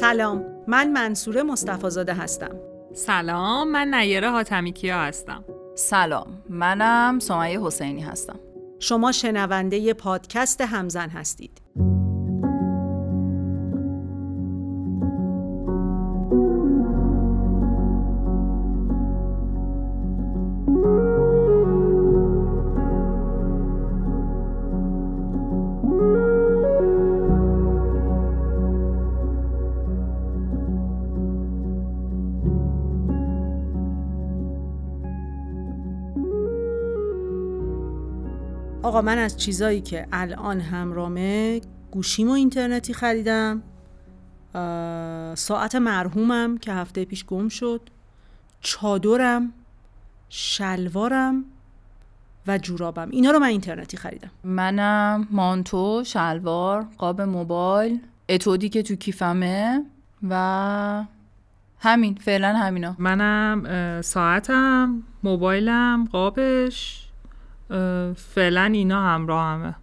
[0.00, 2.56] سلام من منصور مصطفی هستم.
[2.94, 5.44] سلام من نیره حاتمی کیا هستم.
[5.74, 8.40] سلام منم سمیه حسینی هستم.
[8.78, 11.59] شما شنونده پادکست همزن هستید.
[38.90, 43.62] آقا من از چیزایی که الان همرامه گوشیم و اینترنتی خریدم.
[45.34, 47.80] ساعت مرحومم که هفته پیش گم شد.
[48.60, 49.52] چادرم
[50.28, 51.44] شلوارم
[52.46, 53.10] و جورابم.
[53.10, 54.30] اینا رو من اینترنتی خریدم.
[54.44, 59.84] منم مانتو شلوار قاب موبایل اتودی که تو کیفمه
[60.30, 61.04] و
[61.78, 62.96] همین فعلا همینا.
[62.98, 67.09] منم ساعتم موبایلم قابش.
[68.16, 69.74] فعلا اینا همراه همه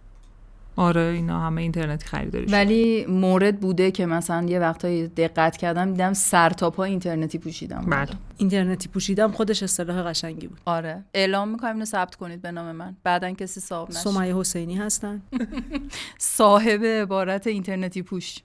[0.76, 6.12] آره اینا همه اینترنتی خریداری ولی مورد بوده که مثلا یه وقتایی دقت کردم دیدم
[6.12, 7.86] سر تا پا اینترنتی پوشیدم.
[7.88, 8.08] بله.
[8.36, 10.60] اینترنتی پوشیدم خودش اصطلاح قشنگی بود.
[10.64, 11.04] آره.
[11.14, 12.96] اعلام می‌کنم اینو ثبت کنید به نام من.
[13.04, 13.98] بعدا کسی صاحب نشه.
[13.98, 15.22] سمیه حسینی هستن.
[16.18, 18.38] صاحب عبارت اینترنتی پوش.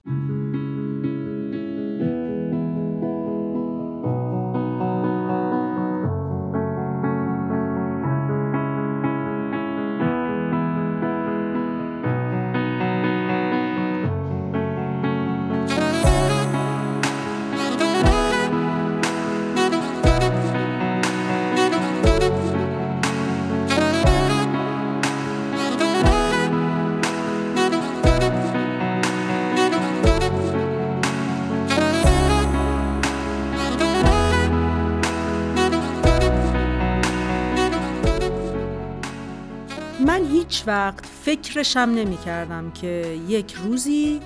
[40.04, 44.20] من هیچ وقت فکرشم نمی کردم که یک روزی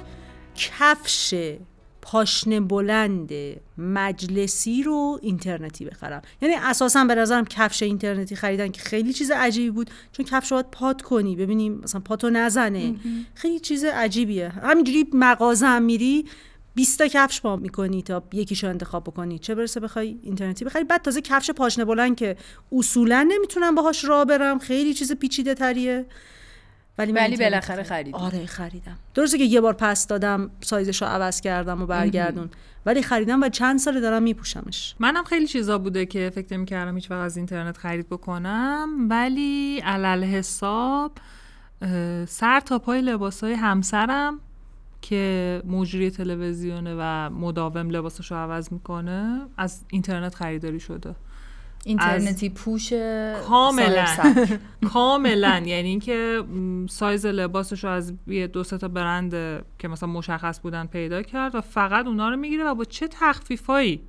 [0.56, 1.34] کفش
[2.02, 3.30] پاشنه بلند
[3.78, 6.22] مجلسی رو اینترنتی بخرم.
[6.42, 10.70] یعنی اساسا به نظرم کفش اینترنتی خریدن که خیلی چیز عجیبی بود چون کفش باید
[10.72, 12.94] پات کنی ببینیم مثلا پاتو نزنه.
[13.34, 14.48] خیلی چیز عجیبیه.
[14.48, 16.24] همینجوری مغازه هم میری
[16.78, 19.38] 20 تا کفش پا می‌کنی تا یکیشو انتخاب بکنی.
[19.38, 22.36] چه برسه بخوای اینترنتی بخری؟ بعد تازه کفش پاشنه بلند که
[22.72, 24.58] اصولا نمی‌تونم باهاش راه برم.
[24.58, 26.06] خیلی چیز پیچیده تریه.
[26.98, 28.18] ولی ولی بالاخره خریدم.
[28.18, 28.98] آره خریدم.
[29.14, 32.50] درسته که یه بار پس دادم سایزش رو عوض کردم و برگردون.
[32.86, 34.94] ولی خریدم و چند سال دارم میپوشمش.
[34.98, 38.88] منم خیلی چیزا بوده که فکر نمی‌کردم هیچ وقت از اینترنت خرید بکنم.
[39.10, 41.12] ولی علل حساب
[42.26, 44.40] سر تا پای لباسای همسرم
[45.02, 51.14] که مجری تلویزیونه و مداوم لباسش رو عوض می‌کنه از اینترنت خریداری شده.
[51.84, 52.92] اینترنتی پوش
[53.48, 54.06] کاملا.
[54.92, 55.62] کاملا.
[55.66, 56.42] یعنی اینکه
[56.90, 59.30] سایز لباسش رو از یه دو تا برند
[59.78, 64.00] که مثلا مشخص بودن پیدا کرد و فقط اونا رو می‌گیره و با چه تخفیفایی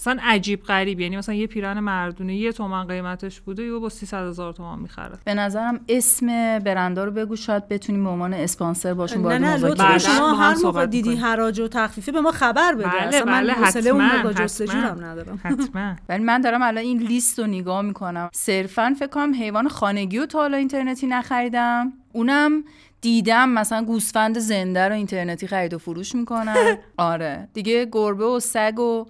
[0.00, 4.26] اصلا عجیب غریب یعنی مثلا یه پیرن مردونه یه تومن قیمتش بوده یا با 300
[4.26, 5.18] هزار تومن می‌خره.
[5.24, 6.26] به نظرم اسم
[6.58, 9.98] برندا رو بگو شاید بتونیم به عنوان اسپانسر باشیم نه نه لطفا.
[9.98, 12.88] شما هر موقع دیدی حراج و تخفیفی به ما خبر بده.
[12.88, 15.40] بله اصلا بله من حوصله اون حتما نگاه جستجویم ندارم.
[15.44, 15.96] حتما.
[16.08, 18.30] ولی من دارم الان این لیست رو نگاه می‌کنم.
[18.32, 21.92] صرفا فکر کنم حیوان خانگی رو تا حالا اینترنتی نخریدم.
[22.12, 22.64] اونم
[23.00, 26.76] دیدم مثلا گوسفند زنده رو اینترنتی خرید و فروش می‌کنن.
[26.96, 27.48] آره.
[27.52, 29.04] دیگه گربه و سگ و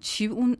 [0.00, 0.56] چی اون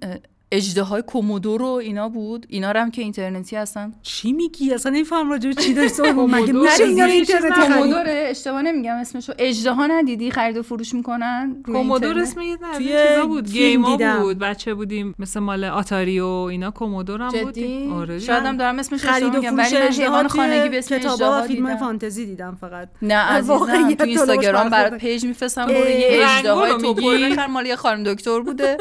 [0.55, 5.31] اجده های کومودورو اینا بود؟ اینا رو هم که اینترنتی هستن؟ چی میگی؟ اصلا نمیفهم
[5.31, 9.33] راجع چی داری صحبت مگه کومودور میشه اینا اینترنتی کومودوره؟ اشتباه نمیگم اسمشو.
[9.39, 13.51] اجده ها ندیدی؟ خرید و فروش می‌کنن؟ کومودور؟ اسم یه چیزا بود.
[13.51, 14.23] گیما دیدم.
[14.23, 14.39] بود.
[14.39, 16.71] بچه بودیم مثل مال آتاری و اینا.
[16.71, 17.59] کومودور هم بود.
[17.93, 18.19] آره.
[18.19, 20.99] شاید هم دارم اسمش خرید و فروش میگم ولی من اجده حیوان خانگی به اسم
[20.99, 21.77] کتابا و فیلم.
[21.77, 22.89] فانتزی دیدم فقط.
[23.03, 24.99] نه عزیزم تو اینستاگرام برات.
[24.99, 28.77] پیج میفرستم برو یه اجده های میگی؟ بخر مال یه خانم دکتر بوده.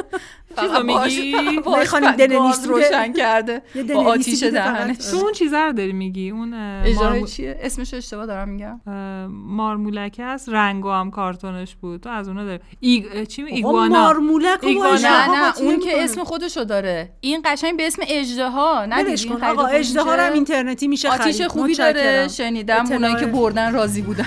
[0.60, 2.88] چیزو میگی؟ گاز بوده.
[2.90, 3.62] روشن کرده.
[3.94, 4.44] با آتیش.
[4.44, 4.98] دهنش.
[4.98, 6.54] تو اون چیزا رو داری میگی؟ اون
[6.96, 8.82] مارمو- چیه؟ اسمش اشتباه دارم میگم.
[8.88, 12.02] اه، مارمولکه است رنگو هم کارتونش بود.
[12.02, 12.60] تو از اونا داری.
[12.80, 13.24] ایگ...
[13.24, 14.04] چی ایگوانا.
[14.04, 14.94] مارمولک ایگوانا.
[14.94, 16.04] اژدها نه نه اون که.
[16.04, 17.10] اسم خودشو داره.
[17.22, 19.44] این قشنگ به اسم اجده ها ولش ندیدی کن.
[19.44, 21.22] آقا اجده ها رو هم اینترنتی میشه خرید.
[21.22, 22.28] آتیش خوبی داره.
[22.28, 24.26] شنیدم اونایی که بردن راضی بودن.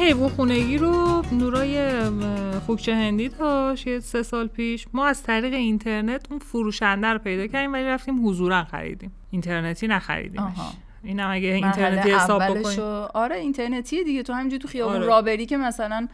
[0.00, 2.02] حیوان خونگی رو نورای
[2.66, 7.46] خوکچه هندی داشت یه سه سال پیش ما از طریق اینترنت اون فروشنده رو پیدا
[7.46, 10.72] کردیم ولی رفتیم حضورا خریدیم اینترنتی نخریدیمش آها.
[11.04, 12.80] اینم اگه اینترنتی حساب بکنیم
[13.14, 15.06] آره اینترنتیه دیگه تو همینجوری تو خیابون آره.
[15.06, 16.08] رابری که مثلا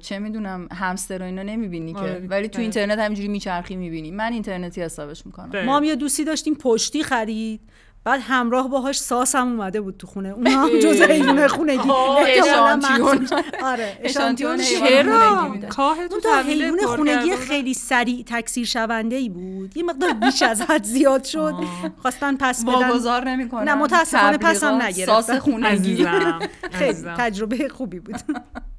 [0.00, 2.26] چه می‌دونم همستر و اینا نمی‌بینی آره که.
[2.28, 2.60] ولی تو.
[2.60, 5.64] اینترنت همینجوری میچرخی می‌بینی من اینترنتی حسابش می‌کنم ده.
[5.64, 7.60] ما هم یه دوستی داشتیم پشتی خرید
[8.04, 11.90] بعد همراه باهاش ساس هم اومده بود تو خونه اون هم جز حیوان خونگی
[12.26, 13.28] اشانتیون.
[13.64, 15.68] آره اشانتیون چرا؟ خونگی میدن.
[15.68, 17.36] کاه تو اون تا حیوان خونگی.
[17.36, 21.54] خیلی سریع تکثیر شونده ای بود یه مقدار بیش از حد زیاد شد
[22.02, 25.20] خواستن پس بدن واگذار نمی‌کنم نه، متاسفانه پس هم نگرفتن.
[25.20, 26.06] ساس خونگی
[26.72, 26.98] خیلی.
[27.18, 28.16] تجربه خوبی بود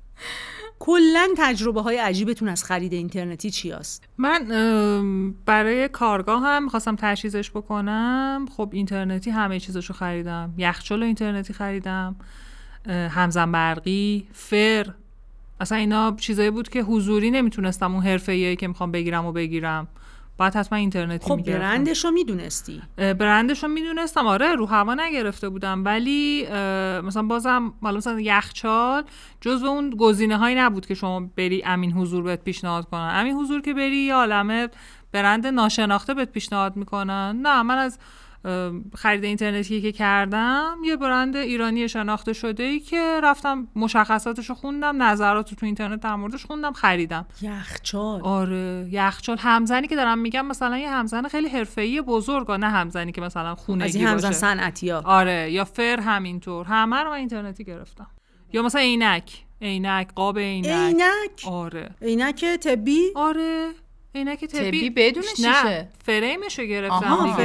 [0.83, 7.51] کلا تجربه های عجیبتون از خرید اینترنتی چی هست؟ من برای کارگاه هم خواستم تجهیزش
[7.51, 8.45] بکنم.
[8.57, 10.54] خب اینترنتی همه چیزشو خریدم.
[10.57, 12.16] یخچال اینترنتی خریدم.
[12.88, 14.86] همزن برقی فر.
[15.60, 19.88] اصلا اینا چیزایی بود که حضوری نمی‌تونستم اون حرفه‌ایه که می‌خوام بگیرم و بگیرم.
[20.41, 21.59] باید حتما اینترنتی خب می‌گرفتم.
[21.59, 22.81] برندش رو می‌دونستی.
[22.97, 24.27] برندش رو می‌دونستم.
[24.27, 25.85] آره رو هوا نگرفته بودم.
[25.85, 26.47] ولی
[27.03, 29.03] مثلا بازم حالا مثلا یخچال
[29.41, 33.11] جزو اون گزینه هایی نبود که شما بری امین حضور بهت پیشنهاد کنن.
[33.13, 34.69] امین حضور که بری یه عالمه
[35.11, 37.39] برند ناشناخته بهت پیشنهاد می‌کنن.
[37.41, 37.99] نه من از
[38.95, 45.03] خرید اینترنتی که کردم یه برند ایرانی شناخته شده ای که رفتم مشخصاتش رو خوندم
[45.03, 47.25] نظرات رو تو اینترنت در موردش خوندم خریدم.
[47.41, 48.21] یخچال.
[48.21, 49.38] آره یخچال.
[49.38, 53.97] همزنی که دارم میگم مثلا یه همزن خیلی حرفه‌ای بزرگ نه همزنی که مثلا خونگی
[53.97, 54.39] این همزن باشه.
[54.39, 56.65] صنعتی آره یا فر همینطور.
[56.65, 58.07] همه رو اینترنتی گرفتم.
[58.53, 59.44] یا مثلا عینک.
[59.61, 60.67] عینک قاب عینک.
[60.67, 61.95] عینک؟ آره.
[62.01, 63.69] عینک طبی؟ آره.
[64.15, 65.87] عینک طبی بدون نه شیشه.
[66.05, 67.37] فریمش رو گرفتم آها، دیگه.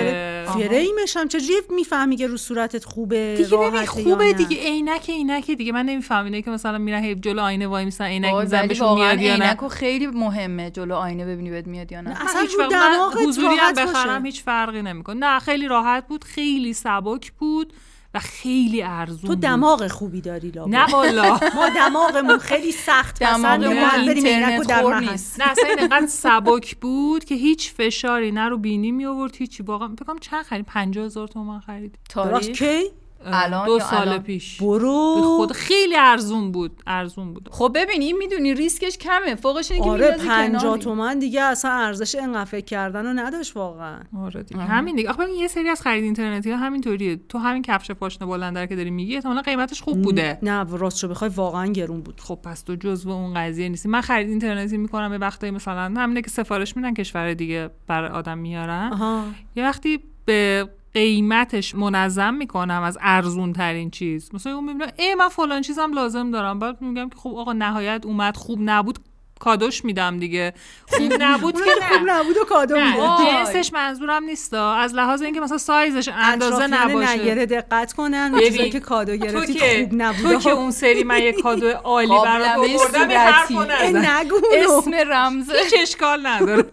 [0.47, 5.51] فر- فریمش هم چجوری می‌فهمی که رو صورتت خوبه دیگه ببین خوبه؟ دیگه عینک عینک
[5.51, 5.73] دیگه.
[5.73, 9.37] من نمی‌فهمم که مثلا میرن هی جلو آینه وایمیسن عینک میزنن بهشون واقعا میاد یا
[9.37, 12.25] نه؟ عینک خیلی مهمه جلو آینه ببینی بهت میاد یا نه.
[12.25, 13.87] اصلا هیچ من حضوری هم باشه.
[13.87, 15.17] بخرم هیچ فرقی نمی‌کنه.
[15.17, 17.73] نه خیلی راحت بود خیلی سبک بود.
[18.17, 19.35] و خیلی ارزون تو.
[19.35, 20.75] دماغ خوبی داری لابد.
[20.75, 21.39] نه والا.
[21.55, 25.01] ما دماغمون خیلی سخت پسند دماغمون اینترنت در خور.
[25.01, 25.41] نیست.
[25.41, 29.63] نه اصلا این انقدر سبک بود که هیچ فشاری نه رو بینی می آورد هیچی.
[29.63, 31.99] واقعا فکر کنم چند خرید؟ 50 هزار تومان خرید.
[32.09, 32.83] تاریخ؟ کی؟
[33.25, 34.61] الان دو سال الان؟ پیش.
[34.61, 35.37] به برو.
[35.37, 37.49] خود خیلی ارزون بود ارزون بود.
[37.53, 39.35] خب ببین این می‌دونی ریسکش کمه.
[39.35, 40.79] فوقش اینه که آره پنجاه کنار.
[40.79, 43.99] تومن دیگه اصلا ارزش اینقدر فکر کردن رو نداشت واقعا.
[44.19, 44.61] آره دیگه.
[44.61, 45.11] همین دیگه.
[45.11, 47.21] آخه ببین یه سری از خرید اینترنتی ها همینطوریه.
[47.29, 50.39] تو همین کفش پاشنه بلندر که داری میگی احتمالاً قیمتش خوب بوده.
[50.43, 52.21] نه راستشو بخوای واقعا گرون بود.
[52.21, 53.89] خب پس تو جزو اون قضیه نیستی.
[53.89, 58.39] من خرید اینترنتی می‌کنم یه وقتایی مثلا همینه که سفارش میدن کشور دیگه برای آدم
[58.39, 58.91] میارن.
[58.93, 59.25] آها.
[59.57, 64.31] یه وقتی به قیمتش منظم می‌کنم از ارزون ترین چیز.
[64.35, 66.59] مثلا اون می‌بینم ای من فلان چیزم لازم دارم.
[66.59, 68.99] بعد میگم که خب آقا نهایت اومد خوب نبود
[69.41, 70.55] کادوش میدم دیگه.
[70.89, 73.27] خوب نبود که خوب نبود و کادو وای.
[73.27, 74.75] جنسش منظورم نیستا.
[74.75, 77.13] از لحاظ اینکه مثلا سایزش اندازه نباشه.
[77.23, 81.05] نگره دقت کنن چیزایی که کادو تو گرفتی که خوب نبوده تو که اون سری
[81.05, 83.63] من یه کادو عالی برات آوردم حرفو.
[83.63, 84.07] نزن.
[84.53, 85.53] اسم رمزه.
[85.65, 86.65] هیچ اشکال نداره.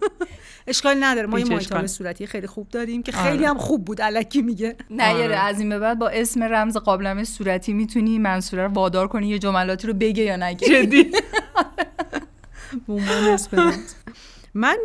[0.66, 1.86] اشکال نداره ما یه اشکال.
[1.86, 3.30] صورتی خیلی خوب داریم که آره.
[3.30, 5.36] خیلی هم خوب بود الکی میگه نه آره.
[5.36, 9.38] از این به بعد با اسم رمز قابلمه صورتی می‌تونی منصوره رو وادار کنی یه
[9.38, 11.10] جملاتی رو بگه یا نگه جدی
[14.54, 14.76] من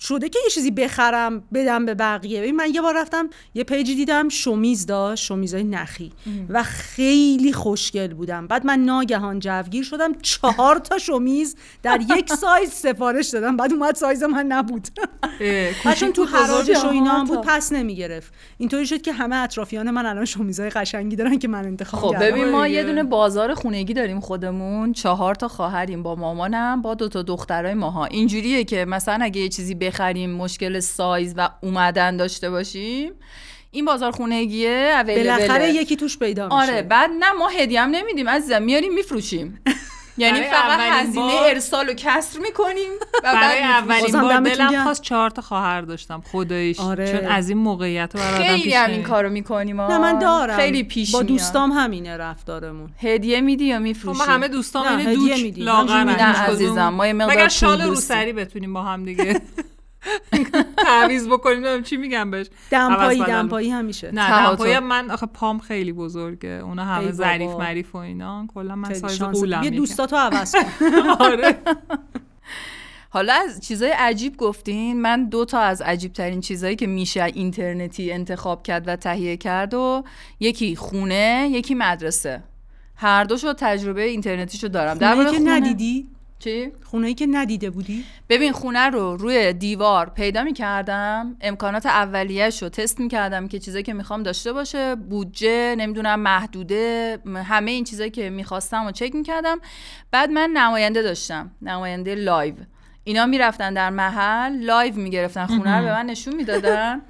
[0.00, 2.40] شده که یه چیزی بخرم بدم به بقیه.
[2.40, 6.12] ببین من یه بار رفتم یه پیجی دیدم شومیز داشت شومیزای نخی.
[6.48, 8.46] و خیلی خوشگل بودم.
[8.46, 13.56] بعد من ناگهان جوگیر شدم چهار تا شومیز در یک سایز سفارش دادم.
[13.56, 14.88] بعد اومد سایز من نبود.
[15.84, 18.32] بعد چون تو حراجش و اینا هم بود پس نمی‌گرفت.
[18.58, 22.50] اینطوری شد که همه اطرافیان من الان شومیزای قشنگی دارن که من انتخاب خب ببین
[22.50, 22.76] ما دیگه.
[22.76, 24.92] یه دونه بازار خونگی داریم خودمون.
[24.92, 28.04] چهار تا خواهریم با مامانم با دو تا دخترای ماها.
[28.04, 33.12] اینجوریه که مثلا اگه یه چیزی بخریم مشکل سایز و اومدن داشته باشیم
[33.70, 36.56] این بازار خونگیه بالاخره یکی توش پیدا میشه.
[36.56, 39.60] آره بعد نه ما هدیه هم نمیدیم عزیزم میاریم میفروشیم.
[40.20, 42.90] یعنی فقط هزینه بار- ارسال و کسر می‌کنیم
[43.24, 44.82] و برای اولین بار دلم.
[44.84, 47.12] خواست چهار تا خواهر داشتم خداییش آره.
[47.12, 49.02] چون از این موقعیت رو آدم خیلی پیش هم این.
[49.02, 51.28] کارو می‌کنیم نه من دارم خیلی پیش با میاد.
[51.28, 55.42] دوستام همینه رفتارمون هدیه میدی یا خب میفروشی ما همه دوستان نه، این هدیه دوچ
[55.42, 55.64] میدیم.
[55.64, 56.26] لاغر نه میدیم.
[56.26, 57.82] عزیزم ما یه مقدار شال.
[57.82, 59.40] روسری بتونیم با هم دیگه
[60.86, 62.46] تعویض بکنیم نمی‌دونم چی میگم بهش.
[62.70, 63.24] دمپایی.
[63.24, 64.30] دمپایی همیشه نه.
[64.30, 66.48] دمپایی من آخه پام خیلی بزرگه.
[66.48, 67.12] اونا همه.
[67.12, 68.46] ظریف مریف و اینا.
[68.54, 69.70] کلا من سایز قولم یه.
[69.70, 70.88] دوستاتو عوض کن.
[71.24, 71.58] آره.
[73.10, 75.00] حالا از چیزای عجیب گفتین.
[75.02, 79.74] من دو تا از عجیب ترین چیزایی که میشه اینترنتی انتخاب کرد و تهیه کرد
[79.74, 80.04] و
[80.40, 82.42] یکی خونه یکی مدرسه.
[82.96, 84.98] هر دوشو تجربه اینترنتیشو دارم.
[84.98, 86.08] در خونه مورد که خونه- ندیدی؟
[86.40, 91.36] چی؟ خونه که ندیده بودی؟ ببین خونه رو روی دیوار پیدا می‌کردم.
[91.40, 94.94] امکانات اولیهش رو تست می‌کردم که چیزایی که می‌خوام داشته باشه.
[94.94, 99.58] بودجه نمی‌دونم محدوده همه این چیزایی که می‌خواستم و چک می‌کردم.
[100.10, 101.50] بعد من نماینده داشتم.
[101.62, 102.54] نماینده live.
[103.04, 107.00] اینا می‌رفتن در محل live می‌گرفتن خونه رو به من نشون می‌دادن.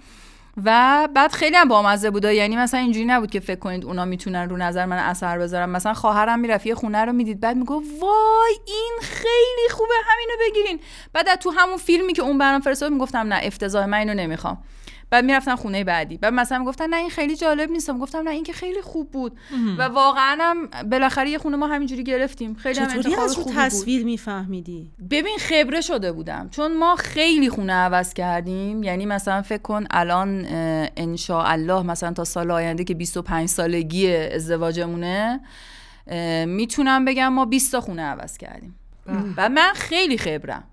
[0.65, 2.35] و بعد خیلی هم بامزه بوده.
[2.35, 5.69] یعنی مثلا اینجوری نبود که فکر کنید اونا می‌تونن رو نظر من اثر بذارن.
[5.69, 10.81] مثلا خواهرم می‌رفت یه خونه رو می‌دید بعد می‌گفت وای این خیلی خوبه همینو بگیرین.
[11.13, 14.59] بعد تو همون فیلمی که اون برام فرستاد می‌گفتم نه افتضاح من اینو نمی‌خوام.
[15.11, 16.17] بعد می‌رفتن خونه بعدی.
[16.17, 17.91] بعد مثلا می‌گفتن نه این خیلی جالب نیست.
[17.91, 19.39] گفتم نه این که خیلی خوب بود.
[19.79, 22.55] و واقعا هم بالاخره یه خونه ما همینجوری گرفتیم.
[22.55, 23.57] خیلی هم چطوری انتخاب از خوبی.
[23.57, 26.49] تصویر میفهمیدی؟ ببین خبره شده بودم.
[26.51, 28.83] چون ما خیلی خونه عوض کردیم.
[28.83, 30.47] یعنی مثلا فکر کن الان
[30.97, 35.41] ان الله مثلا تا سال آینده که 25 سالگی ازدواجمونه
[36.47, 38.77] می‌تونم بگم ما 20 تا خونه عوض کردیم.
[39.37, 40.65] و من خیلی خبرم.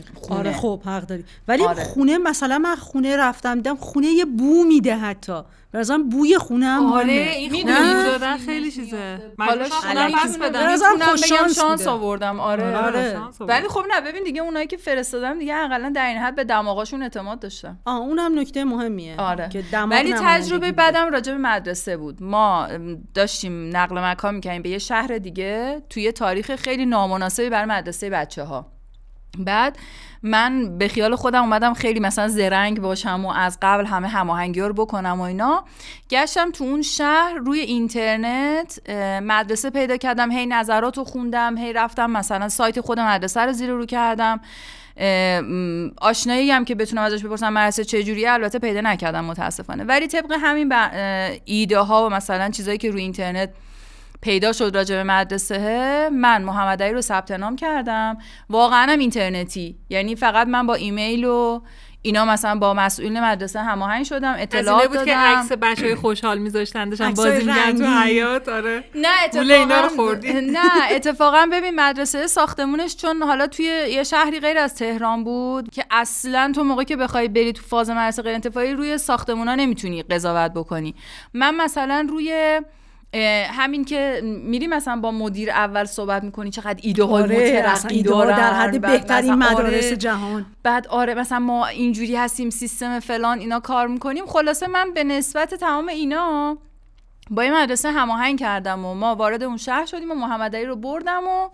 [0.00, 1.84] تو خونه آره خب حق داری ولی آره.
[1.84, 6.92] خونه مثلا من خونه رفتم دیدم خونه یه بو میده حتی برازم بوی خونه هم
[6.92, 7.12] آره.
[7.12, 10.76] این؟ خونه خیلی چیزه حالا خونه پس بدم
[11.16, 11.86] بگم شانس.
[11.86, 13.18] آوردم آره, آره.
[13.18, 13.44] آوردی.
[13.44, 17.02] ولی خب نه ببین دیگه اونایی که فرستادم دیگه حداقل در این حد به دماغاشون
[17.02, 20.72] اعتماد داشتن آه اونم نکته مهمیه آره که دماغ ولی تجربه.
[20.72, 22.68] بعدم راجع به مدرسه بود ما
[23.14, 28.44] داشتیم نقل مکان می‌کنیم به یه شهر دیگه توی تاریخ خیلی نامناسبی برای مدرسه بچه
[28.44, 28.71] ها
[29.38, 29.78] بعد
[30.22, 34.74] من به خیال خودم اومدم خیلی مثلا زرنگ باشم و از قبل همه هماهنگی رو
[34.74, 35.64] بکنم و اینا.
[36.10, 38.90] گشتم تو اون شهر روی اینترنت
[39.22, 43.70] مدرسه پیدا کردم هی نظرات رو خوندم هی رفتم مثلا سایت خود مدرسه رو زیر
[43.70, 44.40] رو کردم.
[46.00, 49.84] آشنایی هم که بتونم ازش بپرسم مدرسه چه جوریه البته پیدا نکردم متاسفانه.
[49.84, 50.72] ولی طبق همین
[51.44, 53.50] ایده ها و مثلا چیزایی که روی اینترنت
[54.22, 58.18] پیدا شد راجع به مدرسه من محمد علی رو ثبت نام کردم.
[58.50, 59.76] واقعا هم اینترنتی.
[59.90, 61.60] یعنی فقط من با ایمیل و
[62.04, 65.18] اینا مثلا با مسئول مدرسه هماهنگ شدم اینه اطلاعات بود که دادم.
[65.20, 68.02] عکس بچه های خوشحال میذاشتن داشتن بازی میگن تو.
[68.02, 68.84] حیات آره.
[68.94, 74.02] نه گوله اینا رو اتفاقا خوردی؟ نه اتفاقا ببین مدرسه ساختمونش چون حالا توی یه
[74.02, 78.22] شهری غیر از تهران بود که اصلا تو موقعی که بخوای بری تو فاز مدرسه
[78.22, 80.94] غیر انتفاعی روی ساختمونا نمی‌تونی قضاوت بکنی.
[81.34, 82.60] من مثلا روی
[83.50, 88.36] همین که میری مثلا با مدیر اول صحبت می‌کنی چقدر ایده های آره مترقی دارن
[88.36, 90.46] در حد بهترین مثلا مدارس آره، جهان.
[90.62, 94.26] بعد آره مثلا ما اینجوری هستیم سیستم فلان اینا کار می‌کنیم.
[94.26, 96.58] خلاصه من به نسبت تمام اینا
[97.30, 100.76] با یه مدرسه هماهنگ کردم و ما وارد اون شهر شدیم و محمد علی رو
[100.76, 101.48] بردم و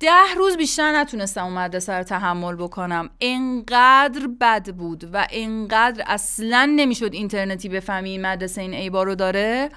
[0.00, 3.10] ده روز بیشتر نتونستم اون مدرسه رو تحمل بکنم.
[3.20, 9.68] انقدر بد بود و انقدر اصلا نمی‌شد اینترنتی بفهمی این مدرسه این ایبا رو داره.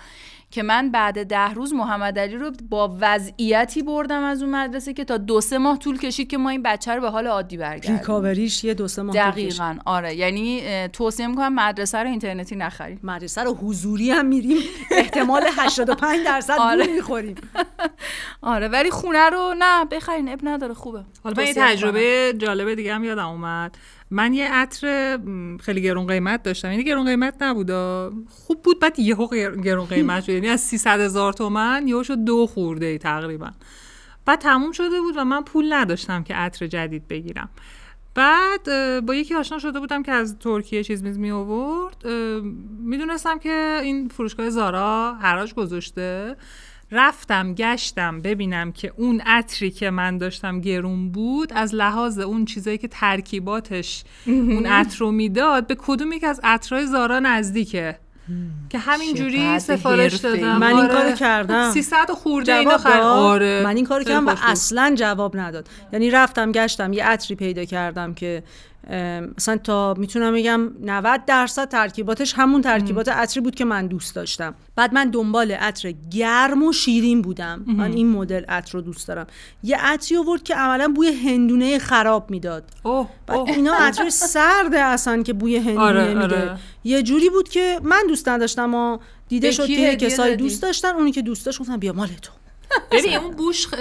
[0.56, 5.04] که من بعد ده روز محمد علی رو با وضعیتی بردم از اون مدرسه که
[5.04, 7.98] تا دو سه ماه طول کشید که ما این بچه رو به حال عادی برگردیم.
[7.98, 9.50] ریکاوریش یه دو سه ماه طول کشید.
[9.50, 10.16] دقیقا آره.
[10.16, 14.58] یعنی توصیه می‌کنم مدرسه رو اینترنتی نخرید مدرسه رو حضوری هم میریم.
[14.92, 16.88] احتمال 85 درصد آره.
[16.88, 17.36] می‌خوریم.
[18.42, 21.04] آره ولی خونه رو نه بخرین اب نداره خوبه.
[21.24, 23.78] حالا من یه تجربه جالب دیگه هم یادم اومد.
[24.12, 25.20] من یه عطر
[25.62, 26.72] خیلی گرون قیمت داشتم.
[26.72, 28.14] یعنی گرون قیمت نبودا.
[28.30, 29.28] خوب بود بعد یهو
[29.64, 30.30] گرون قیمت شد.
[30.30, 33.50] یعنی از 300 هزار تومن یهو شد دو خورده ای تقریبا.
[34.26, 37.50] بعد تموم شده بود و من پول نداشتم که عطر جدید بگیرم.
[38.16, 38.66] بعد
[39.06, 42.08] با یکی آشنا شده بودم که از ترکیه چیز میز می آورد.
[42.80, 46.36] می‌دونستم که این فروشگاه زارا حراج گذاشته.
[46.96, 52.78] رفتم گشتم ببینم که اون عطری که من داشتم گرون بود از لحاظ اون چیزایی
[52.78, 58.00] که ترکیباتش اون عطر رو می‌داد به کدوم یک از عطرهای زارا نزدیکه
[58.70, 60.14] که همینجوری چقدر سفارش.
[60.16, 60.94] دادم من این آره.
[60.94, 61.72] کارو کردم.
[61.72, 64.36] 300 خورده اینو جواب خرید داد آره من این کارو کردم و.
[64.44, 68.44] اصلا جواب نداد یعنی رفتم گشتم یه عطری پیدا کردم که
[69.38, 74.56] مثلا تا می‌تونم بگم 90 درصد ترکیباتش همون ترکیبات عطری بود که من دوست داشتم.
[74.75, 77.63] بعد من دنبال عطر گرم و شیرین بودم.
[77.68, 79.27] من این مدل عطر رو دوست دارم.
[79.63, 82.63] یه عطری آورد که عملا بوی هندونه خراب می‌داد.
[82.84, 83.50] اوه بعد اوه.
[83.50, 86.24] اینا عطر سرده اصلا که بوی هندونه آره، میده.
[86.24, 86.58] آره.
[86.84, 90.89] یه جوری بود که من دوست نداشتم و دیده شد که کسایی دادی؟ دوست داشتن
[90.96, 92.32] اونی که دوست داشت گفتم بیا مال تو.
[92.91, 93.74] ببین اون بوش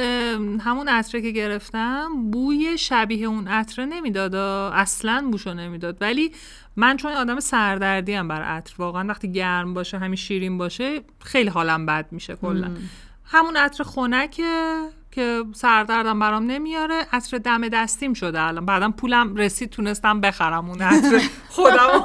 [0.61, 4.35] همون عطره که گرفتم بوی شبیه اون عطره نمی‌داد
[4.75, 5.97] اصلا بوشو نمی‌داد.
[6.01, 6.33] ولی
[6.77, 11.51] من چون آدم سردردی هم بر عطر واقعا وقتی گرم باشه همین شیرین باشه خیلی
[11.51, 12.77] حالم بد میشه کلا.
[13.25, 17.07] همون عطر خنکه که سردردم برام نمیاره.
[17.13, 18.67] عطر دم دستیم شده الان.
[18.67, 21.21] بعدم پولم رسید تونستم بخرم اون عطر.
[21.57, 22.05] خودم.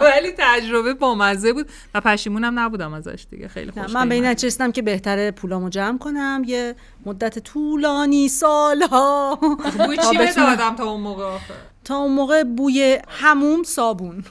[0.00, 3.48] ولی تجربه بامزه بود و پشیمونم نبودم ازش دیگه.
[3.48, 6.42] خیلی خوش من به این رسیدم که بهتره پولامو جمع کنم.
[6.46, 6.74] یه
[7.06, 9.38] مدت طولانی سالها.
[9.78, 11.38] بوی تا چی بدادم تا اون موقع
[11.84, 14.24] تا اون موقع بوی هموم صابون.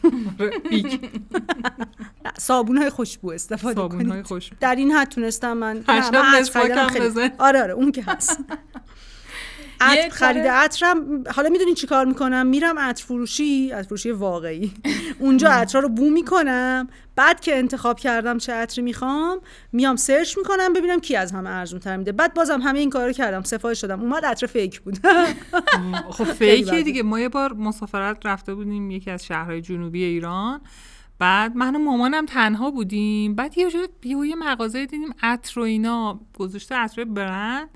[2.38, 4.44] صابون های خوشبو استفاده صابون کنید.
[4.60, 6.02] در این حد تونستم من من.
[7.40, 8.40] آره آره اون که هست.
[9.84, 14.74] عطر خرید عطرم حالا می‌دونین چی کار می‌کنم؟ میرم عطر فروشی عطر فروشی واقعی.
[15.20, 16.88] اونجا عطرها رو بو می‌کنم.
[17.16, 19.40] بعد که انتخاب کردم چه عطری می‌خوام
[19.72, 22.12] میام سرچ می‌کنم ببینم کی از همه ارزون تر میده.
[22.12, 23.44] بعد بازم همه این کارو کردم.
[23.44, 24.02] سفارش دادم.
[24.02, 24.98] اومد عطر فیک بود.
[26.10, 26.82] خب فیکه.
[26.82, 27.04] دیگه.
[27.04, 30.62] ما یه بار مسافرت رفته بودیم یکی از شهرهای جنوبی ایران.
[31.20, 33.36] بعد من و مامانم تنها بودیم.
[33.36, 33.70] بعد یه
[34.04, 36.20] یه یه مغازه دیدیم عطر و اینا.
[36.38, 37.70] گذاشته عطر برند.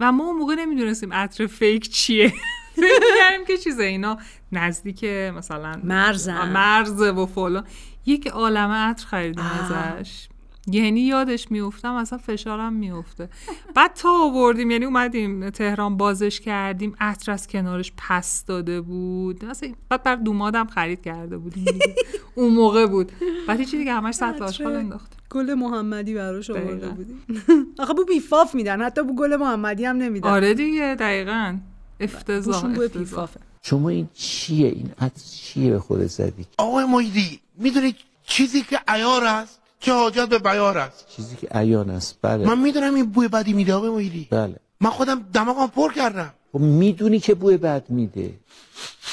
[0.00, 2.32] و ما اون موقع نمی‌دونستیم عطر فیک چیه.
[2.74, 4.18] فکر که چیزه اینا
[4.52, 6.52] نزدیک مثلا مرزن.
[6.52, 7.64] مرزه و فلان.
[8.06, 10.28] یک عالمه عطر خریدیم ازش.
[10.66, 13.28] یعنی یادش میفتم اصلا فشارم میفته
[13.74, 16.94] بعد تا آوردیم یعنی اومدیم تهران بازش کردیم.
[17.00, 19.44] عطر از کنارش پس داده بود.
[19.44, 21.64] مثلا بعد بر دومادم خرید کرده بودیم.
[22.34, 23.12] اون موقع بود.
[23.48, 25.19] بعد چی دیگه همش سطل آشغال انداخت.
[25.30, 26.88] گل محمدی براش آورده.
[26.88, 27.20] بودیم
[27.82, 28.82] آخه بو بیفاف میدن.
[28.82, 30.30] حتی بو گل محمدی هم نمیدن.
[30.30, 31.56] آره دیگه دقیقا.
[32.00, 33.40] افتضاح بیفافه.
[33.62, 37.94] شما این چیه؟ این عطر چیه به خودت زدی؟ آقای محیدی می‌دونی
[38.26, 42.46] چیزی که عیار است چه حاجت به بیار است؟ چیزی که عیان است بله.
[42.46, 44.28] من می‌دونم این بوی بدی میده آقای محیدی.
[44.30, 44.56] بله.
[44.80, 46.30] من خودم دماغم پر کردم.
[46.52, 48.34] خب می‌دونی که بوی بد میده.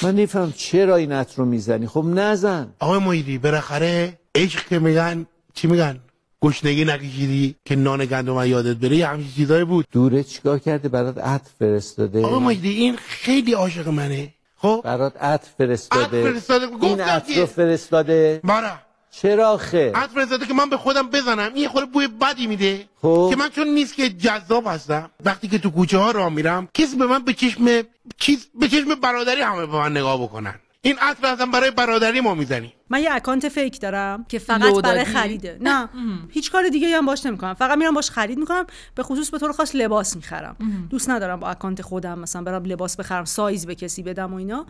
[0.02, 1.86] من نفهم چرا این عطر رو می‌زنی.
[1.86, 2.68] خب نزن.
[2.78, 6.00] آقای محیدی بالاخره عشق که میگن چی میگن؟
[6.42, 9.86] گشنگی نکشیدی که نان گندم یادت بره یه همچین چیزایی بود.
[9.92, 12.24] دوره چیکار کرده؟ برات عطر فرستاده.
[12.24, 14.34] آقای محیدی این خیلی عاشق منه.
[14.56, 16.20] خب؟ برات عطر فرستاده.
[16.20, 16.66] عطر فرستاده.
[16.82, 18.40] این عطر فرستاده.
[18.44, 18.72] باره
[19.10, 21.54] چرا خه عطر فرستاده که من به خودم بزنم.
[21.54, 22.84] این خود بوی بدی میده.
[23.02, 23.26] خب.
[23.30, 26.96] که من چون نیست که جذاب هستم وقتی که تو کوچه ها راه میرم کسی
[26.96, 27.82] به من به چشم
[28.18, 30.54] چیز به چشم برادری همه به من نگاه بکنن.
[30.82, 35.04] این عطر اصلا برای برادری ما می‌زنیم من یه account fake دارم که فقط برای؟
[35.04, 35.58] خریده.
[35.60, 35.88] نه.
[36.36, 37.54] هیچ کار دیگه هم باش نمی‌کنم.
[37.54, 38.66] فقط میرم باش خرید می‌کنم.
[38.94, 40.56] به خصوص به طور خاص لباس می‌خرم.
[40.90, 44.66] دوست ندارم با account خودم مثلا برم لباس بخرم سایز به کسی بدم و اینا.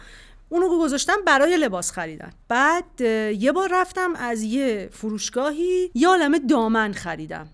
[0.49, 2.31] اونو گذاشتم برای لباس خریدن.
[2.49, 3.01] بعد
[3.41, 7.49] یه بار رفتم از یه فروشگاهی یه عالمه دامن خریدم.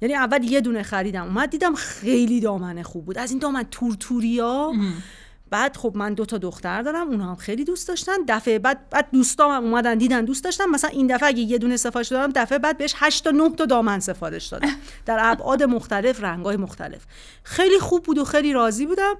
[0.00, 1.24] یعنی اول یه دونه خریدم.
[1.24, 3.18] اومد دیدم خیلی دامن خوب بود.
[3.18, 4.72] از این دامن تورتوریا.
[5.54, 8.12] بعد خب من دو تا دختر دارم اونها هم خیلی دوست داشتن.
[8.28, 10.64] دفعه بعد بعد دوستام هم اومدن دیدن دوست داشتن.
[10.66, 13.64] مثلا این دفعه اگه یه دونه سفارش دادم دفعه بعد بهش 8 تا 9 تا
[13.64, 14.68] دامن سفارش دادم.
[15.06, 17.02] در ابعاد مختلف رنگای مختلف.
[17.42, 19.14] خیلی خوب بود و خیلی راضی بودم.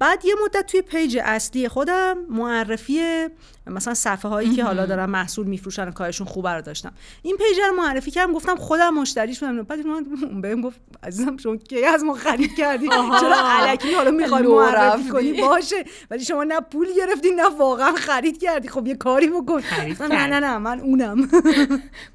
[0.00, 3.26] بعد یه مدت توی page اصلی خودم معرفی
[3.66, 6.92] مثلا صفحه هایی که حالا دارن محصول میفروشن و کارشون خوبه رو داشتم.
[7.22, 9.62] این page رو معرفی کردم گفتم خودم مشتریش بودم.
[9.62, 14.42] بعد اون بهم گفت عزیزم شما کی از ما خرید کردی؟ چرا الکی حالا می‌خوای
[14.42, 15.08] معرفی.
[15.08, 15.84] کنی؟ باشه.
[16.10, 18.68] ولی شما نه پول گرفتی نه واقعا خرید کردی.
[18.68, 19.62] خب یه کاری بکن.
[20.00, 21.28] نه نه نه من اونم.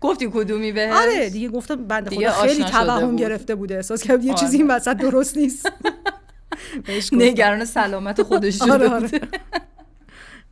[0.01, 3.15] گفتی کدومی به آره دیگه گفتم بنده خدا خیلی توهم.
[3.15, 4.39] گرفته بوده احساس کرد یه آره.
[4.39, 5.71] چیزی این وسط درست نیست.
[7.11, 9.09] نگران سلامت خودش شده آره، آره.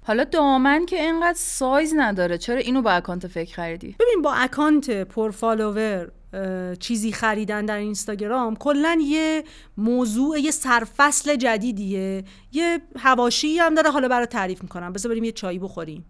[0.06, 4.90] حالا دامن که اینقدر سایز نداره چرا اینو با account fake خریدی؟ ببین با account
[4.92, 9.44] پر follower اه، چیزی خریدن در اینستاگرام کلا یه
[9.78, 12.24] موضوع یه سرفصل جدیدیه.
[12.52, 14.94] یه حواشی هم داره حالا برات تعریف می‌کنم.
[14.94, 16.06] بذار بریم یه چایی بخوریم.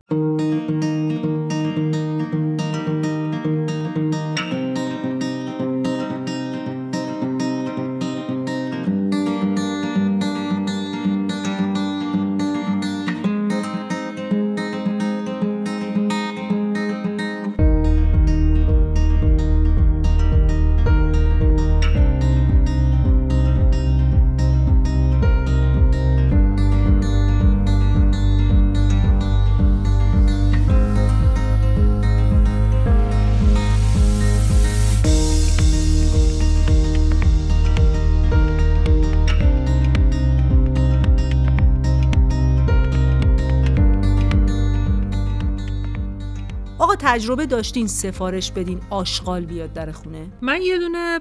[47.13, 51.19] تجربه داشتین سفارش بدین آشغال بیاد در خونه؟ من یه دونه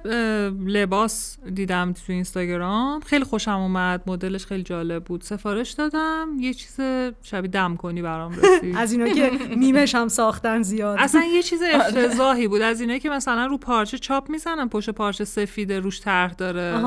[0.66, 3.00] لباس دیدم تو اینستاگرام.
[3.00, 4.02] خیلی خوشم اومد.
[4.07, 5.22] مدلش خیلی جالب بود.
[5.22, 6.28] سفارش دادم.
[6.38, 6.76] یه چیز
[7.22, 8.76] شبیه دم کنی برام رسید.
[8.83, 10.96] از اینا که میمش هم ساختن زیاد.
[11.00, 12.62] اصلا یه چیز افتضاحی بود.
[12.62, 16.83] از اینایی که مثلا رو پارچه چاپ می‌زنن پشت پارچه سفیده روش طرح داره.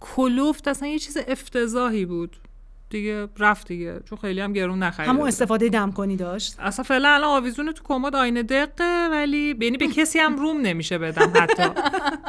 [0.00, 2.36] کلوفت اصلا یه چیز افتضاحی بود.
[2.90, 4.00] دیگه رفت دیگه.
[4.08, 5.28] چون خیلی هم گرون نخریده همون.
[5.28, 9.86] استفاده دم کنی داشت؟ اصلا فعلا الان آویزون تو کمد آینه دقه ولی یعنی به
[9.88, 11.68] کسی هم روم نمیشه بدم حتی.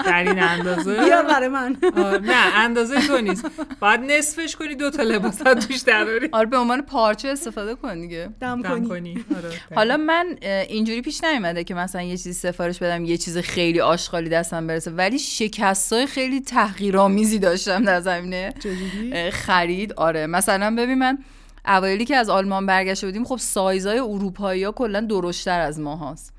[0.06, 1.04] در این اندازه.
[1.06, 1.78] بیار برای من.
[1.98, 3.46] آه، نه اندازه تو نیست.
[3.80, 6.30] باید نصفش کنی دو تا لباس توش دراری.
[6.32, 8.30] آره به عنوان پارچه استفاده کن دیگه.
[8.39, 8.88] دم دم کنی.
[8.88, 9.26] کنی.
[9.38, 9.50] آره.
[9.76, 10.38] حالا من
[10.70, 14.91] اینجوری پیش نیومده که مثلا یه چیزی سفارش بدم یه چیز خیلی آشغالی دستم برسه
[14.91, 18.54] ولی شکستای خیلی تحقیرآمیزی داشتم در زمینه.
[19.32, 19.94] خرید.
[19.94, 21.17] آره مثلا ببین من
[21.65, 26.35] اوایلی که از آلمان برگشته بودیم خب سایزهای اروپایی ها کلا درشتر از ما هاست.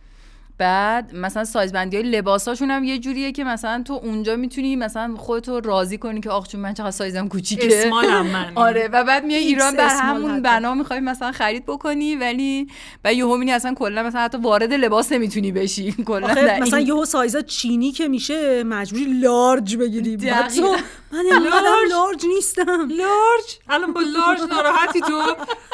[0.58, 5.14] بعد مثلا سایز بندی های لباساشون هم یه جوریه که مثلا تو اونجا می‌تونی مثلا
[5.16, 7.68] خودتو راضی کنی که آخ چون من چقدر سایزم کوچیکه.
[7.78, 8.52] اسمالم من.
[8.66, 10.42] آره و بعد میای ایران بر همون.
[10.42, 12.66] بنا می‌خوای مثلا خرید بکنی ولی
[13.04, 15.92] و یهو می‌بینی اصلا کلا مثلا حتی وارد لباس نمی‌تونی بشی.
[16.06, 20.16] کلا مثلا یهو سایزا چینی که میشه مجبوری لارج بگیری.
[20.16, 20.76] تو
[21.12, 21.22] من
[21.90, 22.88] large نیستم.
[22.88, 23.58] large.
[23.68, 25.22] الان با large ناراحتی تو؟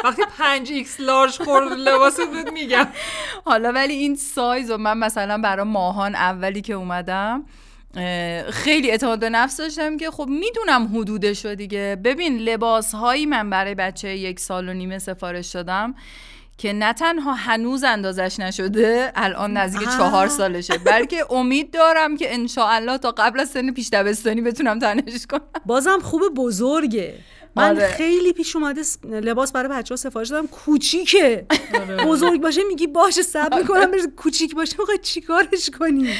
[0.04, 2.86] وقتی 5 X large خورد لباست بهت میگم.
[3.44, 7.44] حالا ولی این سایز و من مثلا برای ماهان اولی که اومدم
[8.50, 11.98] خیلی اعتماد به نفس داشتم که خب می‌دونم حدودشو دیگه.
[12.04, 15.94] ببین لباس هایی من برای بچه یک سال و نیمه سفارش دادم
[16.58, 19.88] که نه تنها هنوز اندازش نشده الان نزدیک.
[19.88, 25.26] چهار سالشه بلکه امید دارم که انشاءالله تا قبل از سن پیش دبستانی بتونم تنش
[25.30, 25.40] کنم.
[25.66, 27.14] بازم خوب بزرگه.
[27.56, 27.88] من آره.
[27.88, 30.46] خیلی پیش اومده لباس برای بچه ها سفارش دادم.
[30.46, 31.46] کوچیکه.
[31.74, 32.04] آره.
[32.04, 34.76] بزرگ باشه میگی باشه صبر می‌کنم بره کوچیک باشه.
[34.78, 36.14] می‌خوای چیکارش کنی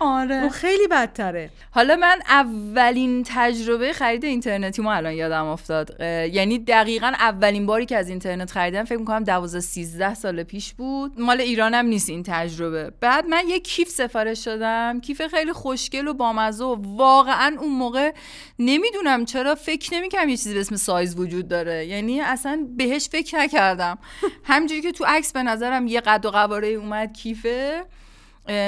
[0.00, 0.34] آره.
[0.34, 1.50] اون خیلی بدتره.
[1.70, 6.00] حالا من اولین تجربه خرید اینترنتی ما الان یادم افتاد.
[6.00, 11.20] یعنی دقیقا اولین باری که از اینترنت خریدم فکر می‌کنم 12 13 سال پیش بود.
[11.20, 12.92] مال ایرانم نیست این تجربه.
[13.00, 15.00] بعد من یه کیف سفارش دادم.
[15.00, 18.12] کیف خیلی خوشگل و بامزه و واقعا اون موقع
[18.58, 21.86] نمی‌دونم چرا فکر نمی‌کردم یه چیزی به اسم سایز وجود داره.
[21.86, 23.98] یعنی اصلا بهش فکر نکردم.
[24.44, 27.84] همجوری که تو عکس به نظرم یه قد و قواره اومد کیفه.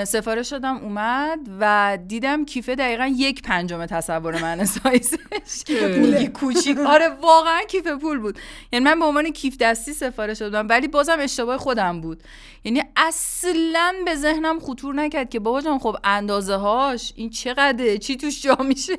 [0.04, 5.18] سفارش دادم اومد و دیدم کیفه دقیقا یک پنجم تصور من سایزش.
[6.40, 6.78] کوچیک.
[6.94, 8.38] آره واقعا کیف پول بود.
[8.72, 12.22] یعنی من به عنوان کیف دستی سفارش دادم ولی بازم اشتباه خودم بود.
[12.64, 18.16] یعنی اصلا به ذهنم خطور نکرد که بابا جان خب اندازه هاش این چقدره؟ چی
[18.16, 18.92] توش جا میشه؟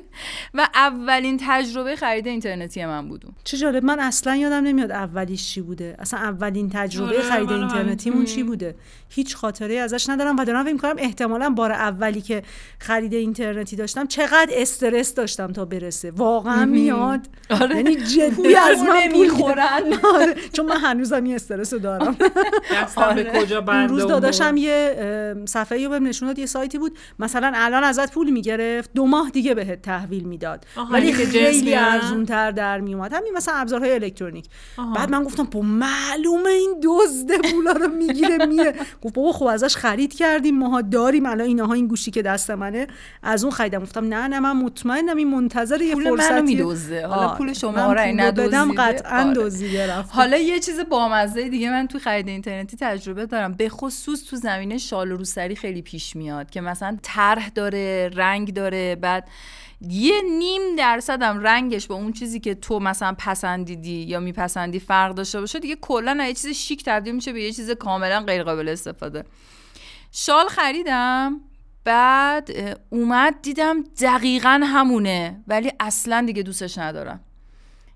[0.54, 3.34] و اولین تجربه خرید اینترنتی من بود اون.
[3.44, 3.84] چه جالب.
[3.84, 5.96] من اصلا یادم نمیاد اولیش چی بوده.
[5.98, 7.60] اصلا اولین تجربه آره، خرید منم.
[7.60, 8.74] اینترنتیمون چی بوده.
[9.08, 12.42] هیچ خاطره ازش ندارم و دارم فکر می‌کنم احتمالا بار اولی که
[12.78, 16.10] خرید اینترنتی داشتم چقدر استرس داشتم تا برسه.
[16.10, 17.20] واقعا میاد.
[17.50, 17.76] آره.
[17.76, 19.80] یعنی جدی از من می‌خورن.
[20.14, 22.16] آره، چون من هنوزم این استرس رو دارم.
[22.82, 24.56] دستم به کجا اون بنده روز داداشم.
[24.56, 26.98] یه صفحه رو بهم نشون داد یه سایتی بود.
[27.18, 28.90] مثلا الان ازت پول می‌گرفت.
[28.94, 30.66] دو ماه دیگه بهت تحویل می‌داد.
[30.90, 34.46] ولی جنس خیلی میارن؟ ارزون تر در میومد همین مثلا ابزارهای الکترونیک.
[34.76, 34.94] آها.
[34.94, 38.74] بعد من گفتم با معلومه این دزده پولا رو می‌گیره میره.
[39.02, 40.58] گفت بابا خب ازش خرید کردیم.
[40.60, 42.86] ماها داریم الان اینها این گوشی که دست منه.
[43.22, 43.82] از اون خریدم.
[43.82, 47.34] گفتم نه نه من مطمئنم این منتظر یه پول فرصتی منو میدزده حالا.
[47.34, 48.82] پول شما بدم ندزدیده.
[48.82, 49.34] قطعا آره.
[49.34, 50.14] دزدیده رفته.
[50.14, 53.52] حالا یه چیز بامزه دیگه من تو خرید اینترنتی تجربه دارم.
[53.52, 58.54] به خصوص تو زمینه شال و روسری خیلی پیش میاد که مثلا طرح داره رنگ
[58.54, 58.96] داره.
[58.96, 59.28] بعد
[59.88, 65.14] یه نیم درصد هم رنگش با اون چیزی که تو مثلا پسندیدی یا میپسندی فرق
[65.14, 68.68] داشته باشه دیگه کلا یه چیز شیک تبدیل میشه به یه چیز کاملا غیر قابل
[68.68, 69.24] استفاده.
[70.12, 71.40] شال خریدم
[71.84, 72.50] بعد
[72.90, 77.20] اومد دیدم دقیقا همونه ولی اصلا دیگه دوستش ندارم.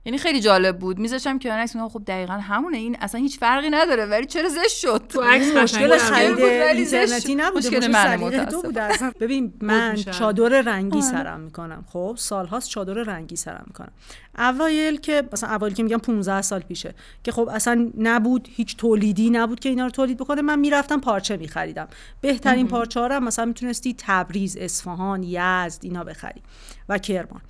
[0.05, 0.99] یعنی خیلی جالب بود.
[0.99, 2.77] میذاشتم که عکس میگم خب دقیقا همونه.
[2.77, 6.85] این اصلا هیچ فرقی نداره ولی چرا زشت شد؟ تو عکس مشکل خرید بود، ولی
[6.85, 6.95] زشت.
[6.95, 7.79] اینترنتی نبوده.
[7.79, 8.63] مشکل.
[8.63, 9.13] بوده اصلا.
[9.21, 10.11] ببین من میشن.
[10.11, 11.85] چادر رنگی سرم می‌کنم.
[11.89, 13.93] خب سالهاست چادر رنگی سرم می‌کنم.
[14.39, 19.31] اوایل که مثلا اوایل که میگم 15 سال پیشه که خب اصلا نبود هیچ تولیدی
[19.31, 20.43] نبود که اینا رو تولید بکنه.
[20.43, 21.89] من می‌رفتم پارچه میخریدم.
[22.21, 26.43] بهترین پارچه ها مثلا می‌تونستی تبریز اصفهان یزد اینا بخری.
[26.89, 27.41] و کرمان.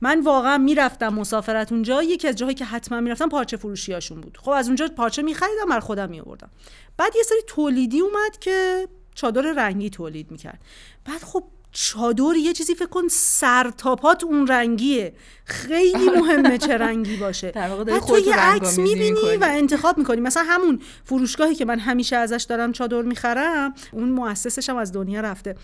[0.00, 4.38] من واقعا می‌رفتم مسافرت اونجا یکی از جاهایی که حتما می‌رفتم پارچه فروشیاشون بود.
[4.42, 6.50] خب از اونجا پارچه میخریدم بر خودم میآوردم.
[6.96, 10.60] بعد یه سری تولیدی اومد که چادر رنگی تولید می‌کرد.
[11.04, 15.14] بعد خب چادر یه چیزی فکر کن سرتاپات اون رنگیه.
[15.44, 17.50] خیلی مهمه چه رنگی باشه.
[17.86, 19.36] بعد تو یه عکس می‌بینی.
[19.40, 20.20] و انتخاب می‌کنی.
[20.20, 25.20] مثلا همون فروشگاهی که من همیشه ازش دارم چادر می‌خرم اون مؤسسش هم از دنیا
[25.20, 25.56] رفته.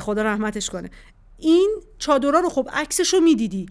[0.00, 0.90] خدا رحمتش کنه.
[1.40, 3.66] این چادرها رو خب عکسش رو می‌دیدی.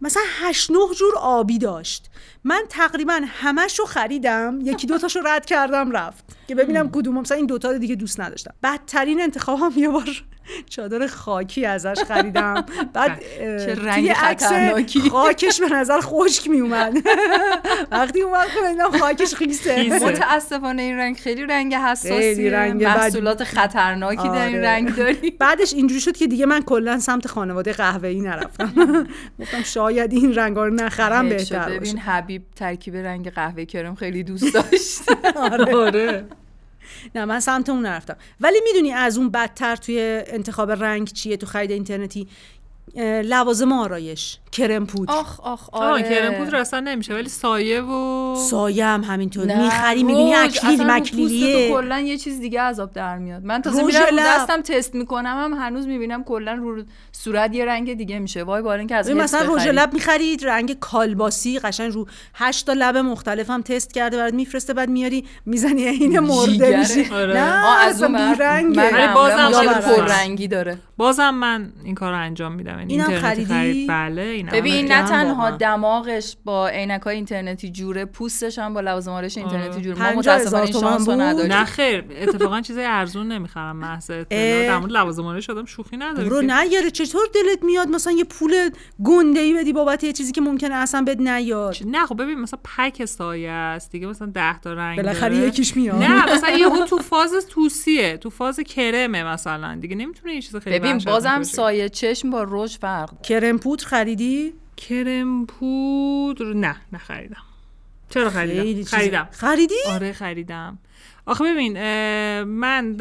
[0.00, 2.10] مثلا هشت نه جور آبی داشت.
[2.44, 6.24] من تقریبا همش رو خریدم یکی دوتاشو رد کردم رفت.
[6.48, 7.18] که ببینم کدوم.
[7.18, 8.54] مثلا این دوتا رو دیگه دوست نداشتم.
[8.62, 10.24] بدترین انتخابم یه بار
[10.70, 12.64] چادر خاکی ازش خریدم.
[12.92, 13.20] بعد
[13.66, 15.00] چه رنگ عکس خطرناکی.
[15.10, 16.96] خاکش به نظر خشک می اومد
[17.92, 18.46] وقتی اومد
[18.90, 19.98] خب خاکش خیسه.
[20.02, 22.84] متاسفانه این رنگ خیلی رنگ حساسیه رنگ.
[22.84, 24.68] محصولات خطرناکی در این آره.
[24.68, 29.06] رنگ داری بعدش اینجوری شد که دیگه من کلا سمت خانواده قهوه‌ای نرفتم.
[29.40, 31.28] گفتم شاید این رنگا رو نخرم.
[31.28, 35.02] بهتر ببین حبیب ترکیب رنگ قهوه کرم خیلی دوست داشت.
[35.36, 36.24] آره.
[37.14, 38.16] نه من سمت اون نرفتم.
[38.40, 42.28] ولی می‌دونی از اون بدتر توی انتخاب رنگ چیه تو خرید اینترنتی؟
[43.24, 44.38] لوازم آرایش.
[44.56, 49.04] کرم پودر آخ آخ آه آره کرم پودر اصلا نمیشه ولی سایه و سایه هم
[49.04, 50.44] همینطور می‌خری می‌بینی روژ.
[50.44, 54.26] اکلیل مکلیلیه کلا یه چیز دیگه عذاب در میاد من تازه روژ میرم رو لب.
[54.26, 58.78] دستم تست می‌کنم هم هنوز می‌بینم کلا رو صورت یه رنگ دیگه میشه وای بار
[58.78, 59.72] اینکه از مثلا رژ بخری.
[59.72, 64.74] لب می‌خرید رنگ کالباسی قشنگ رو هشت تا لب مختلف هم تست کرده برات میفرسته
[64.74, 66.78] بعد میاری می‌زنی عین مرده.
[66.78, 67.34] میشی آره.
[67.34, 69.80] نه از اون ولی بازم بازم.
[69.80, 74.92] پررنگی داره بازم من این کار رو انجام میدم یعنی اینم خریدی؟ خرید بله ببین
[74.92, 75.50] هم نه تنها.
[75.50, 79.80] دماغش با عینک های اینترنتی جوره پوستش هم با لوازم آرایش اینترنتی آره.
[79.80, 83.76] جوره ما متاسفانه این تومن شانس رو بود؟ نداریم نه خیر اتفاقا چیزای ارزون نمی‌خرم
[83.76, 84.10] محض.
[84.30, 86.46] در مورد لوازم شدم شوخی نداره برو که.
[86.54, 88.70] نیاره چطور دلت میاد مثلا یه پول
[89.04, 92.60] گنده ای بدی بابت یه چیزی که ممکنه اصلا بد نیاد نه خب ببین مثلا
[92.76, 95.36] پک سایه است دیگه مثلا 10 تا رنگ بالاخره.
[95.36, 100.42] یکیش میاد نه مثلا یهو تو فاز توسیه تو فاز کرمه مثلا دیگه نمی‌تونه یه
[100.42, 101.42] چیز خیلی ببین بازم.
[101.42, 103.22] سایه چشم با رژ فرق.
[103.22, 104.35] کرم پودر خریدی
[104.76, 107.42] کرم پودر نه نخریدم
[108.10, 109.28] چرا خریدم؟ خریدم.
[109.30, 110.78] خریدی؟ آره خریدم.
[111.26, 111.72] آخه ببین
[112.42, 112.96] من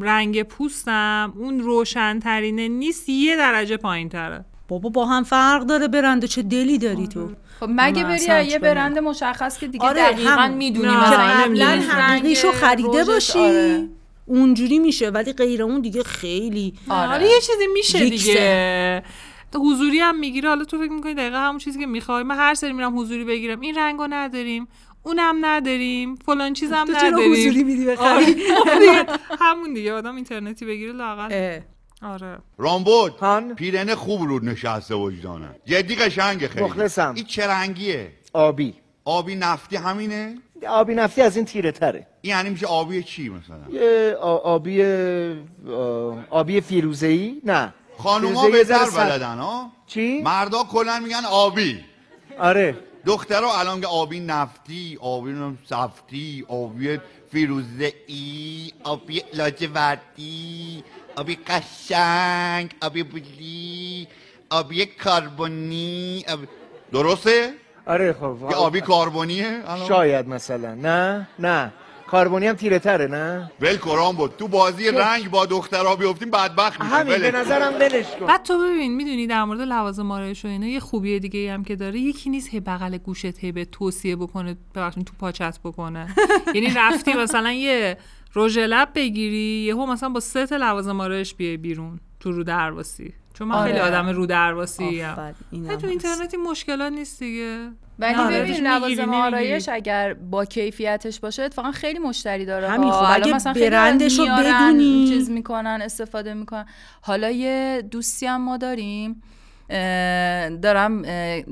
[0.00, 6.26] رنگ پوستم اون روشنترینه نیست یه درجه پایین تره بابا با هم فرق داره برنده
[6.28, 7.30] چه دلی داری تو.
[7.60, 11.26] خب مگه من بری یه برند مشخص که دیگه آره، دقیقا هم- می‌دونی نه، مثلا
[11.26, 13.38] که قبلا این رنگ حقیقیشو خریده باشی.
[13.38, 13.88] آره.
[14.26, 17.14] اونجوری میشه ولی غیر اون دیگه خیلی آره.
[17.14, 18.26] آره یه چیزی میشه ریکسه.
[18.32, 19.02] دیگه.
[19.58, 20.48] حضوری هم می‌گیره.
[20.48, 22.22] حالا تو فکر می‌کنی دقیقا همون چیزی که می‌خوای.
[22.22, 23.60] من هر سری میرم حضوری بگیرم.
[23.60, 24.68] این رنگو نداریم.
[25.02, 26.14] اونم نداریم.
[26.14, 27.32] فلان چیزم تو چرا نداریم.
[27.32, 27.96] حضوری میدی آره.
[27.96, 28.34] بخری
[28.64, 29.06] خب دیگه،
[29.40, 29.92] همون دیگه.
[29.92, 31.58] آدم اینترنتی بگیره لاقل.
[32.02, 32.38] آره.
[32.58, 33.12] رامبود.
[33.12, 35.48] هان؟ پیرن خوب رود نشسته وجدانه.
[35.64, 36.64] جدی قشنگه خیلی.
[36.64, 37.12] مخلصم.
[37.16, 38.74] این چه رنگیه؟ آبی.
[39.04, 40.38] آبی نفتی همینه؟
[40.68, 42.06] آبی نفتی از این تیره تره.
[42.20, 47.74] این یعنی میشه آبی چی مثلا؟ یه آ- آبی آ- آبی فیروزه ای نه.
[48.02, 51.84] خانوما بهتر بلدن ها؟ چی؟ مردا کلا میگن آبی.
[52.38, 52.76] آره.
[53.06, 55.34] دخترها الان که آبی نفتی آبی
[55.68, 56.98] سفتی آبی
[57.32, 60.84] فیروزه ای آبی لاجوردی
[61.16, 64.08] آبی قشنگ آبی بلی
[64.50, 66.46] آبی کربونی آبی...
[66.92, 67.54] درسته؟
[67.86, 70.74] آره خب که آبی کربونیه الان؟ شاید مثلا.
[70.74, 71.72] نه نه.
[72.12, 74.34] کاربونی هم تیره تره نه؟ ول کرام بود.
[74.38, 76.96] تو بازی رنگ با دخترها بیفتیم بدبخت میشیم.
[76.96, 77.30] همین به.
[77.30, 78.26] نظرم ولش کن.
[78.26, 81.64] بعد تو ببین می‌دونی در مورد لوازم آرایش و اینا یه خوبی دیگه ای هم
[81.64, 86.14] که داره یکی نیست هی بغل گوشت هی به توصیه بکنه ببخشید تو پاچت بکنه.
[86.54, 87.96] یعنی رفتی مثلا یه
[88.36, 93.14] رژ لب بگیری یهو مثلا با سه تا لوازم آرایش بیای بیرون تو رو درواسی
[93.34, 93.66] چون من آره.
[93.66, 95.34] خیلی آدم رو درواسی ام
[95.76, 95.86] تو.
[95.86, 97.68] اینترنتی مشکلات نیست دیگه
[97.98, 98.42] ولی آره.
[98.42, 99.14] ببین لوازم.
[99.14, 102.90] آرایش اگر با کیفیتش باشه اتفاقا خیلی مشتری داره همین.
[102.90, 105.08] خب اگه مثلا برندشو میارن، بدونی.
[105.08, 106.66] چیز می‌کنن استفاده می‌کنن
[107.00, 109.22] حالا یه دوستی هم ما داریم
[109.70, 111.42] اه، دارم اه،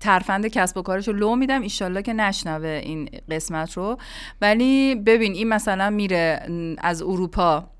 [0.00, 3.98] ترفند کسب و کارش رو لو میدم ایشالله که نشنوه این قسمت رو
[4.40, 6.46] ولی ببین این مثلا میره
[6.78, 7.70] از اروپا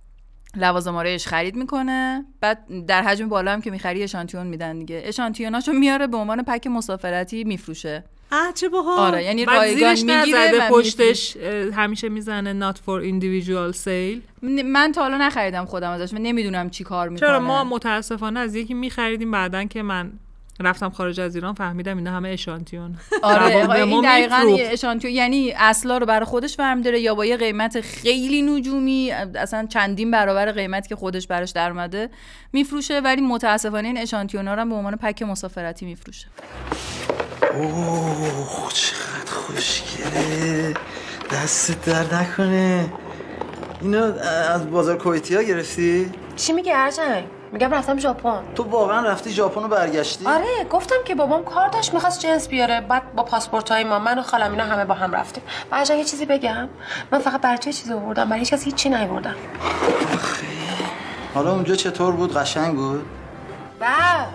[0.57, 2.25] لوازم آرایش خرید می‌کنه.
[2.41, 5.03] بعد در حجم بالا هم که می‌خری اشانتیون میدن دیگه.
[5.05, 8.05] اشانتیوناشو میاره به عنوان پک مسافرتی میفروشه.
[8.33, 8.99] اه چه باحال.
[8.99, 11.37] آره یعنی رایگان می‌گیره و پشتش
[11.73, 14.43] همیشه می‌زنه not for individual sale.
[14.65, 18.55] من تا حالا نخریدم خودم ازش من نمی‌دونم چی کار می‌کنه چرا ما متاسفانه از
[18.55, 20.13] یکی میخریدیم بعدن که من
[20.61, 22.97] رفتم خارج از ایران فهمیدم اینا همه اشانتیون.
[23.23, 25.15] آره به این دقیقا اشانتیون.
[25.15, 30.11] یعنی اصلا رو برای خودش برمی داره یا با یه قیمت خیلی نجومی اصلا چندین
[30.11, 32.11] برابر قیمتی که خودش براش در اومده
[32.53, 36.27] میفروشه ولی متاسفانه این اشانتیونا رو هم به عنوان پک مسافرتی میفروشه.
[37.55, 40.75] اوه چقدر خوشگله.
[41.33, 42.93] دست در نکنه.
[43.81, 44.13] اینو
[44.53, 48.43] از بازار کویتی ها گرفتی؟ چی میگه ارجنگ میگم رفتم ژاپن.
[48.55, 52.81] تو واقعا رفتی ژاپن و برگشتی؟ آره گفتم که بابام کار داشت می‌خواست جنس بیاره.
[52.81, 55.43] بعد با پاسپورت های ما من و خالم اینا همه با هم رفتیم.
[55.71, 56.69] بعد یه چیزی بگم
[57.13, 59.35] من فقط برای تو چیزی آوردم؟ برای هیچ کس هیچی نیاوردم.
[61.35, 63.07] حالا اونجا چطور بود؟ قشنگ بود؟
[63.81, 64.27] واو.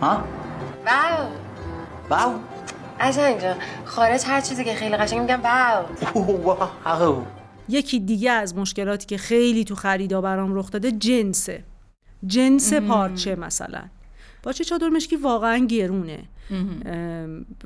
[0.00, 0.24] ها؟
[0.86, 1.28] واو.
[2.10, 2.32] واو.
[3.00, 3.56] ارجنگ جان.
[3.84, 6.56] خارج هر چیزی که خیلی قشنگ میگم واو.
[6.84, 7.22] واو.
[7.68, 11.64] یکی دیگه از مشکلاتی که خیلی تو خریدا برام رخ داده جنسه.
[12.26, 13.82] جنس پارچه مثلا.
[14.42, 16.18] پارچه چادر مشکی واقعا گرونه.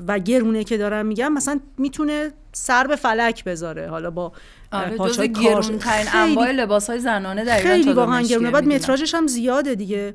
[0.08, 3.88] و گرونه که دارم میگم مثلا می‌تونه سر به فلک بذاره.
[3.88, 4.32] حالا با
[4.72, 8.50] آره جز گرونترین انواع لباس های زنانه در ایران خیلی واقعا گرونه.
[8.50, 8.68] بعد.
[8.68, 10.14] متراژش هم زیاده دیگه.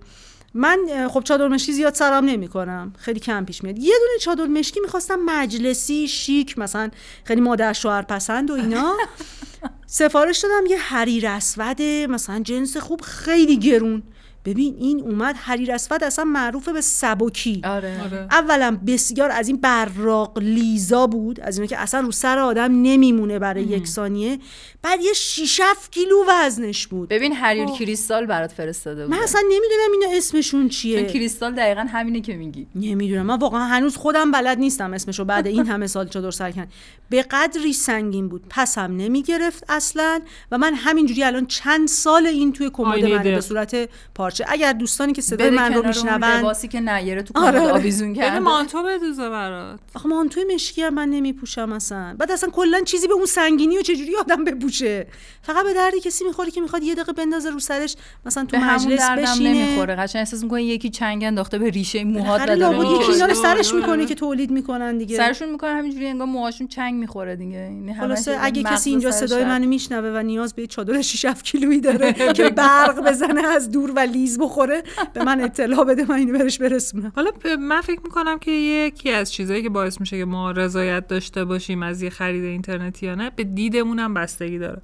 [0.53, 3.77] من خب چادر مشکی زیاد سرم نمی کنم خیلی کم پیش میاد.
[3.77, 6.89] یه دونه چادر مشکی می‌خواستم مجلسی شیک مثلا
[7.23, 8.97] خیلی مادر شوهر پسند و اینا.
[9.87, 14.03] سفارش دادم یه حریر اسود مثلا جنس خوب خیلی گرون.
[14.45, 17.61] ببین این اومد حریر اسود اصلا معروفه به سبکی.
[17.63, 18.01] آره.
[18.03, 18.27] آره.
[18.31, 23.39] اولا بسیار از این براق لیزا بود از اینا که اصلا رو سر آدم نمیمونه
[23.39, 24.39] برای یک ثانیه.
[24.81, 27.09] بعد یه 6 کیلو وزنش بود.
[27.09, 29.15] ببین هریر کریستال برات فرستاده بود.
[29.15, 32.67] من اصلا نمی‌دونم اینا اسمشون چون چیه کریستال دقیقا همینه که میگی.
[32.75, 33.25] نمی‌دونم.
[33.25, 36.67] من واقعا هنوز خودم بلد نیستم اسمشو بعد این همه سال چادر سرکن
[37.09, 38.43] به قدری سنگین بود.
[38.49, 40.21] پسم نمی‌گرفت اصلا.
[40.51, 43.41] و من همینجوری الان چند سال این توی کمد منه به.
[43.41, 43.89] صورت
[44.31, 44.45] پارچه.
[44.47, 47.59] اگر دوستانی که صدای من رو میشنون لباسی که نیره تو آره،.
[47.59, 48.39] آویزون بده کرده.
[48.39, 49.79] مانتو بدوزه برات.
[49.95, 52.15] آخه مانتوی مشکی هم من نمیپوشم اصلا.
[52.19, 55.07] بعد اصلا کلا چیزی به اون سنگینی و چجوری آدم بپوشه.
[55.41, 59.09] فقط به درد کسی می‌خوره که می‌خواد یه دقیقه بندازه رو سرش مثلا تو مجلس
[59.09, 59.53] بشینه.
[59.53, 59.95] نمی‌خوره.
[59.95, 63.11] قشنگ احساس می‌کنه یکی چنگ انداخته به ریشه موهات داره لابد یکی.
[63.11, 63.81] اینا رو سرش آره.
[63.81, 65.17] می‌کنه که تولید می‌کنن دیگه.
[65.17, 67.57] سرشون می‌کنه همینجوری انگار موهاشون چنگ می‌خوره دیگه.
[67.57, 71.81] یعنی خلاصه اگه کسی اینجا صدای منو میشنوه و نیاز به چادر 6 7 کیلویی
[71.81, 76.39] داره که برق بزنه از دور و لیز بخوره به من اطلاع بده من اینو
[76.39, 77.11] برش برسونم.
[77.15, 81.45] حالا من فکر می‌کنم که یکی از چیزهایی که باعث میشه که ما رضایت داشته
[81.45, 84.81] باشیم از یه خرید اینترنتی یا نه به دیدمون هم بستگی داره.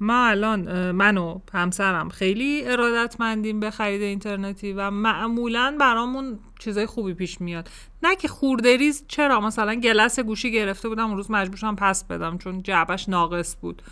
[0.00, 7.14] ما الان من و همسرم خیلی ارادتمندیم به خرید اینترنتی و معمولا برامون چیزای خوبی
[7.14, 7.68] پیش میاد.
[8.02, 12.38] نه که خوردریز چرا؟ مثلا گلس گوشی گرفته بودم اون روز مجبور شدم پس بدم
[12.38, 13.82] چون جعبش ناقص بود.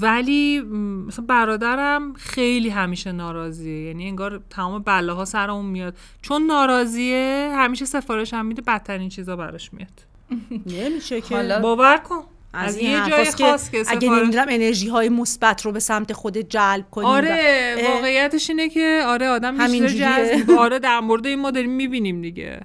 [0.00, 0.60] ولی
[1.06, 3.82] مثلا برادرم خیلی همیشه ناراضیه.
[3.86, 5.96] یعنی انگار تمام بله ها سر اون میاد.
[6.22, 9.88] چون ناراضیه همیشه سفارش هم میده بدترین چیزا براش میاد.
[10.80, 11.58] نمیشه که.
[11.62, 12.24] باور کن.
[12.52, 15.80] از از این یه جای خاص که اگه سفارش نمی‌دونم انرژی های مثبت رو به
[15.80, 20.06] سمت خود جلب کنیم آره واقعیتش اینه که آره آدم همینجوریه.
[20.06, 20.50] جذب.
[20.58, 22.60] آره در مورد این ما داریم می‌بینیم دیگه.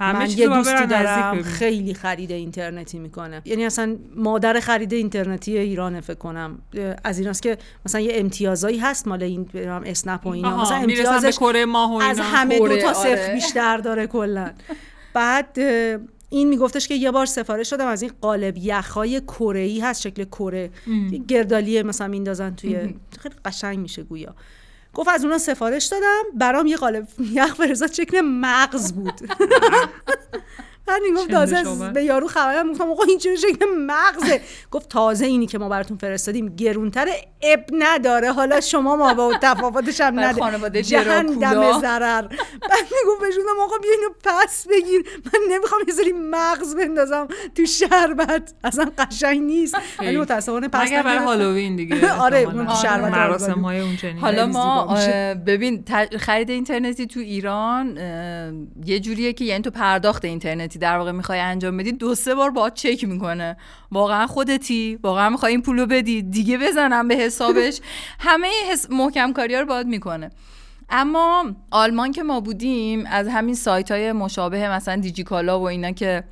[0.00, 1.42] همه من یه دوستی دارم.
[1.42, 3.42] خیلی خرید اینترنتی می‌کنه.
[3.44, 6.58] یعنی اصلا مادر خرید اینترنتی ایرانه فکر کنم.
[7.04, 9.50] از ایناست که مثلا یه امتیازایی هست مال این
[9.86, 10.48] اسنپ و اینا.
[10.48, 12.30] آها، مثلا امتیازش کره ماه و از اینا.
[12.30, 13.34] همه دو تا صفر آره.
[13.34, 14.50] بیشتر داره کلا.
[15.14, 15.58] بعد
[16.32, 20.24] این میگفتش که یه بار سفارش دادم از این قالب یخهای کره ای هست شکل
[20.24, 20.70] کره
[21.10, 22.76] یه گردالیه مثلا میندازن توی
[23.20, 24.34] خیلی قشنگ میشه گویا.
[25.00, 26.22] گفت از اونا سفارش دادم.
[26.34, 29.20] برام یه قالب یخ فرستاد شکل مغز بود.
[30.86, 34.40] بعد می‌گفت تازه؟ به یارو خبرم گفتم آقا این چه شکل مغزه.
[34.70, 37.08] گفت تازه اینی که ما براتون فرستادیم گرونتر
[37.42, 38.32] اب نداره.
[38.32, 41.80] حالا شما ما با تفاوتش هم نده خانواده جهنم دراکولا.
[41.80, 45.04] ضرر بعد می‌گفت بهشون آقا بیا اینو پس بگیر.
[45.24, 48.52] من نمی‌خوام یه سری مغز بندازم تو شربت.
[48.64, 49.76] اصلا قشنگ نیست.
[49.98, 51.18] ولی متاسفانه پس مگر برای.
[51.24, 52.44] هالووین دیگه آره،
[52.82, 53.64] شربت مراسم آلبانی.
[53.64, 54.18] های اون چنین.
[54.18, 54.96] حالا ما
[55.46, 55.84] ببین
[56.18, 57.98] خرید اینترنتی تو ایران
[58.86, 60.24] یه جوریه که یعنی تو پرداخت
[60.70, 63.56] اینترنتی در واقع می‌خوای انجام بدی دو سه بار باید چک می‌کنه.
[63.90, 67.80] واقعا خودتی واقعا می‌خوای این پولو بدی دیگه بزنم به حسابش.
[68.26, 68.90] همه حس...
[68.90, 70.30] محکم رو باید می‌کنه.
[70.90, 76.24] اما آلمان که ما بودیم از همین سایت های مشابه مثلا دیجیکالا و اینا که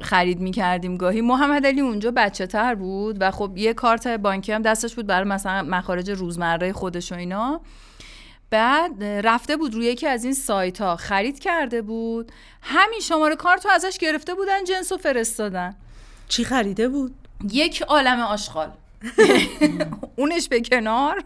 [0.00, 4.62] خرید می‌کردیم گاهی محمد علی اونجا بچه تر بود و خب یه کارت بانکی هم
[4.62, 7.60] دستش بود برای مثلا مخارج روزمره خودش و اینا.
[8.50, 12.32] بعد رفته بود روی یکی از این سایت ها خرید کرده بود.
[12.62, 15.76] همین شماره کارت رو ازش گرفته بودن جنس و فرستادن.
[16.28, 17.14] چی خریده بود؟
[17.50, 18.72] یک عالم آشغال.
[20.16, 21.24] اونش به کنار.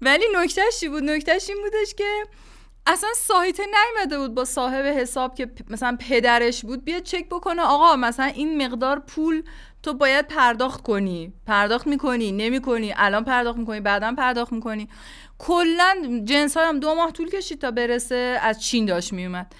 [0.00, 2.24] ولی نکتهش چی بود؟ نکتهش این بودش که
[2.86, 7.62] اصلا سایت نیومده بود با صاحب حساب که مثلا پدرش بود بیاد چک بکنه.
[7.62, 9.42] آقا مثلا این مقدار پول
[9.82, 11.32] تو باید پرداخت کنی.
[11.46, 12.94] پرداخت می‌کنی نمی‌کنی.
[12.96, 14.88] الان پرداخت می‌کنی بعدا پرداخت می‌کنی.
[15.38, 19.54] کلا جنس هم دو ماه طول کشید تا برسه از چین داشت میومد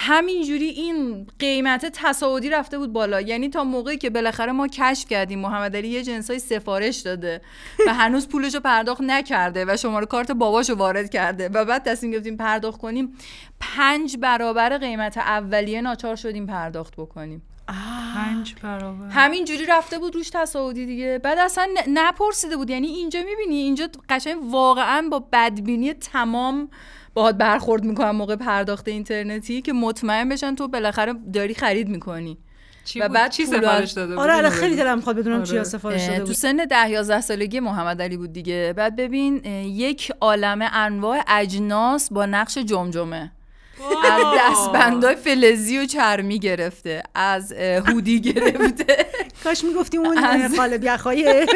[0.00, 3.20] همینجوری این قیمت تصاعدی رفته بود بالا.
[3.20, 7.40] یعنی تا موقعی که بالاخره ما کشف کردیم محمد علی یه جنسای سفارش داده
[7.86, 12.12] و هنوز پولش رو پرداخت نکرده و شماره کارت باباشو وارد کرده و بعد تصمیم
[12.12, 13.12] گرفتیم پرداخت کنیم.
[13.60, 17.42] پنج برابر قیمت اولیه ناچار شدیم پرداخت بکنیم.
[18.14, 19.08] پنج برابر.
[19.08, 21.20] همینجوری رفته بود روش تصاعدی دیگه.
[21.24, 22.70] بعد اصلا نپرسیده بود.
[22.70, 26.68] یعنی اینجا می‌بینی؟ اینجا قشنگ واقعا با بدبینی تمام
[27.14, 32.38] باهات برخورد می‌کنن موقع پرداخت اینترنتی که مطمئن بشن تو بالاخره داری خرید می‌کنی.
[32.84, 34.84] چی و بود؟ بعد چی سفارش داده بود؟ آره الان خیلی بگو.
[34.84, 35.64] دلم می‌خواد بدونم آره.
[35.64, 36.34] سفارش اه، داده تو بود.
[36.34, 38.74] سن ده یازده سالگی محمد علی بود دیگه.
[38.76, 43.32] بعد ببین یک عالمه انواع اجناس با نقش جمجمه.
[44.04, 49.06] از دستبندای فلزی و چرمی گرفته از هودی گرفته.
[49.44, 51.46] کاش می‌گفتی اون قالب یخهای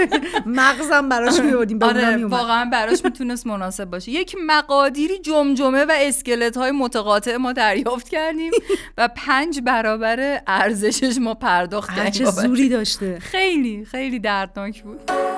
[0.46, 4.10] مغزم براش اونا آره واقعا براش می‌تونست مناسب باشه.
[4.10, 8.52] یک مقادیری جمجمه و اسکلت های متقاطع ما دریافت کردیم
[8.98, 12.10] و پنج برابر ارزشش ما پرداخت کردیم.
[12.10, 12.30] چه.
[12.30, 13.18] زوری داشته.
[13.18, 15.31] خیلی خیلی دردناک بود.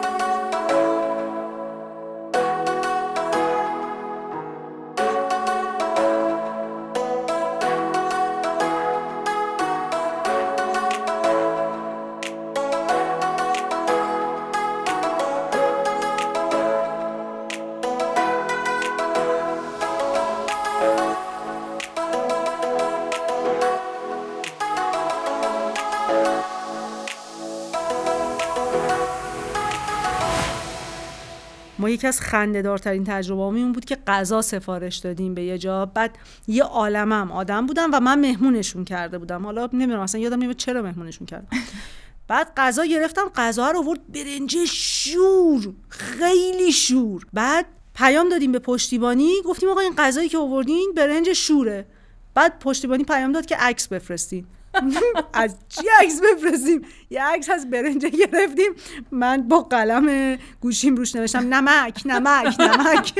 [32.04, 35.86] یکی از خنده دارترین تجربه اون بود که غذا سفارش دادیم به یه جا.
[35.86, 39.44] بعد یه عالمم آدم بودم و من مهمونشون کرده بودم.
[39.44, 41.48] حالا نمی‌دونم اصلا یادم نمیاد چرا مهمونشون کردم.
[42.28, 47.26] بعد غذا گرفتم غذا رو آورد برنج شور خیلی شور.
[47.32, 51.86] بعد پیام دادیم به پشتیبانی گفتیم آقا این غذایی که آوردین برنج شوره.
[52.34, 54.46] بعد پشتیبانی پیام داد که عکس بفرستین.
[55.32, 58.72] از چی عکس بفرستیم؟ یه عکس از برنجه گرفتیم.
[59.10, 63.12] من با قلم گوشیم روش نوشتم نمک نمک نمک.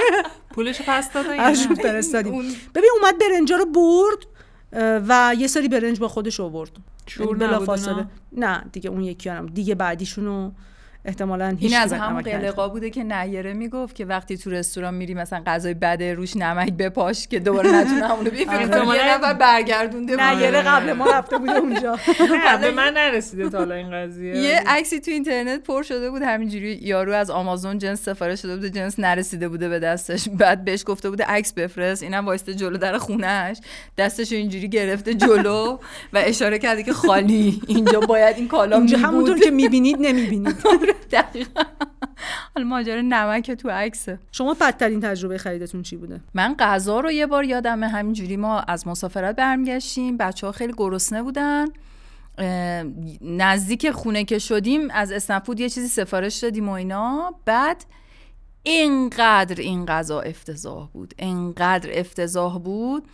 [0.51, 1.37] پولش پس دادن؟
[1.75, 2.33] فرستادیم.
[2.75, 4.27] ببین اومد برنجا رو برد
[5.09, 6.71] و یه سری برنج با خودش آورد
[7.07, 7.37] شور؟
[8.33, 9.47] نه دیگه اون یکی هم.
[9.47, 10.51] دیگه بعدیشونو
[11.05, 12.37] احتمالا هیچ این از همون نداشت.
[12.37, 16.73] قلقا بوده که نیره می‌گفت که وقتی تو رستوران میری مثلا غذای بده روش نمک
[16.73, 18.99] بپاش که دوباره نتونه همونو بفرسته آره.
[18.99, 20.41] یه نفر برگردونده بود.
[20.41, 21.99] یه قبل ما رفته بوده اونجا.
[22.61, 24.37] به من نرسیده تا حالا این قضیه.
[24.37, 28.71] یه عکسی تو اینترنت پر شده بود همینجوری یارو از آمازون جنس سفارش شده بوده
[28.71, 30.29] جنس نرسیده بوده به دستش.
[30.29, 32.03] بعد بهش گفته بوده عکس بفرست.
[32.03, 33.59] اینم وایسته جلو در خونهش
[33.99, 35.79] دستش اینجوری گرفته جلو
[36.13, 37.61] و اشاره کرده که خالی.
[37.67, 38.93] اینجا باید این کالا بود.
[38.93, 40.57] همونطور که می‌بینید نمی‌بینید.
[41.13, 41.63] دقیقاً.
[42.55, 44.19] حالا ماجرا نمک تو عکسه.
[44.33, 48.89] شما بدترین تجربه خریدتون چی بوده؟ من غذا رو یه بار یادمه همینجوری ما از
[48.89, 50.17] مسافرت برمیگشتیم.
[50.17, 51.67] بچه ها خیلی گرسنه بودن.
[53.21, 57.35] نزدیک خونه که شدیم از اسنپود یه چیزی سفارش دادیم و اینا.
[57.45, 57.85] بعد
[58.63, 61.15] اینقدر این غذا افتضاح بود.
[61.19, 63.09] اینقدر افتضاح بود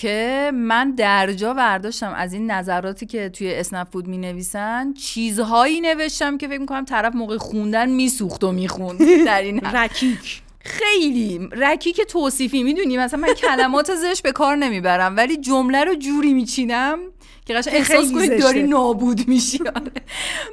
[0.00, 6.48] که من درجا برداشتم از این نظراتی که توی اسنپود می نویسن چیزهایی نوشتم که
[6.48, 9.60] فکر می‌کنم طرف موقع خوندن میسوخت و می‌خوند در این.
[9.60, 10.42] رکیک.
[10.60, 11.48] خیلی.
[11.52, 16.98] رکیک توصیفی می‌دونی؟ مثلا من کلمات زشت به کار نمی‌برم ولی جمله رو جوری میچینم
[17.46, 18.38] که قشنگ احساس خیلی کنی زشته.
[18.38, 19.58] داری نابود میشی.
[19.58, 19.92] آره.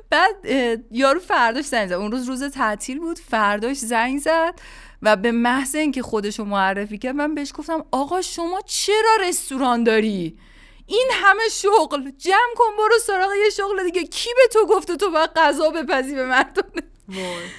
[0.10, 0.36] بعد
[0.92, 1.94] یارو فرداش زنگ زد.
[1.94, 3.20] اون روز روز تعطیل بود.
[3.20, 4.54] فرداش زنگ زد.
[5.02, 10.38] و به محض اینکه خودشو معرفی کرد من بهش گفتم آقا شما چرا رستوران داری؟
[10.88, 12.12] این همه شغل.
[12.18, 14.04] جمع کن برو سراغ یه شغل دیگه.
[14.04, 16.64] کی به تو گفته تو باید غذا بپزی به مردم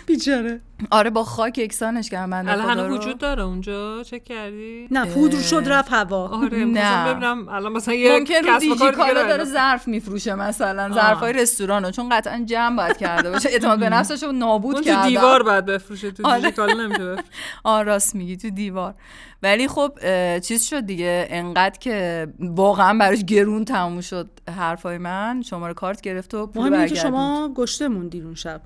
[0.07, 0.61] بیچاره.
[0.91, 2.97] آره با خاک یکسانش کردم بنده الان خدا هنوز رو.
[2.97, 6.29] وجود داره اونجا؟ چک کردی؟ نه پودر شد رفت هوا.
[6.29, 7.15] آره نه.
[7.15, 9.45] ببینم الان مثلا یه ممکن رو کسب و دیجی کالا داره.
[9.45, 13.49] ظرف میفروشه مثلا ظرف های رستوران رو چون قطعا جمع باید کرده باشه.
[13.49, 16.41] اعتماد به نفسش رو نابود اون تو کرده دیوار باید بفروشه تو آره.
[16.41, 17.17] دیجیکالا نمیشه
[17.65, 18.95] آه راست میگی تو دیوار.
[19.43, 19.93] ولی خب
[20.39, 25.43] چیز شد دیگه انقدر که واقعا براش گرون تموم شد حرفای من.
[25.43, 27.15] شماره کارت گرفت و پول مهم اینه که برگردوند.
[27.15, 28.61] شما گشته موندین اون شب.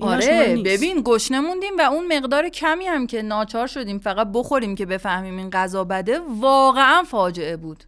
[0.00, 0.56] آره.
[0.64, 5.36] ببین گشنه موندیم و اون مقدار کمی هم که ناچار شدیم فقط بخوریم که بفهمیم
[5.36, 7.84] این غذا بده واقعا فاجعه بود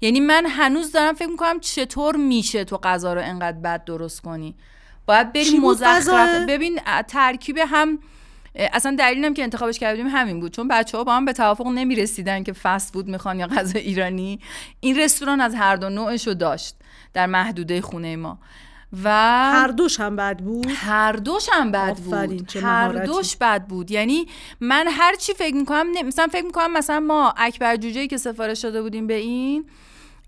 [0.00, 4.54] یعنی من هنوز دارم فکر می‌کنم چطور میشه تو غذا رو انقدر بد درست کنی
[5.06, 7.98] باید بریم بود مزخرف؟ ببین ترکیب هم
[8.54, 11.94] اصلا دلیلم که انتخابش کردیم همین بود چون بچه ها با هم به توافق نمی
[11.94, 14.40] رسیدن که فست فود می‌خوان یا غذا ایرانی
[14.80, 16.76] این رستوران از هر دو نوعش رو داشت
[17.14, 18.38] در محدوده خونه ما
[19.04, 19.08] و
[19.52, 22.56] هر دوش هم بد بود؟ هر دوش هم بد بود.
[22.56, 23.04] هر.
[23.04, 23.90] دوش بد بود.
[23.90, 24.26] یعنی
[24.60, 28.82] من هر چی فکر می‌کنم مثلا فکر می‌کنم مثلا ما اکبر جوجه که سفارش داده
[28.82, 29.64] بودیم به این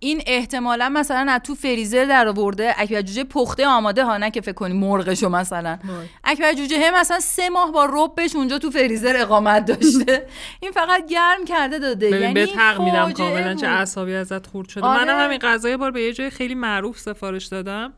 [0.02, 4.40] این احتمالا مثلا از تو فریزر در آورده اکبر جوجه پخته آماده ها نه که
[4.40, 5.78] فکر کنی مرغشو مثلا.
[6.24, 10.26] اکبر جوجه مثلا سه ماه با ربش اونجا تو فریزر اقامت داشته.
[10.62, 12.06] این فقط گرم کرده داده.
[12.06, 13.66] ببین یعنی بهت حق میدم کاملا چه.
[13.66, 14.84] اعصابی ازت خورد شده.
[14.86, 15.04] آره.
[15.04, 17.92] منم همین غذا یه بار به یه جای خیلی معروف سفارش دادم.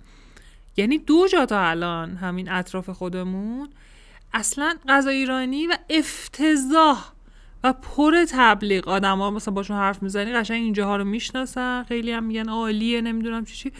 [0.76, 3.68] یعنی دو جا تا الان همین اطراف خودمون
[4.34, 7.12] اصلا غذا ایرانی و افتضاح
[7.64, 12.24] و پر تبلیغ آدم ها مثلا باشون حرف می‌زنی قشنگ اینجاها رو می‌شناسن خیلی هم
[12.24, 13.72] میگن عالیه نمی‌دونم چی چی.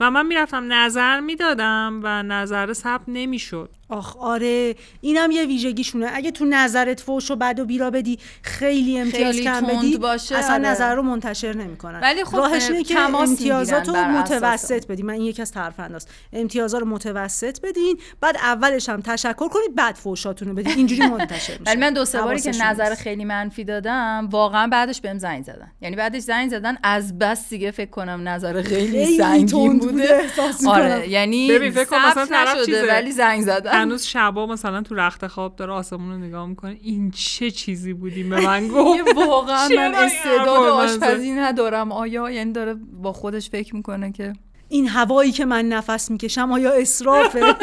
[0.00, 3.70] و من می‌رفتم نظر می‌دادم و نظر ثبت نمی‌شد.
[3.88, 6.10] آخ آره اینم یه ویژگیشونه.
[6.12, 10.36] اگه تو نظرت فوش و بد و بیرا بدی خیلی امتیاز خیلی کم بدی باشه،
[10.36, 10.68] اصلا آره.
[10.68, 12.00] نظر رو منتشر نمی‌کنن.
[12.00, 15.02] ولی خب، راهش اه، اینه که تماس امتیازات رو متوسط بدی.
[15.02, 19.94] من این یکی از ترفنداست امتیازا رو متوسط بدین بعد اولش هم تشکر کنید بعد
[19.94, 20.72] فوشاتون رو بدین.
[20.76, 21.62] اینجوری منتشر میشه.
[21.70, 22.94] ولی من دو سه باری که نظر.
[22.94, 25.72] خیلی منفی دادم واقعا بعدش بهم زنگ زدن.
[25.80, 30.30] یعنی بعدش زنگ زدن از بس دیگه فکر کنم نظر خیلی خیلی سنگین تند بوده.
[30.66, 32.86] آره یعنی ببین، فکر کن مثلا ثبت طرف نشده چیزه.
[32.88, 33.72] ولی زنگ زدن.
[33.82, 36.76] هنوز شبا مثلا تو رخت خواب داره آسمون رو نگاه می‌کنه.
[36.82, 41.92] این چه چیزی بودی به من گفت؟ یه واقعا من استعداد زد؟ آشپزی ندارم.
[41.92, 44.32] آیا یعنی داره با خودش فکر می‌کنه که
[44.68, 47.40] این هوایی که من نفس می‌کشم آیا اسرافه؟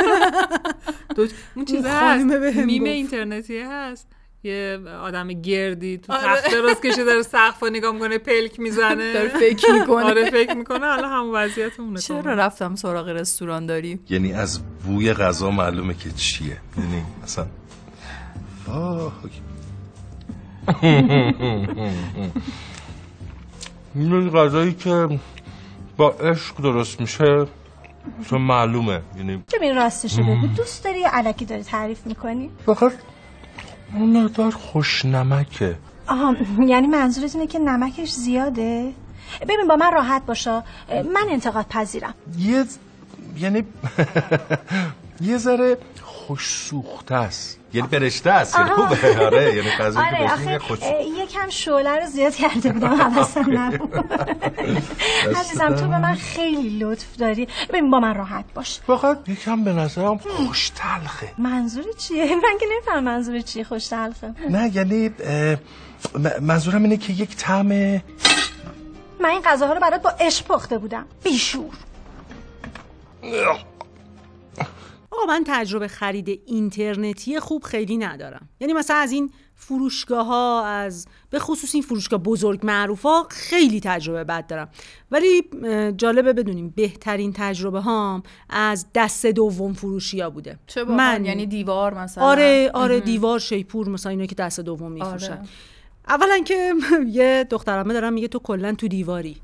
[1.15, 1.99] دو- اون چیزه اون هست.
[1.99, 2.91] خانومه بهم میم گفت.
[2.91, 4.07] اینترنتی هست.
[4.43, 6.23] یه آدم گردی تو آره.
[6.23, 9.13] تخت دراز کشیده داره سقف رو نگاه می‌کنه پلک می‌زنه.
[9.13, 10.05] داره فکر می‌کنه.
[10.05, 10.85] آره فکر می‌کنه.
[10.85, 12.33] حالا همون وضعیتمونه چرا.
[12.33, 16.57] رفتم سراغ رستوران داری؟ یعنی از بوی غذا معلومه که چیه.
[16.77, 17.47] یعنی مثلا.
[23.95, 25.19] این غذایی که
[25.97, 27.47] با عشق درست میشه
[28.29, 29.01] چون معلومه.
[29.17, 32.93] یعنی ببین راستشو بگو؟ دوست داری یا علکی داری تعریف می‌کنی؟ فقط
[33.93, 35.77] اون مقدار خوشنمکه.
[36.07, 36.35] آها
[36.67, 38.93] یعنی منظورت اینه که نمکش زیاده؟
[39.41, 40.63] ببین با من راحت باشا.
[40.89, 42.63] من انتقاد پذیرم یه
[43.37, 43.63] یعنی
[45.21, 45.77] یه ذره
[46.27, 47.59] خوش سوخته است.
[47.73, 48.69] یعنی برشته است یعنی.
[48.69, 49.19] خوبه.
[49.25, 50.79] آره یعنی غذایی که آره بهش آخه میگه خوش
[51.23, 53.95] یکم شعله رو زیاد کرده بودم حواسم نبود.
[55.39, 57.47] عزیزم تو به من خیلی لطف داری.
[57.69, 58.79] ببین با من راحت باش.
[58.87, 61.33] فقط یکم به نظرم خوش تلخه.
[61.37, 64.33] منظور چیه؟ من که نمیفهم منظور چیه خوش تلخه.
[64.49, 65.11] نه یعنی
[66.41, 67.67] منظورم اینه که یک طعم
[69.19, 71.05] من این غذاها رو برات با عشق پخته بودم.
[71.23, 71.73] بیشور.
[75.17, 78.49] آقا من تجربه خرید اینترنتی خوب خیلی ندارم.
[78.59, 83.79] یعنی مثلا از این فروشگاه ها از به خصوص این فروشگاه بزرگ معروف ها خیلی
[83.79, 84.69] تجربه بد دارم.
[85.11, 85.43] ولی
[85.97, 90.59] جالبه بدونیم بهترین تجربه هام از دست دوم فروشی ها بوده.
[90.67, 95.31] چه من یعنی دیوار مثلا؟ آره آره دیوار شیپور مثلا اینا که دست دوم میفروشن.
[95.31, 95.41] آره.
[96.07, 96.73] اولا که
[97.07, 99.37] یه دخترمه دارم میگه تو کلا تو دیواری.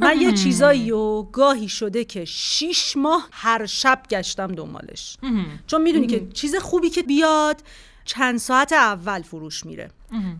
[0.00, 5.16] من یه چیزایی و گاهی شده که شیش ماه هر شب گشتم دنبالش.
[5.66, 7.62] چون می‌دونی که چیز خوبی که بیاد
[8.04, 9.90] چند ساعت اول فروش میره.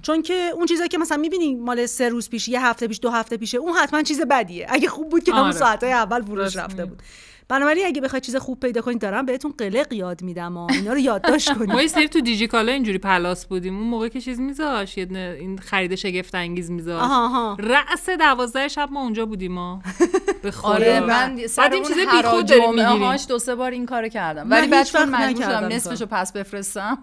[0.03, 3.11] چون که اون چیزایی که مثلا می‌بینی مال سه روز پیش یه هفته پیش دو
[3.11, 4.67] هفته پیشه اون حتما چیز بدیه.
[4.69, 5.53] اگه خوب بود که همون آره.
[5.53, 6.85] ساعتهای اول فروش رفته.
[6.85, 7.03] بود.
[7.51, 10.99] بنابراین اگه بخواید چیز خوب پیدا کنید دارم بهتون قلق یاد میدم و اینا رو
[10.99, 13.79] یادداشت کنید ما یه سری تو دیجیکالا اینجوری پلاس بودیم.
[13.79, 15.09] اون موقع که چیز میذاش یه
[15.41, 17.11] این خرید شگفت انگیز میذاش.
[17.59, 19.83] رأس دوازده شب ما اونجا بودیم ما
[20.43, 20.69] به خدا.
[20.69, 23.07] آره من سر بعد این اون چیز هر بیخود داریم جمعه می‌گیریم.
[23.07, 24.51] هاش دو سه بار این کارو کردم.
[24.51, 26.99] ولی بعد مجبور شدم نصفشو پس بفرستم.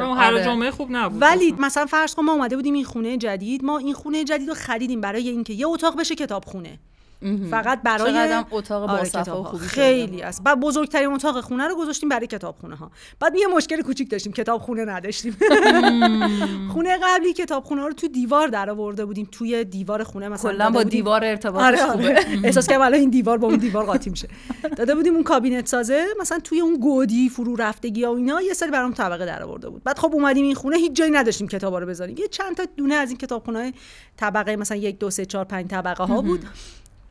[0.00, 0.44] اون هر آره.
[0.44, 1.22] جمعه خوب نبود.
[1.22, 3.64] ولی مثلا فرض کن ما اومده بودیم این خونه جدید.
[3.64, 6.78] ما این خونه جدید رو خریدیم برای اینکه یه اتاق بشه کتابخونه.
[7.50, 9.42] فقط برای اتاق با آره، کتاب‌ها.
[9.42, 9.66] خوبی.
[9.66, 10.42] خیلی است.
[10.44, 14.84] بعد بزرگترین اتاق خونه رو گذاشتیم برای کتابخونه ها بعد یه مشکل کوچیک داشتیم کتابخونه
[14.84, 15.36] نداشتیم.
[16.72, 20.82] خونه قبلی کتابخونه رو تو دیوار در آورده بودیم توی دیوار خونه مثلا کلا با
[20.82, 22.08] دیوار ارتباطش آره خوبه.
[22.08, 22.26] آره.
[22.44, 24.28] احساس کردم الان این دیوار با اون دیوار قاطی میشه.
[24.76, 28.70] داده بودیم اون کابینت سازه مثلا توی اون گودی فرو رفتگی و اینا یه سری
[28.70, 29.84] برام طبقه در آورده بود.
[29.84, 32.16] بعد خب اومدیم این خونه هیچ جایی نداشتیم کتابا رو بذاریم.
[32.18, 33.72] یه چند تا دونه از این کتابخونه
[34.16, 36.44] طبقه مثلا یک دو سه چهار پنج طبقه ها بود.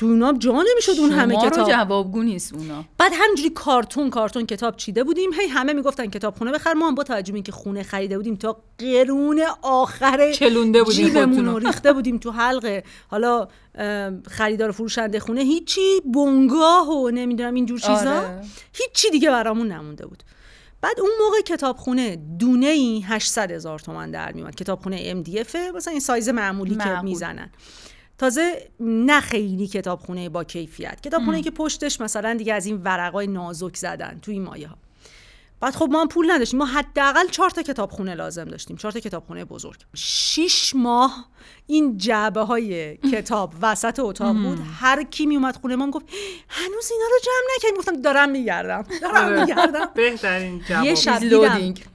[0.02, 1.70] تو اونا جا نمی‌شد اون همه شما رو کتاب.
[1.70, 2.86] جوابگو نیست اونا.
[2.98, 5.34] بعد همینجوری کارتون کارتون کتاب چیده بودیم.
[5.34, 6.74] هی همه می‌گفتن کتابخونه بخر.
[6.74, 11.46] ما هم با توجه اینکه خونه خریده بودیم تا قرون آخر چلونده بودیم جیبمون.
[11.46, 17.54] رو ریخته بودیم تو حلقه حالا ام، خریدار و فروشنده خونه هیچی بنگاه و نمی‌دونم
[17.54, 18.42] اینجور چیزا آره.
[18.74, 20.24] هیچی دیگه برامون نمونده بود.
[20.82, 26.00] بعد اون موقع کتابخونه دونه ای 800 هزار تومن در میومد کتابخونه MDF مثلا این
[26.00, 27.02] سایز معمولی که.
[27.02, 27.50] می‌زنن.
[28.22, 31.02] تازه نه خیلی کتابخونه با کیفیت.
[31.02, 34.78] کتابخونه که پشتش مثلا دیگه از این ورقای نازک زدن توی این مایه ها
[35.62, 36.60] بعد خب ما هم پول نداشتیم.
[36.60, 38.78] ما حداقل چهار تا کتابخونه لازم داشتیم.
[38.78, 39.80] چهار تا کتابخونه بزرگ.
[39.96, 41.26] شیش ماه
[41.68, 44.60] این جعبه های کتاب وسط اتاق بود.
[44.80, 46.06] هر کی می اومد خونه ما گفت
[46.50, 47.78] هنوز اینا رو جمع نکردیم.
[47.78, 48.86] گفتم دارم میگردم.
[49.02, 49.90] دارم میگردم.
[49.96, 50.86] بهترین جواب.
[50.86, 51.22] یه شب.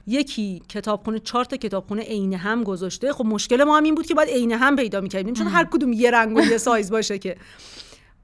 [0.07, 3.13] یکی کتابخونه چهار تا کتابخونه عین هم گذاشته.
[3.13, 5.33] خب مشکل ما هم این بود که باید عین هم پیدا می‌کردیم.
[5.33, 7.37] چون هر کدوم یه رنگ و یه سایز باشه که.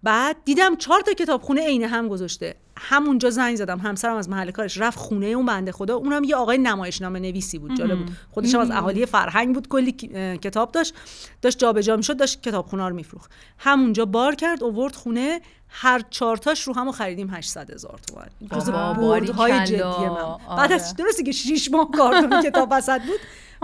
[0.03, 2.55] بعد دیدم چهار تا کتابخونه عین هم گذاشته.
[2.77, 5.95] همونجا زنگ زدم همسرم از محل کارش رفت خونه اون بنده خدا.
[5.95, 8.11] اونم یه آقای نمایشنامه نویسی بود جالب بود.
[8.31, 9.91] خودش از اهالی فرهنگ بود کلی
[10.37, 10.93] کتاب داشت.
[11.41, 13.31] داشت جابجا می‌شد داشت کتابخونه رو میفروخت.
[13.57, 15.41] همونجا بار کرد اوورد خونه.
[15.67, 18.59] هر چهارتاش رو هم خریدیم 800 هزار تومن.
[18.59, 19.65] جز بابا، بردهای.
[19.65, 19.85] جدی من.
[19.87, 20.57] آره.
[20.57, 23.19] بعد از درسته که 6 ماه کارتون کتاب وسط بود.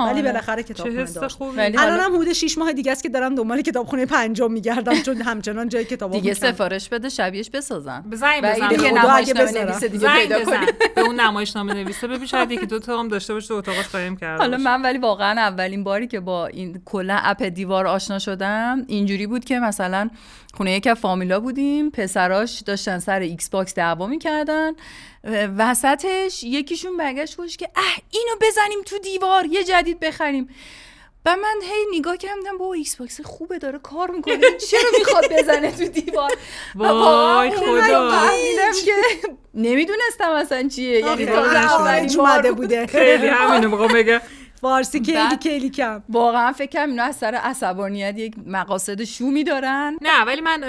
[0.08, 0.22] ولی.
[0.22, 1.58] بالاخره کتاب چه خونه حس داشت خوبی.
[1.58, 5.02] ولی الان حالا هم حدود 6 ماه دیگه است که دارم دنبال کتابخونه پنجم میگردم
[5.02, 9.52] چون همچنان جای کتاب دیگه سفارش بده شبیهش بسازن و بزن اگه نمایشنامه.
[9.64, 13.34] نویسه دیگه پیدا کنی به اون نمایشنامه نویسه ببین شاید یکی دو تا هم داشته
[13.34, 14.58] باشه تو اتاقش قایم کرده حالا.
[14.58, 19.46] من ولی واقعا اولین باری که با این کلا اپ دیوار آشنا شدم اینجوری بود
[19.46, 20.10] که مثلا
[20.54, 21.92] خونه از فامیلا بودیم.
[21.92, 24.74] پسراش داشتن سر Xbox دعوا می‌کردن.
[25.58, 30.50] وسطش یکیشون برگشت گفتش که اه اینو بزنیم تو دیوار یه جدید بخریم.
[31.26, 34.58] و من هی نگاه کردم با Xbox خوبه داره کار می‌کنه.
[34.70, 36.32] چرا می‌خواد بزنه تو دیوار؟
[36.76, 38.30] وای خدا.
[38.86, 38.92] که
[39.54, 41.00] نمی‌دونستم اصلا چیه.
[41.00, 42.58] یعنی تا اومده بود.
[42.58, 42.88] بوده.
[42.88, 44.20] خیلی همینو می‌خوام بگم.
[44.62, 45.00] فارسی
[45.44, 46.04] کلی کم.
[46.10, 49.98] واقعا فکر کنم اینا از سر عصبانیت یک مقاصد شومی دارن.
[50.02, 50.64] نه ولی من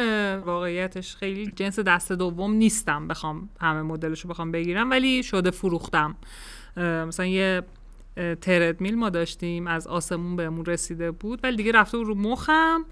[0.45, 6.17] واقعیتش خیلی جنس دست دوم نیستم بخوام همه مدلشو بخوام بگیرم ولی شده فروختم.
[6.77, 7.63] مثلا یه
[8.41, 12.85] تردمیل ما داشتیم از آسمون بهمون رسیده بود ولی دیگه رفته بود رو مخم.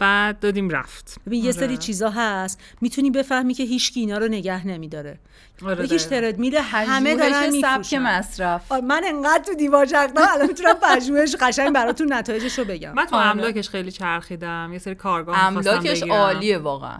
[0.00, 1.20] بعد دادیم رفت.
[1.26, 1.76] ببین یه سری آره.
[1.76, 2.60] چیزا هست.
[2.80, 5.18] می‌تونی بفهمی که هیچکی اینا رو نگه نمیداره.
[5.66, 6.20] آره یکیش دقیقاً.
[6.20, 8.72] تردمیل همه دارن سبک مصرف.
[8.72, 12.92] آره، من انقدر تو دیوار چرخیدم الان می‌تونم پژوهش قشنگ براتون نتایجش رو بگم.
[12.92, 13.26] من تو آره.
[13.26, 14.70] املاکش خیلی چرخیدم.
[14.72, 16.02] یه سری کارگاه املاکش.
[16.02, 16.98] عالیه واقعا.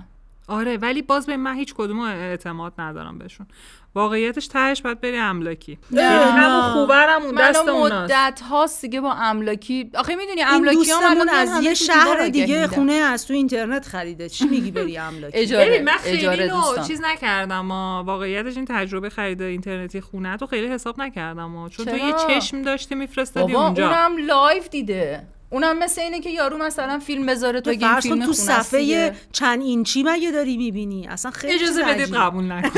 [0.48, 3.46] آره ولی باز به من هیچ کدوم اعتماد ندارم بهشون.
[3.94, 5.78] واقعیتش تهش باید بری املاکی.
[5.90, 8.12] یعنی همون خوبرم اون دست اوناست.
[8.12, 12.66] مدت هاست دیگه با املاکی آخه می‌دونی املاکی هم از یه شهر دیگه.
[12.66, 14.28] خونه از تو اینترنت خریده.
[14.28, 16.86] چی میگی بری املاکی؟ اجاره ببین من خیلی دوستان.
[16.86, 21.86] چیز نکردم ما واقعیتش این تجربه خرید اینترنتی خونه تو خیلی حساب نکردم ما چون
[21.86, 23.86] تو یه؟ چشم داشتی میفرستادی بابا اونجا.
[23.86, 25.26] اونم live دیده.
[25.52, 29.12] اونم مثل اینه که یارو مثلا فیلم بذاره تو تو کن فیلم تو صفحه.
[29.32, 31.08] چند اینچی مگه داری می‌بینی.
[31.08, 32.14] اصلا خیلی اجازه بدید.
[32.14, 32.70] قبول نکن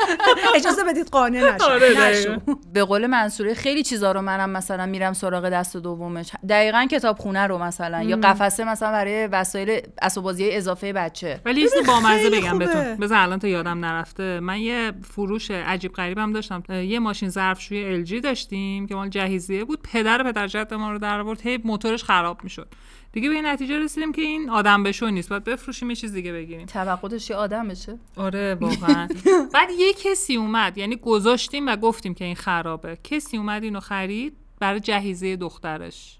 [0.56, 2.36] اجازه بدید قانع آره، نشو.
[2.72, 6.30] به قول منصوره خیلی چیزا رو منم مثلا میرم سراغ دست دومش.
[6.48, 11.40] دقیقا کتابخونه رو مثلا یا قفسه مثلا برای وسایل اسباب بازی اضافه بچه.
[11.44, 12.58] ولی یه بامزه بگم.
[12.58, 12.96] بهتون.
[12.96, 14.40] بذار الان تا یادم نرفته.
[14.40, 16.62] من یه فروش عجیب غریبم داشتم.
[16.70, 19.78] یه ماشین ظرفشویی LG داشتیم که مال جهیزیه بود.
[19.92, 21.40] پدر پدر جد ما رو در آورد.
[21.40, 22.68] هی موتورش خراب می‌شد.
[23.12, 25.28] دیگه به این نتیجه رسیدیم که این آدم بشو نیست.
[25.28, 26.66] باید بفروشیم یه چیز دیگه بگیریم.
[26.66, 29.08] توقعش یه آدم بشه آره واقعا.
[29.54, 32.98] بعد یه کسی اومد یعنی گذاشتیم و گفتیم که این خرابه.
[33.04, 36.18] کسی اومد اینو خرید برای جهیزیه دخترش.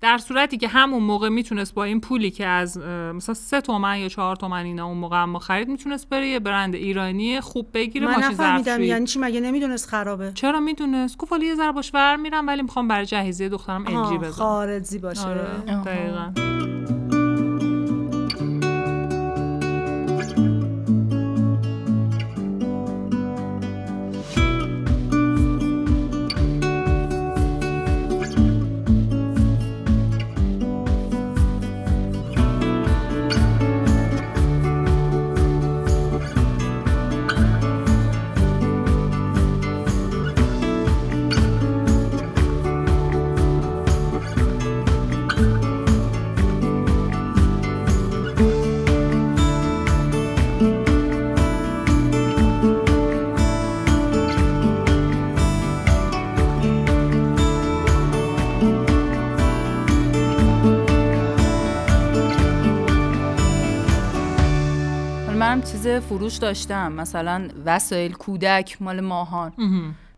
[0.00, 4.08] در صورتی که همون موقع می‌تونست با این پولی که از مثلا سه تومن یا
[4.08, 8.14] چهار تومن اینا اون موقع ما خرید می‌تونست بره یه برند ایرانی خوب بگیره من
[8.14, 12.16] ماشین نفهمیدم یعنی چی؟ مگه نمی‌دونست خرابه؟ چرا می‌دونست؟ گفت حالا یه ذره باش ور
[12.16, 15.28] میرم ولی می‌خوام برای جهیزیه دخترم آها، بزنم خارجی باشه.
[15.28, 15.82] آره.
[15.84, 16.32] دقیقاً.
[66.00, 66.92] فروش داشتم.
[66.92, 69.52] مثلا وسایل کودک مال ماهان.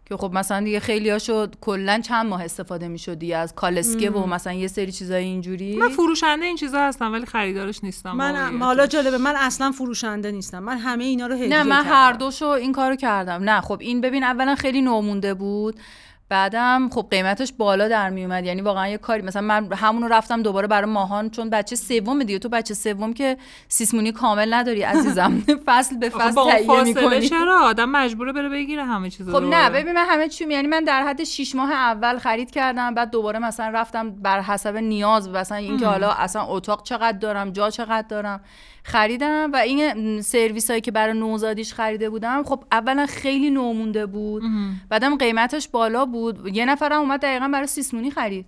[0.06, 4.26] که خب مثلا دیگه خیلی هاشو کلا چند ماه استفاده می‌شد دیگه از کالسکه و
[4.26, 5.76] مثلا یه سری چیزای اینجوری.
[5.76, 8.58] من فروشنده این چیزا هستم ولی خریدارش نیستم من.
[8.60, 10.58] حالا جالبه من اصلا فروشنده نیستم.
[10.58, 11.94] من همه اینا رو هدیه نه من کردم.
[11.94, 13.42] هر دوشو این کارو کردم.
[13.42, 15.80] نه خب این ببین اولا خیلی نومونده بود.
[16.28, 20.42] بعدم خب قیمتش بالا در می اومد یعنی واقعا یه کاری مثلا من همونو رفتم
[20.42, 22.38] دوباره برای ماهان چون بچه سوم دیگه.
[22.38, 23.36] تو بچه سوم که
[23.68, 25.42] سیسمونی کامل نداری عزیزم.
[25.66, 27.28] فصل به فصل تهیه می‌کنی.
[27.28, 29.70] چرا؟ آدم مجبوره بره بگیره همه چیزو خب نه.
[29.70, 33.38] ببین من همه چی یعنی من در حد 6 ماه اول خرید کردم بعد دوباره
[33.38, 38.40] مثلا رفتم بر حسب نیاز مثلا اینکه حالا اصلا اتاق چقدر دارم جا چقدر دارم.
[38.86, 44.42] خریدم و این سرویس هایی که برای نوزادیش خریده بودم خب اولا خیلی نومونده بود.
[44.88, 46.56] بعدم قیمتش بالا بود.
[46.56, 48.46] یه نفرم اومد دقیقا برای سیسمونی خرید.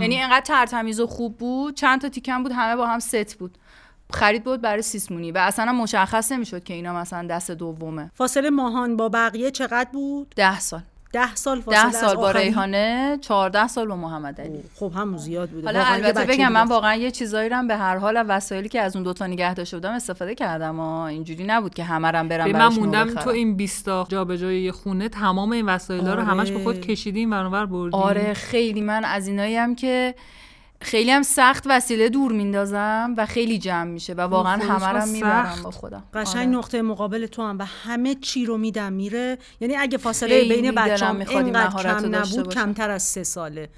[0.00, 1.74] یعنی انقدر ترتمیز و خوب بود.
[1.74, 3.58] چند تا تیکم بود همه با هم ست بود.
[4.12, 5.32] خرید بود برای سیسمونی.
[5.32, 8.10] و اصلا مشخص نمی‌شد که اینا مثلا دست دومه.
[8.14, 10.82] فاصله ماهان با بقیه چقدر بود؟ ده سال.
[11.12, 15.18] ده سال فاصله ده از سال با ریحانه 14 سال با محمد علی خب همون
[15.18, 16.68] زیاد بوده حالا البته بگم من.
[16.68, 19.54] واقعا یه چیزایی رو هم به هر حال از وسایلی که از اون دوتا نگه
[19.54, 23.14] داشته بودم استفاده کردم ها اینجوری نبود که همه رو هم برم من موندم.
[23.14, 26.86] تو این 20 تا جابجایی خونه تمام این وسایل رو همش به خود آره.
[26.86, 30.14] کشیدیم برابر بردیم آره خیلی من از اینایی هم که
[30.80, 35.06] خیلی هم سخت وسیله دور میندازم و خیلی جمع میشه و واقعا همه رو.
[35.06, 36.58] می‌برم با خودم قشنگ آره.
[36.58, 41.20] نقطه مقابل تو هم و همه چی رو میدم میره یعنی اگه فاصله بین بچه‌ام
[41.20, 42.54] اینقدر کم نبود.
[42.54, 43.68] کمتر از سه ساله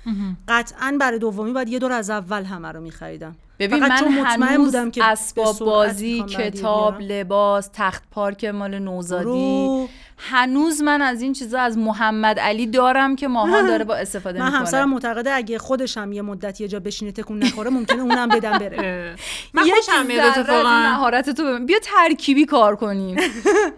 [0.49, 4.91] قطعا برای دومی باید یه دور از اول همه رو میخریدم ببین من مطمئن بودم
[4.91, 7.01] که اسباب بازی کتاب.
[7.01, 9.89] لباس تخت پارک مال نوزادی.
[10.23, 14.45] هنوز من از این چیزا از محمد علی دارم که ماهان داره با استفاده من
[14.45, 14.59] می‌کنه.
[14.59, 19.15] همسرم معتقده اگه خودشم یه مدت یه جا بشینه تکون نخوره ممکنه اونم بدم بره.
[19.55, 20.83] من خوشم میاد اتفاقا.
[20.83, 21.67] مهارت تو ببین.
[21.67, 23.17] بیا ترکیبی کار کنیم.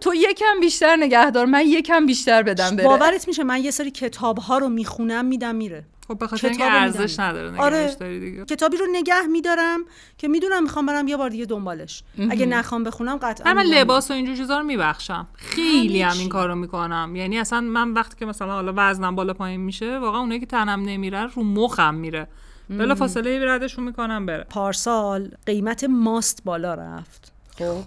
[0.00, 2.84] تو یکم بیشتر نگهدار من یکم بیشتر بدم بره.
[2.86, 5.84] باورت میشه من یه سری کتاب ها رو می‌خونم میدم میره.
[6.08, 7.20] خب به خاطر ارزش.
[7.20, 7.94] نداره نگهش آره.
[8.00, 8.44] داری دیگه.
[8.44, 9.80] کتابی رو نگه میدارم
[10.18, 12.02] که می‌دونم می‌خوام برم یه بار دیگه دنبالش.
[12.30, 15.26] اگه نخوام بخونم قطعا من لباس و اینجور چیزا رو میبخشم.
[15.34, 16.28] خیلی هم این.
[16.28, 17.12] کارو می‌کنم.
[17.16, 20.82] یعنی اصلا من وقتی که مثلا حالا وزنم بالا پایین میشه واقعا اونایی که تنم
[20.82, 22.28] نمیره رو مخم میره.
[22.70, 24.44] بلا فاصله ردشون می‌کنم بره.
[24.50, 27.31] پارسال قیمت ماست بالا رفت.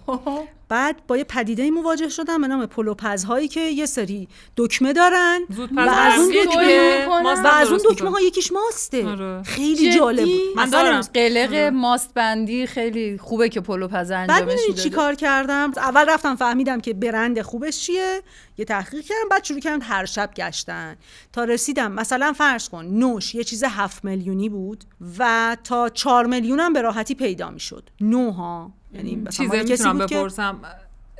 [0.05, 0.47] خب.
[0.69, 5.41] بعد با یه پدیده مواجه شدم به نام پلوپزهایی که یه سری دکمه دارن
[5.77, 7.45] و از اون دکمه ماست.
[7.45, 9.07] و از اون دکمه ها یکیش ماسته.
[9.07, 9.43] آره.
[9.43, 10.55] خیلی جدی؟ جالب بود.
[10.55, 11.01] من دارم.
[11.01, 16.09] قلق ماست بندی خیلی خوبه که پلو پز بعد انجامش می‌دونی چی کار کردم؟ اول
[16.09, 18.21] رفتم فهمیدم که برند خوبش چیه.
[18.57, 20.95] یه تحقیق کردم بعد شروع کردم هر شب گشتن.
[21.33, 24.83] تا رسیدم مثلا فرض کن نوش یه چیز هفت میلیونی بود
[25.19, 27.89] و تا چهار میلیون هم به راحتی پیدا می‌شد.
[28.01, 30.61] نو ها یعنی کسی می‌تونم بپرسم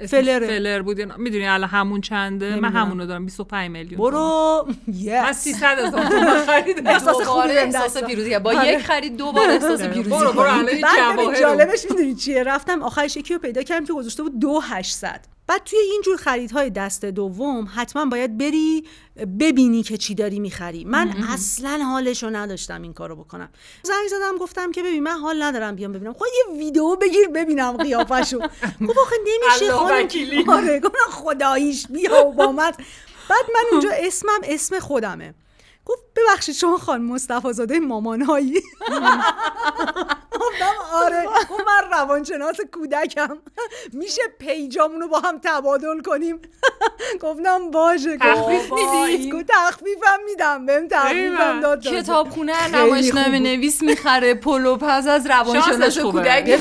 [0.07, 0.47] فلره.
[0.47, 2.75] فلر بود؟ می‌دونی الان همون چنده من نمی‌دونم.
[2.75, 8.39] همونو دارم 25 میلیون برو من یس 300 هزار تومان خریدم احساس خوبی احساس پیروزی.
[8.39, 8.67] با آره.
[8.67, 11.33] یک خرید دو بار احساس پیروزی برو برو الان رو.
[11.41, 15.63] جالبش می‌دونی چیه رفتم آخرش یکی رو پیدا کردم که گذاشته بود دو 800 بعد
[15.63, 18.83] توی اینجور خریدهای دست دوم حتما باید بری
[19.39, 20.85] ببینی که چی داری می‌خری.
[20.85, 23.49] من اصلا حالشو نداشتم این کارو بکنم.
[23.83, 26.13] زنگ زدم گفتم که ببین من حال ندارم بیام ببینم.
[26.13, 28.39] خود یه ویدیو بگیر ببینم قیافشو
[28.87, 30.07] گفت آخه نمیشه خانم.
[30.47, 32.71] آره خداییش بیا و با من.
[33.29, 35.33] بعد من اونجا اسمم اسم خودمه.
[35.85, 38.53] گفت ببخشید شما خان مصطفی زاده مامانهایی
[40.41, 43.37] گفتم آره گفت من روانشناس کودکم
[43.93, 46.39] میشه پیجامون رو با هم تبادل کنیم
[47.23, 51.59] گفتم باشه تخفیف گفت میدی؟ گفت تخفیفم میدم بهم تخفیفم.
[51.59, 51.81] داد.
[51.83, 53.39] کتابخونه نمایشنامه.
[53.39, 56.59] نویس می‌خره پلو پز از روانشناس کودک.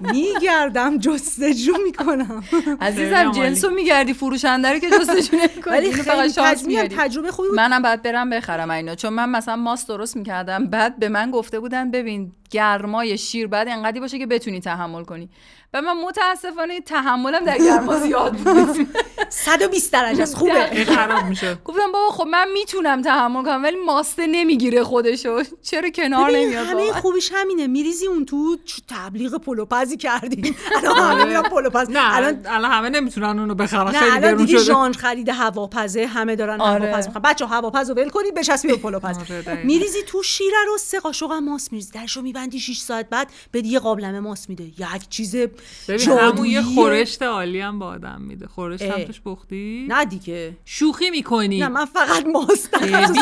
[0.00, 2.44] میگردم جستجو می‌کنم
[2.80, 3.32] عزیزم.
[3.32, 8.30] جنسو میگردی فروشنده رو که جستجو نمی‌کنی ولی خیلی تجربه, خوبی بود منم باید برم
[8.30, 13.18] بخرم اینا چون من مثلا ماست درست می‌کردم بعد به من گفته بودن ببین گرمای
[13.18, 15.28] شیر بعد انقدری باشه که بتونی تحمل کنی.
[15.74, 18.88] و من متاسفانه تحملم در گرما زیاد بود.
[19.28, 20.36] 120 درجه است.
[20.36, 20.72] خوبه.
[20.72, 21.54] این خراب میشه.
[21.64, 25.42] گفتم بابا خب من می‌تونم تحمل کنم ولی ماسته نمی‌گیره خودشو.
[25.62, 27.66] چرا کنار نمیاد؟ همه؟ خوبیش همینه.
[27.66, 31.90] میریزی اون تو چه تبلیغ پلوپزی کردیم الان همه میرن پلوپز.
[31.90, 33.90] نه الان الان همه نمی‌تونن اونو بخرن.
[33.90, 34.64] نه خیلی الان گرون دیگه شده.
[34.66, 36.86] ژانر خرید هواپزه همه دارن آره.
[36.86, 39.18] هواپز می‌خوان بچه هواپز رو ول کنید بچسبی به پلوپز.
[39.18, 39.62] آره،.
[39.64, 41.92] میریزی تو شیره رو سه قاشق ماست میریزی.
[41.92, 44.64] درشو میبندی 6 ساعت بعد به یه قابلمه ماست میده.
[44.64, 46.62] یک چیز ببین همون یه.
[46.62, 48.46] خورشت عالی هم با آدم میده.
[48.46, 49.04] خورشت هم.
[49.04, 50.56] توش پختی؟ نه دیگه.
[50.64, 51.58] شوخی می‌کنی.
[51.58, 52.74] نه من فقط ماست.
[52.82, 53.16] از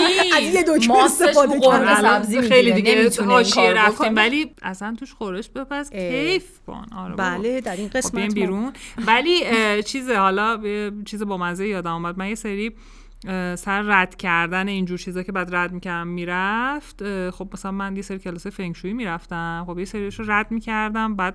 [0.54, 2.40] یه دکمه استفاده کردم.
[2.40, 4.16] خیلی دیگه نمی‌تونه رفتیم.
[4.16, 5.90] ولی اصلا توش خورشت بپز.
[5.90, 6.86] کیف کن.
[6.96, 7.14] آره.
[7.14, 8.72] بله در این خب قسمت بیرون.
[9.06, 12.18] ولی اه، چیز حالا یه چیز با مزه یادم اومد.
[12.18, 12.72] من یه سری
[13.56, 18.18] سر رد کردن اینجور چیزا که بعد رد می‌کردم می‌رفت خب مثلا من یه سری
[18.18, 19.64] کلاس فنگشویی می‌رفتم.
[19.66, 21.16] خب یه سریش رو رد می‌کردم.
[21.16, 21.34] بعد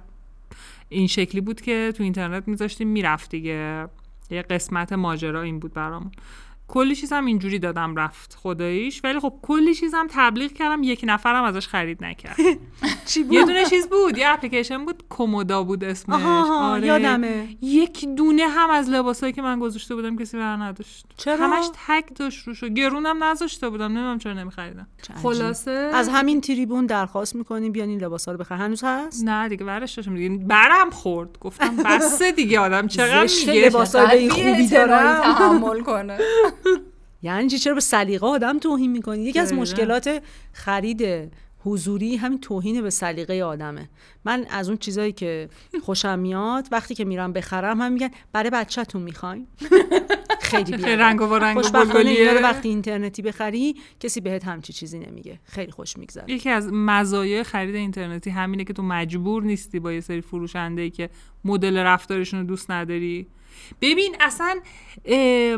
[0.89, 3.87] این شکلی بود که تو اینترنت میذاشتیم می‌رفت دیگه.
[4.29, 6.11] یه قسمت ماجرا این بود برامون.
[6.67, 11.01] کلی چیز هم اینجوری دادم رفت خداییش ولی خب کلی چیز هم تبلیغ کردم یک
[11.07, 12.35] نفرم ازش خرید نکرد
[13.05, 16.15] چی بود؟ یه دونه چیز بود یه اپلیکیشن بود کومودا بود اسمش.
[16.15, 16.87] آها، آره.
[16.87, 17.47] یادمه.
[17.61, 21.05] یک دونه هم از لباسایی که من گذاشته بودم کسی بر نداشت.
[21.17, 24.87] چرا؟ همش تگ داشت روشو گرونم نذاشته بودم نمی‌دونم چرا نمیخریدم.
[25.23, 29.65] خلاصه از همین تریبون درخواست می‌کنیم بیان این لباسا رو بخر هنوز هست؟ نه دیگه
[29.65, 30.45] برش داشتم دیگه.
[30.45, 31.39] برم خورد.
[31.39, 35.21] گفتم بسه دیگه آدم چقدر میگه؟ لباسا به این خوبی دارم.
[35.33, 36.17] تحمل کنه.
[37.21, 39.53] یعنی چی؟ چرا به سلیقه آدم توهین می‌کنی؟ یکی از.
[39.53, 40.21] مشکلات
[40.53, 41.31] خرید
[41.65, 43.89] حضوری همین توهین به سلیقه آدمه.
[44.25, 45.49] من از اون چیزایی که
[45.81, 49.47] خوشم میاد وقتی که میرم بخرم هم میگن برای بچه‌تون می‌خواین
[50.41, 51.01] خیلی بیادب.
[51.01, 52.19] رنگ و رنگ خوشبختانه بلبلیه.
[52.19, 55.39] اینا رو وقتی اینترنتی بخری کسی بهت همچی چیزی نمیگه.
[55.43, 56.31] خیلی خوش میگذره.
[56.31, 60.89] یکی از مزایای خرید اینترنتی همینه که تو مجبور نیستی با یه سری فروشنده ای
[60.89, 61.09] که
[61.45, 63.27] مدل رفتارشون رو دوست نداری.
[63.81, 64.59] ببین اصلا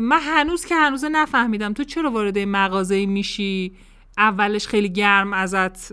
[0.00, 1.72] من هنوز که هنوز نفهمیدم.
[1.72, 3.72] تو چرا وارد مغازه میشی؟
[4.18, 5.92] اولش خیلی گرم ازت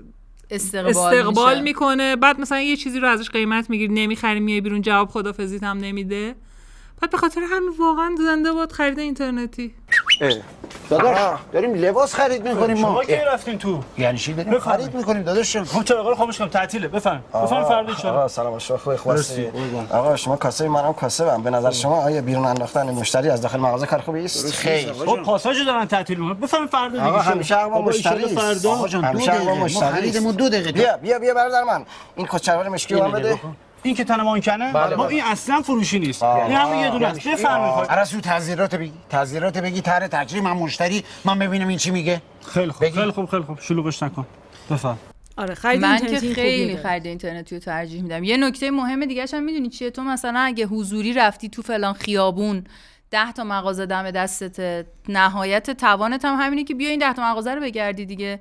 [0.50, 1.62] استقبال, استقبال.
[1.62, 2.16] می‌کنه.
[2.16, 3.94] بعد مثلا یه چیزی رو ازش قیمت می‌گیری.
[3.94, 6.36] نمی‌خری میای بیرون جواب خدافزیت هم نمیده.
[7.02, 9.76] بعد به خاطر همین واقعا زنده باد خرید اینترنتی.
[10.90, 11.18] داداش
[11.54, 12.82] داریم لباس خرید می‌کنیم ما.
[12.82, 15.58] شما کی رفتین تو؟ یعنی چی داریم خرید می‌کنیم داداش.
[15.58, 19.52] خب چرا؟ رو خاموش کنم تعطیله بفهم بفهم فردا چرا آقا سلام شما خوبی خواستی.
[19.92, 23.86] آقا شما کاسه منم کاسه به نظر شما آیا بیرون انداختن مشتری از داخل مغازه
[23.86, 24.94] کار خوبی است؟ خیر.
[24.94, 26.40] خب پاساژ دارن تعطیل می‌کنن.
[26.40, 27.04] بفهم فردا دیگه.
[27.04, 27.20] آقا.
[27.20, 28.28] همیشه بابا مشتری.
[28.28, 29.84] فردا آقا جان مشتری است.
[29.84, 30.72] خریدمون دو دقیقه.
[30.72, 31.86] بیا بیا بیا برادر من.
[32.16, 33.40] این کچلوار مشکی رو بده.
[33.84, 35.16] این که تن مانکنه بله، ما بله.
[35.16, 36.24] این اصلا فروشی نیست.
[36.24, 37.28] این همون یه دونه است.
[37.28, 38.92] بفرمایید عرصو تعذیرات بگی.
[39.10, 41.04] تعذیرات بگی طرح تجریم من مشتری.
[41.26, 42.22] من ببینم این چی میگه.
[42.54, 43.60] خیلی خوب خیلی خوب خیلی خوب.
[43.60, 44.26] شلوغش نکن.
[44.72, 44.98] بفهم
[45.38, 46.78] آره خرید من که خیلی.
[46.78, 48.24] خرید اینترنتی رو ترجیح میدم.
[48.24, 52.64] یه نکته مهم دیگه هم می‌دونی چیه؟ تو مثلا اگه حضوری رفتی تو فلان خیابون
[53.12, 57.56] ده تا مغازه دم دستت نهایت توانت هم همینه که بیا این ده تا مغازه
[57.56, 58.40] رو بگردی دیگه.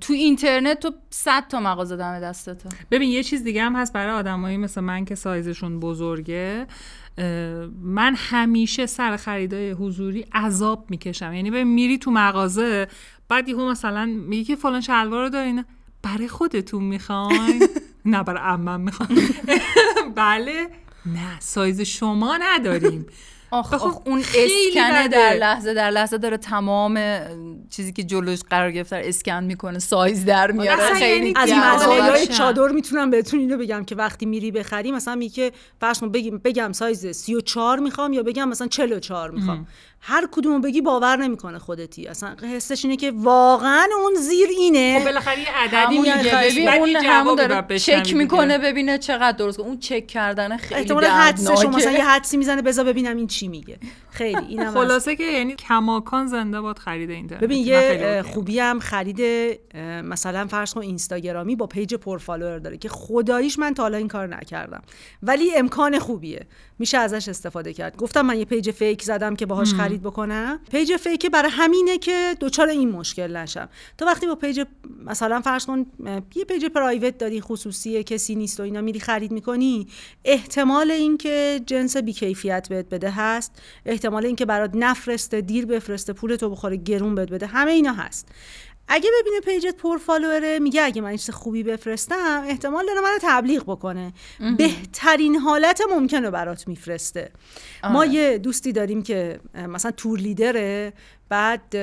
[0.00, 2.68] تو اینترنت تو 100 تا مغازه دم دستته.
[2.90, 6.66] ببین یه چیز دیگه هم هست برای آدمایی مثل من که سایزشون بزرگه.
[7.82, 11.32] من همیشه سر خریدای حضوری عذاب می‌کشم.
[11.32, 12.88] یعنی ببین میری تو مغازه
[13.28, 15.64] بعد یهو مثلا میگی که فلان شلوار رو دارین
[16.02, 17.68] برای خودتون می‌خواین
[18.04, 19.08] نه برای عمم می‌خوام.
[20.16, 20.68] بله.
[21.06, 23.06] نه سایز شما نداریم.
[23.54, 25.08] آخ, بخون، آخ اون اسکنه.
[25.08, 27.00] در لحظه در لحظه داره تمام
[27.70, 31.74] چیزی که جلوش قرار گرفته رو اسکن می‌کنه سایز در میاره خیلی از گرم.
[31.74, 36.08] مزایای چادر می‌تونم بهتون اینو بگم که وقتی میری بخری مثلا میگه که فرض کن
[36.08, 39.66] بگیم بگم سایز 34 می‌خوام یا بگم مثلا 44 می‌خوام
[40.06, 45.04] هر کدومو بگی باور نمی‌کنه خودتی اصلا حسش اینه که واقعا اون زیر اینه خب
[45.04, 48.14] بالاخره یه عددی بعد اون همون داره چک.
[48.14, 49.60] می‌کنه ببینه چقدر درست.
[49.60, 51.64] اون چک کردن خیلی احتمالا حدسش.
[51.64, 53.78] مثلا یه حدسی می‌زنه بذار ببینم این چی میگه
[54.10, 54.74] خیلی اینم.
[54.74, 58.22] خلاصه که یعنی کماکان زنده باد خرید اینترنت ببین یه.
[58.22, 59.20] خوبی هم خرید
[60.04, 64.08] مثلا فرض کن اینستاگرامی با page پر follower داره که خداییش من تا حالا این
[64.08, 64.82] کار نکردم
[65.22, 66.46] ولی امکان خوبیه
[66.78, 69.74] میشه ازش استفاده کرد گفتم من یه page fake زدم که باهاش.
[69.74, 73.68] خرید بکنم page fake برای همینه که دچار این مشکل نشم
[73.98, 74.62] تو وقتی با page
[75.04, 75.86] مثلا فرض کن
[76.34, 79.86] یه page private داری خصوصیه کسی نیست و اینا میری خرید می‌کنی
[80.24, 86.50] احتمال اینکه جنس بیکیفیت بهت بده هست احتمال اینکه برات نفرسته دیر بفرسته پول تو
[86.50, 88.28] بخوره گرون بهت بده همه اینا هست.
[88.88, 93.00] اگه ببینه page ت پر follower ه میگه اگه من چیز خوبی بفرستم احتمال داره
[93.00, 94.12] منو تبلیغ بکنه.
[94.58, 97.30] بهترین حالت ممکنه برات میفرسته.
[97.84, 98.08] ما آره.
[98.08, 100.92] یه دوستی داریم که مثلا tour leader ه.
[101.28, 101.76] بعد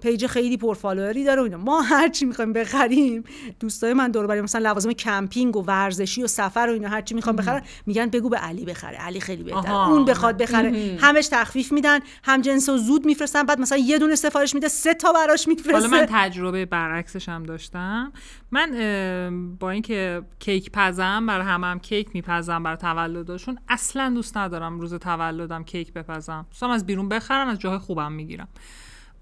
[0.00, 1.56] page خیلی پر follower ی داره و اینا.
[1.56, 3.24] ما هر چی می‌خوایم بخریم
[3.60, 7.00] دوستای من دور و بریم مثلا لوازم کمپینگ و ورزشی و سفر و اینا هر
[7.00, 8.96] چی می‌خوام بخرن میگن بگو به علی بخره.
[8.96, 9.88] علی خیلی بهتره.
[9.88, 10.98] اون بخواد بخره.
[11.00, 14.94] همش تخفیف میدن هم جنس و زود میفرستن بعد مثلا یه دونه سفارش میده سه
[14.94, 15.72] تا براش میفرسته.
[15.72, 18.12] حالا من تجربه برعکسش هم داشتم.
[18.50, 24.80] من با اینکه کیک پزم برای همه هم کیک میپزم برای تولدشون اصلا دوست ندارم
[24.80, 26.46] روز تولدم کیک بپزم.
[26.50, 28.48] دوستم از بیرون بخرم از جاهای خوبم می‌گیرم.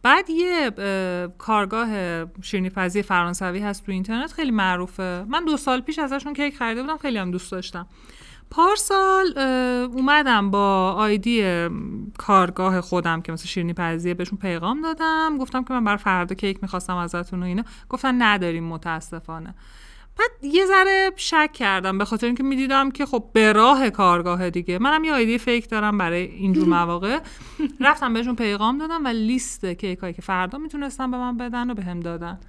[0.04, 1.88] بعد یه اه، کارگاه
[2.42, 5.24] شیرینی پزی فرانسوی هست تو اینترنت خیلی معروفه.
[5.28, 7.86] من دو سال پیش ازشون کیک خریده بودم خیلی هم دوست داشتم.
[8.50, 9.38] پارسال
[9.92, 11.68] اومدم با آیدی
[12.18, 15.38] کارگاه خودم که مثل شیرینی پزیه بهشون پیغام دادم.
[15.38, 17.62] گفتم که من برای فردا کیک می‌خواستم ازتون و اینا.
[17.88, 19.54] گفتن نداریم متاسفانه.
[20.18, 24.78] بعد یه ذره شک کردم به خاطر اینکه می‌دیدم که خب به راه کارگاه دیگه.
[24.78, 27.18] منم یه آیدی فیک دارم برای اینجور مواقع.
[27.80, 31.74] رفتم بهشون پیغام دادم و لیست کیک هایی که فردا می‌تونستم به من بدن و
[31.74, 32.40] بهم دادن.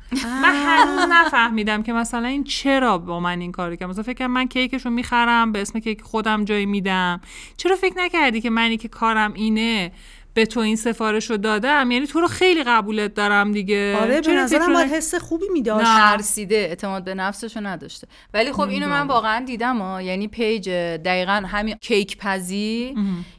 [0.42, 4.48] من هنوز نفهمیدم که مثلا این چرا با من این کاری که مثلا فکر من
[4.48, 7.22] کیکشو می‌خرم به اسم کیک خودم جای میدم.
[7.58, 9.92] چرا فکر نکردی که منی که کارم اینه؟
[10.36, 13.98] به تو این سفارش رو دادم یعنی تو رو خیلی قبولت دارم دیگه.
[14.02, 15.86] آره به نظرم باید حس خوبی میداشت.
[15.86, 18.08] ترسیده اعتماد به نفسشو نداشته.
[18.34, 20.02] ولی خب اینو من واقعا دیدم ها.
[20.02, 20.70] یعنی پیج
[21.06, 22.96] دقیقا همین کیک پزی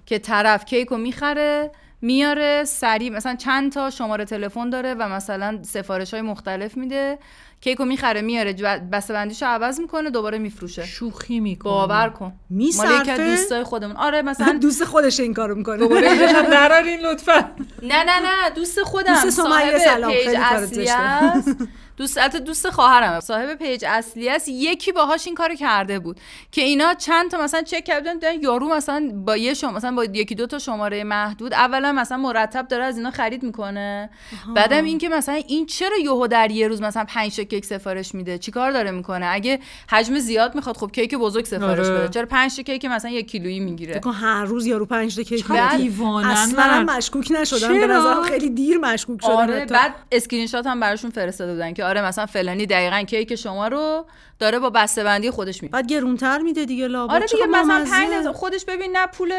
[0.06, 1.70] که طرف کیک رو می‌خره
[2.02, 7.18] میاره سریع مثلا چند تا شماره تلفن داره و مثلا سفارش های مختلف میده.
[7.60, 8.52] کیک رو می‌خره میاره
[8.92, 10.86] بسته بندیشو عوض می‌کنه دوباره میفروشه.
[10.86, 12.32] شوخی می‌کنه باور کن.
[12.50, 13.96] می‌صرفه؟ مال یکی از دوستای خودمون.
[13.96, 15.76] آره مثلا دوست خودش این کارو می‌کنه.
[15.76, 17.50] دوباره درارین لطفا.
[17.82, 19.14] نه نه نه دوست خودم.
[19.14, 20.88] دوست سمیه صاحب سلام، page اصلی.
[20.90, 21.48] است.
[21.96, 26.20] دوست البته دوست خواهرم صاحب page اصلی است یکی باهاش این کارو کرده بود
[26.52, 30.04] که اینا چند تا مثلا چک کردن دیدن یارو مثلا با یه شما مثلا با
[30.04, 34.10] یکی دو تا شماره محدود اولا مثلا مرتب داره از اینا خرید می‌کنه
[34.56, 38.38] بعدم اینکه مثلا این چرا یهو در یه روز مثلا 5 تا کیک سفارش میده
[38.38, 41.98] چیکار داره می‌کنه اگه حجم زیاد می‌خواد خب کیک بزرگ سفارش آره.
[41.98, 45.22] بده چرا 5 تا کیک مثلا یک کیلویی می‌گیره کن هر روز یارو پنج تا
[45.22, 45.46] کیک.
[45.76, 46.86] دیوانن اصلا.
[46.96, 49.64] مشکوک نشدم به؟ نظرم خیلی دیر مشکوک شدم آره.
[49.64, 54.06] بعد اسکرین شات هم براشون فرستاده بودن که آره مثلا فلانی دقیقا کیک شما رو
[54.38, 57.90] داره با بسته بندی خودش میده بعد گرونتر میده دیگه لابد آره دیگه مثلا بامزه.
[57.90, 59.32] 5000 خودش ببین نه پول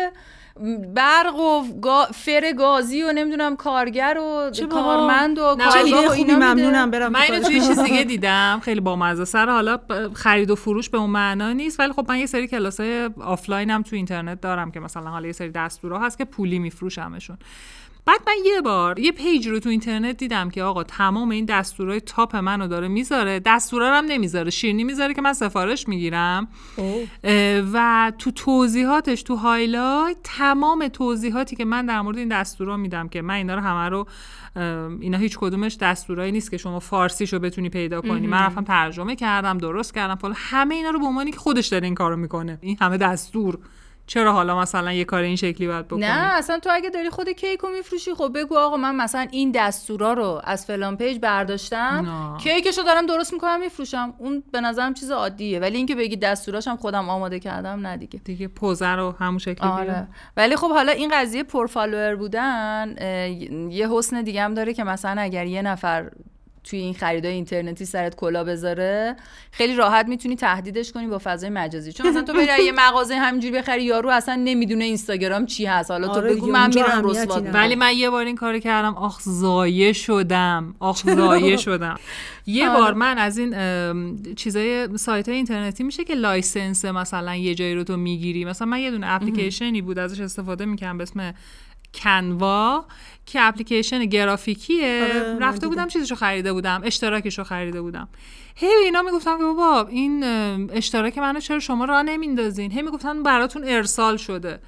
[0.95, 2.05] برق و گا...
[2.05, 6.35] فر گازی و نمی‌دونم کارگر و؟ کارمند و نه، کارگاه و اینا.
[6.35, 7.45] ممنونم برم من تو اینو.
[7.45, 9.79] توی چیز دیگه دیدم خیلی با سر حالا
[10.13, 13.81] خرید و فروش به اون معنا نیست ولی خب من یه سری کلاسای آفلاین هم
[13.81, 17.37] تو اینترنت دارم که مثلا حالا یه سری دستورا هست که پولی میفروشمشون
[18.07, 22.01] بعد من یه بار یه page رو تو اینترنت دیدم که آقا تمام این دستورای
[22.01, 23.39] top منو داره می‌ذاره.
[23.39, 24.49] دستورا هم نمی‌ذاره.
[24.49, 26.47] شیرینی می‌ذاره که من سفارش می‌گیرم.
[27.73, 33.21] و تو توضیحاتش تو highlight تمام توضیحاتی که من در مورد این دستورا میدم که
[33.21, 34.07] من اینا رو همه رو
[35.01, 38.27] اینا هیچ کدومش دستورایی نیست که شما فارسیشو بتونی پیدا کنی.
[38.27, 40.35] من رفتم ترجمه کردم درست کردم فلان.
[40.37, 42.57] همه اینا رو به عنوانی که خودش داره این کارو می‌کنه.
[42.61, 43.59] این همه دستور.
[44.07, 47.29] چرا حالا مثلا یه کار این شکلی باید بکنی؟ نه اصلا تو اگه داری خود
[47.29, 52.37] کیکو میفروشی خب بگو آقا من مثلا این دستورا رو از فلان page برداشتم نه.
[52.37, 54.13] کیکشو دارم درست می‌کنم میفروشم.
[54.17, 55.59] اون به نظرم چیز عادیه.
[55.59, 58.19] ولی اینکه بگی دستوراشم خودم آماده کردم نه دیگه.
[58.19, 60.07] دیگه پوزه رو همون شکلی آره.
[60.37, 62.95] ولی خب حالا این قضیه پر follower بودن
[63.71, 66.09] یه حسن دیگه هم داره که مثلا اگر یه نفر
[66.69, 69.15] توی این خریدای اینترنتی سرت کلاه بذاره
[69.51, 71.93] خیلی راحت می‌تونی تهدیدش کنی با فضای مجازی.
[71.93, 75.91] چون مثلا تو بری از یه مغازه همینجوری بخری یارو اصلا نمی‌دونه اینستاگرام چی هست.
[75.91, 77.41] حالا تو آره بگو من میرم رسوا.
[77.53, 81.95] ولی من یه بار این کارو کردم آخ ضایع شدم آخ ضایع شدم.
[82.45, 82.79] یه آره.
[82.79, 87.83] بار من از این چیزای سایت های اینترنتی میشه که license مثلا یه جایی رو
[87.83, 88.45] تو می‌گیری.
[88.45, 91.33] مثلا من یه دونه اپلیکیشنی بود ازش استفاده می‌کنم به اسم
[91.97, 92.85] Canva
[93.25, 95.03] که اپلیکیشن گرافیکیه.
[95.03, 95.67] آره، رفته.
[95.67, 98.07] بودم چیزشو خریده بودم اشتراکشو خریده بودم.
[98.55, 100.23] هی به اینا می‌گفتم که بابا این
[100.71, 104.59] اشتراک منو چرا شما راه نمیندازین؟ هی می‌گفتن براتون ارسال شده.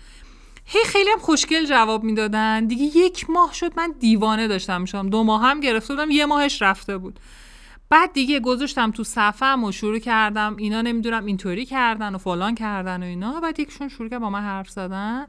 [0.65, 2.65] هی خیلی هم خوشگل جواب می‌دادن.
[2.65, 6.61] دیگه یک ماه شد من دیوانه داشتم میشم دو ماه هم گرفته بودم یه ماهش
[6.61, 7.19] رفته بود.
[7.89, 10.55] بعد دیگه گذاشتم تو صفم و شروع کردم.
[10.59, 13.39] اینا نمی‌دونم اینطوری کردن و فلان کردن و اینا.
[13.39, 15.27] بعد یکشون شروع کرد با من حرف زدن.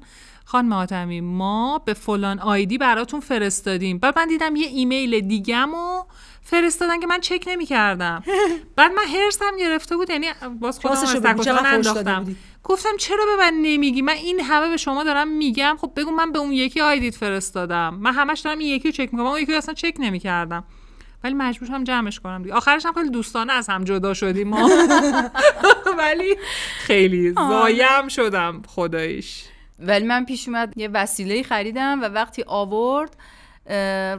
[0.50, 3.98] خانم آتمی ما به فلان آیدی براتون فرستادیم.
[3.98, 6.04] بعد من دیدم یه ایمیل دیگم و
[6.42, 8.22] فرستادن که من چک نمی کردم
[8.76, 10.26] بعد من هرسم گرفته بود یعنی
[10.60, 10.94] باز خودم
[11.64, 15.76] انداختم؟ گفتم چرا به من نمیگی؟ من این همه به شما دارم میگم.
[15.80, 17.94] خب بگو من به اون یکی آیدیت فرستادم.
[17.94, 19.26] من همش دارم این یکی رو چک می‌کنم.
[19.26, 20.64] اون یکی رو اصلا چک نمی‌کردم.
[21.24, 22.54] ولی مجبور شدم جمعش کنم دیگه.
[22.54, 24.70] آخرش هم خیلی دوستانه از هم جدا شدیم ما.
[25.98, 26.36] ولی
[26.78, 29.44] خیلی زایم شدم خداییش.
[29.80, 33.16] ولی من پیش اومد یه وسیله خریدم و وقتی آورد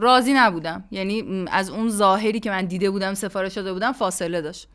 [0.02, 0.84] راضی نبودم.
[0.90, 4.68] یعنی از اون ظاهری که من دیده بودم سفارش داده بودم فاصله داشت.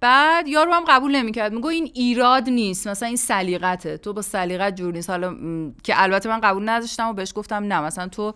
[0.00, 1.52] بعد یارو هم قبول نمی‌کرد.
[1.52, 3.96] میگه این ایراد نیست مثلا این سلیقته.
[3.96, 5.10] تو با سلیقت جور نیست.
[5.10, 5.36] حالا
[5.82, 8.34] که البته من قبول نداشتم و بهش گفتم نه مثلا تو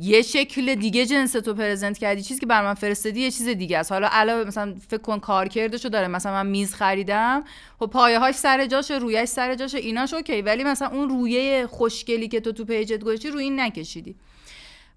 [0.00, 3.78] یه شکل دیگه جنس تو present کردی چیزی که بر من فرستادی یه چیز دیگه
[3.78, 3.92] است.
[3.92, 7.44] حالا علاوه مثلا فکر کن کارکردشو داره مثلا من میز خریدم
[7.78, 12.28] خب پایه هاش سر جاشه رویش سر جاشه ایناش OK ولی مثلا اون رویه خوشگلی
[12.28, 14.16] که تو تو page ت گذاشتی روی این نکشیدی.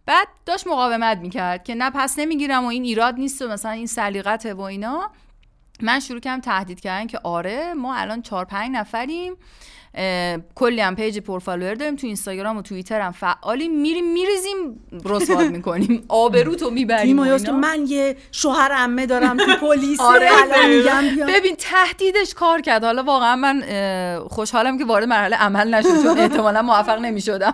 [0.06, 3.88] بعد داشت مقاومت می‌کرد که نه پس نمی‌گیرم و این ایراد نیست و مثلا این
[3.88, 5.12] سلیقته و اینا.
[5.82, 9.34] من شروع کردم تهدید کردن که آره ما الان چهار پنج نفریم.
[10.56, 13.82] کلی هم page پر follower داریم تو اینستاگرام و توییتر هم فعالیم.
[13.82, 16.04] میریم میریزیم رسوات می‌کنیم.
[16.24, 17.52] آبروتو می‌بریم تیم و.
[17.52, 20.00] من یه شوهر عمه دارم تو پلیس.
[20.12, 20.30] آره
[21.28, 22.84] ببین تهدیدش کار کرد.
[22.84, 23.64] حالا واقعا من
[24.30, 27.54] خوشحالم که وارد مرحله عمل نشد چون احتمالا موفق نمی‌شدم.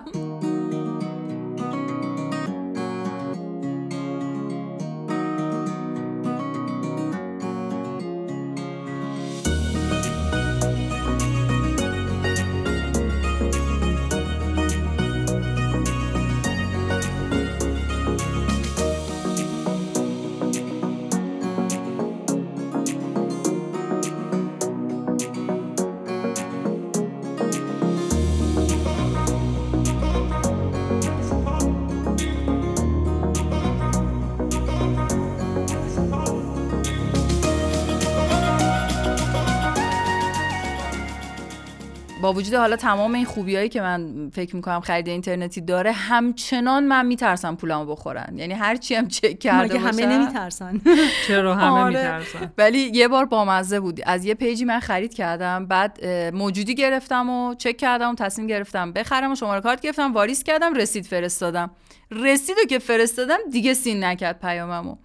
[42.27, 47.05] با وجود حالا تمام این خوبیایی که من فکر می‌کنم خرید اینترنتی داره همچنان من
[47.05, 48.33] میترسم پولمو بخورن.
[48.37, 50.81] یعنی هرچی هم چک کرده مگه همه باشم- نمیترسن؟
[51.27, 51.87] چرا همه آره.
[51.87, 54.01] میترسن؟ ولی یه بار بامزه بود.
[54.05, 58.91] از یه پیجی من خرید کردم بعد موجودی گرفتم و چک کردم و تصمیم گرفتم
[58.91, 61.71] بخرم و شماره کارت گرفتم واریز کردم رسید فرستادم.
[62.11, 64.95] رسید که فرستادم دیگه سین نکرد پیاممو.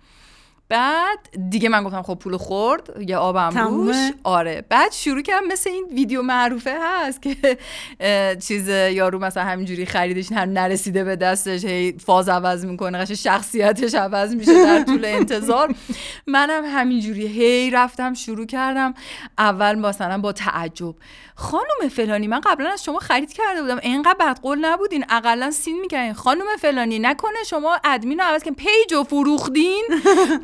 [0.73, 1.19] بعد
[1.51, 3.97] دیگه من گفتم خب پول خورد یه آبم؟ روش.
[4.25, 4.65] آره.
[4.69, 7.59] بعد شروع کردم مثل این ویدیو معروفه هست که
[8.41, 13.95] چیز یارو مثلا همینجوری خریدش هم نرسیده به دستش هی فاز عوض می‌کنه قش شخصیتش
[13.95, 15.75] عوض میشه در طول انتظار.
[16.27, 18.95] منم همینجوری هی رفتم شروع کردم.
[19.39, 20.95] اول مثلا با تعجب.
[21.35, 23.79] خانم فلانی من قبلا از شما خرید کرده بودم.
[23.83, 28.93] اینقدر بدقول نبودین؟ اقلا سین می‌کنین خانم فلانی نکنه شما ادمین رو عوض کردین پیج
[28.93, 29.85] رو فروختین.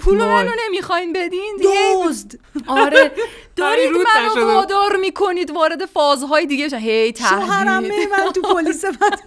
[0.00, 0.44] پول وای.
[0.44, 2.32] منو نمی‌خواین بدین دزد.
[2.66, 3.12] آره.
[3.56, 4.46] دارید منو.
[4.46, 6.78] وادار می‌کنید وارد فازهای دیگه.
[6.78, 8.84] هی شوهرم تهدید من تو پلیس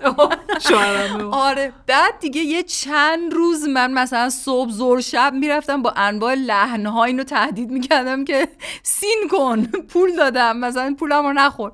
[0.69, 1.73] شوهرم آره.
[1.87, 7.23] بعد دیگه یه چند روز من مثلا صبح زور شب می‌رفتم با انواع لحنها اینو
[7.23, 8.47] تهدید می‌کردم که
[8.83, 11.71] سین کن پول دادم مثلا پولم رو نخور.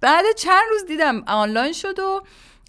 [0.00, 2.22] بعد چند روز دیدم آنلاین شد و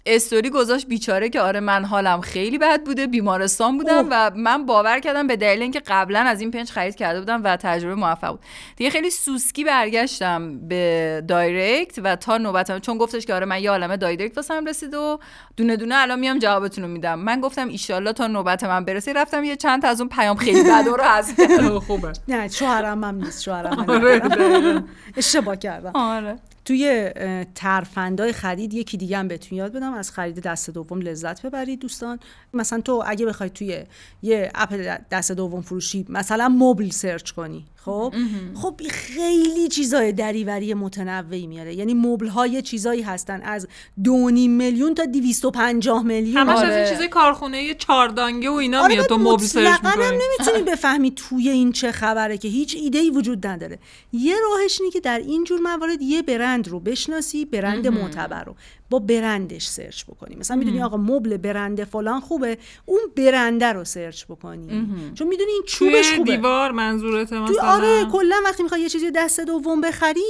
[0.06, 5.00] استوری گذاشت بیچاره که آره من حالم خیلی بد بوده بیمارستان بودم و من باور
[5.00, 8.40] کردم به دلیل اینکه قبلا از این پنج خرید کرده بودم و تجربه موفق بود.
[8.76, 13.70] دیگه خیلی سوسکی برگشتم به دایرکت و تا نوبتم چون گفتش که آره من یه
[13.70, 15.18] عالمه دایرکت واسم رسید و
[15.56, 17.18] دونه دونه الان میام جوابتون رو میدم.
[17.18, 19.12] من گفتم ایشالله تا نوبت من برسه.
[19.12, 20.96] رفتم یه چند تا از اون پیام خیلی بد رو
[21.38, 22.12] کردم خوبه.
[22.28, 24.82] نه شوهرم هم نیست شوهرم آره،.
[25.16, 25.90] اشتباه کردم.
[25.94, 26.38] آره.
[26.66, 27.10] توی
[27.54, 32.18] ترفندای خرید یکی دیگه هم بهتون یاد بدم از خرید دست دوم لذت ببرید دوستان.
[32.54, 33.84] مثلا تو اگه بخوای توی
[34.22, 34.74] یه اپ
[35.10, 38.14] دست دوم فروشی مثلا مبل search کنی خب؟
[38.54, 41.74] خب خیلی چیزای دری‌وری متنوعی میاره.
[41.74, 43.42] یعنی مبل ها یه چیزایی هستن.
[43.42, 43.68] از
[44.04, 46.36] دو نیم میلیون تا 250 میلیون.
[46.36, 46.74] همش از آره.
[46.74, 51.10] این چیزای کارخونه یه چاردانگه و اینا آره میاد تو مبل search می‌کنی نمی‌تونی بفهمی
[51.10, 53.78] توی این چه خبره که هیچ ایده ای وجود نداره.
[54.12, 58.54] یه راهش اینه که در این جور موارد یه برند رو بشناسی برند معتبر رو.
[58.90, 60.36] با برندش search بکنی.
[60.36, 64.66] مثلا می‌دونی آقا مبل برند فلان خوبه اون برنده رو search بکنی.
[65.14, 66.36] چون می‌دونی این چوبش خوبه.
[66.36, 70.20] دیوار منظورت تو مثلا؟ آره کلا وقتی می‌خوای یه چیزی دست دوم بخری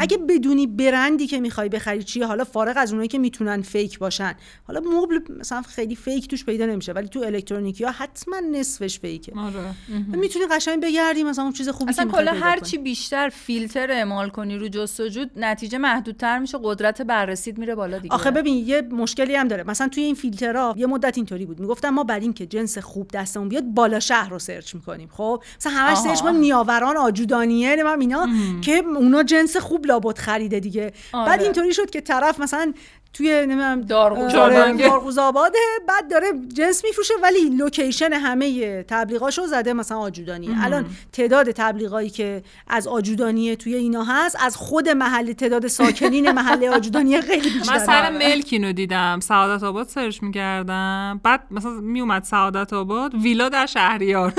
[0.00, 4.34] اگه بدونی برندی که می‌خوای بخری چیه حالا فارغ از اونایی که می‌تونن fake باشن.
[4.66, 9.21] حالا مبل مثلا خیلی fake توش پیدا نمیشه ولی تو الکترونیکی ها حتما نصفش fake
[9.21, 9.32] ه.
[9.36, 9.74] آره.
[10.08, 12.60] می‌تونی قشنگ بگردی مثلا اون چیز خوبی اصلا کلا هر.
[12.60, 15.24] چی بیشتر فیلتر اعمال کنی رو جستجو
[15.64, 18.14] نتیجه محدودتر میشه قدرت بررسیت میره بالا دیگه.
[18.14, 19.62] آخه ببین یه مشکلی هم داره.
[19.62, 21.60] مثلا توی این فیلترها یه مدت اینطوری بود.
[21.60, 25.08] می‌گفتم ما بر این که جنس خوب دستمون بیاد بالا شهر رو search می‌کنیم.
[25.12, 25.98] خب؟ مثلا همش.
[25.98, 28.28] search کن نیاوران آجودانیه نمی‌دونم اینا
[28.62, 30.92] که اونا جنس خوب لابد خریده دیگه.
[31.12, 31.26] آره.
[31.26, 32.72] بعد اینطوری شد که طرف مثلا
[33.14, 33.86] توی نمی‌دونم.
[34.28, 34.88] چهاردانگه.
[34.88, 35.58] دارقوز آباده
[35.88, 40.56] بعد داره جنس میفروشه ولی location همه تبلیغاشو زده مثلا آجودانیه.
[40.62, 46.64] الان تعداد تبلیغایی که از آجودانیه توی اینا هست از خود محل تعداد ساکنین محل
[46.64, 47.78] آجودانیه خیلی بیشتره.
[47.78, 49.20] من سر ملک اینو دیدم.
[49.20, 51.20] سعادت آباد سرچ می‌کردم.
[51.22, 54.32] بعد مثلا میومد سعادت آباد ویلا در شهریار.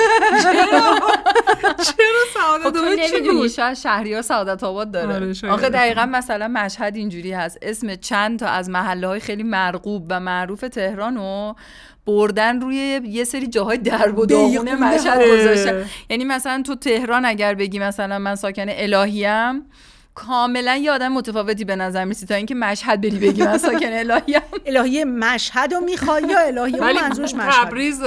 [0.43, 0.53] چرا
[1.88, 5.15] چرا سعادت خب تو آباد چی نمی‌دونی بود؟ شاید شهریار سعادت آباد داره.
[5.15, 5.34] آره،.
[5.49, 7.57] آخه دقیقا مثلا مشهد اینجوری هست.
[7.61, 11.55] اسم چند تا از محله های خیلی مرغوب و معروف تهران رو
[12.05, 14.86] بردن روی یه سری جاهای درب و داغون دقیقاً.
[14.86, 15.22] مشهد.
[15.22, 19.61] گذاشتن یعنی مثلا تو تهران اگر بگی مثلا من ساکن الهیم
[20.16, 24.41] کاملا یه آدم متفاوتی به نظر می‌رسی تا اینکه مشهد بری بگی من ساکن الهیم
[24.66, 28.02] الهی مشهد رو می‌خوای یا الهی اون ولی منظورش مشهد؟ تبریز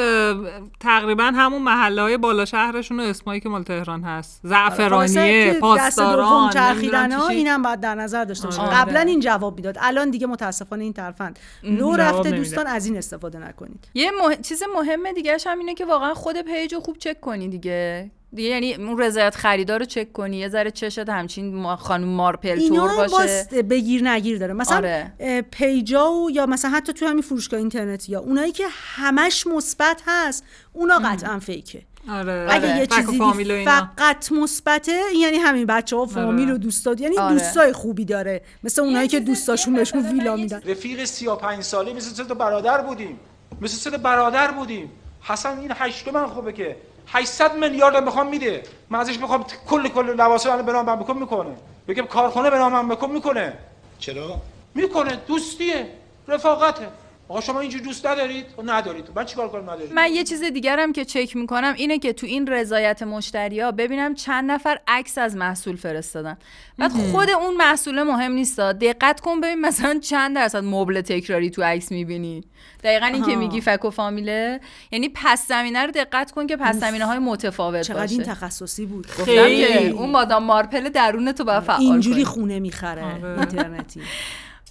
[0.80, 4.40] تقریبا همون محله های بالا شهرشون و اسمایی که مال تهران هست.
[4.42, 7.28] زعفرانیه دوم پاسداران چرخیدن ها.
[7.28, 8.76] اینم باید در نظر داشته باشید آره.
[8.76, 9.76] قبلا این جواب می‌داد.
[9.80, 11.38] الان دیگه متاسفانه این ترفند.
[11.62, 12.30] لو رفته.
[12.30, 13.88] دوستان از این استفاده نکنید.
[13.94, 14.36] یه مه...
[14.36, 18.10] چیز مهم دیگهش هم اینه که واقعا خود پیج رو خوب چک کنی دیگه.
[18.34, 23.08] دیگه یعنی اون رضایت خریدار رو چک کنی یه ذره چشت همچین خانم مارپل تور
[23.08, 23.62] باشه.
[23.62, 24.52] بگیر نگیر داره.
[24.52, 25.12] مثلا آره.
[25.50, 30.44] پیجا و یا مثلا حتی توی همین فروشگاه اینترنتی یا اونایی که همش مثبت هست
[30.72, 31.82] اونا قطعا فیکه.
[32.10, 32.78] آره اگه آره.
[32.78, 33.64] یه چیزی.
[33.64, 37.00] فقط مثبته یعنی همین بچه ها فامیل و دوستات.
[37.00, 37.34] یعنی آره.
[37.34, 38.42] دوستای خوبی داره.
[38.64, 40.60] مثل اونایی که دوستاشون بهشون ویلا میدن.
[40.64, 43.18] رفیق 35 ساله مثل سه تا برادر بودیم.
[43.60, 44.90] مثل برادر بودیم.
[45.20, 46.76] حسن این هشت من خوبه که
[47.12, 48.62] 800 میلیارد هم بخوام میده.
[48.90, 51.56] من ازش می‌خوام کل کل لباس رو به نام بکن می‌کنه.
[51.88, 53.52] بگم کارخونه به نام بکن می‌کنه.
[53.98, 54.36] چرا؟
[54.74, 55.16] می‌کنه.
[55.26, 55.86] دوستیه.
[56.28, 56.88] رفاقته.
[57.28, 59.04] آقا شما اینجوری دوست ندارید؟ خب ندارید.
[59.16, 62.46] من چیکار کنم ندارید؟ من یه چیز دیگرم که چک می‌کنم اینه که تو این
[62.46, 66.38] رضایت مشتری ها ببینم چند نفر عکس از محصول فرستادن.
[66.78, 71.62] بعد خود اون محصول مهم نیست دقت کن ببین مثلا چند درصد مبل تکراری تو
[71.62, 72.44] عکس می‌بینی.
[72.84, 73.40] دقیقا این که آها.
[73.40, 74.60] میگی فک و فامیله.
[74.90, 78.12] یعنی پس زمینه رو دقت کن که پس زمینه های متفاوت چقدر باشه.
[78.12, 79.06] این تخصصی بود.
[79.06, 82.24] گفتم که اون مادام مارپل درون تو باید فعال اینجوری.
[82.24, 83.04] خونه می‌خره
[83.38, 84.00] اینترنتی.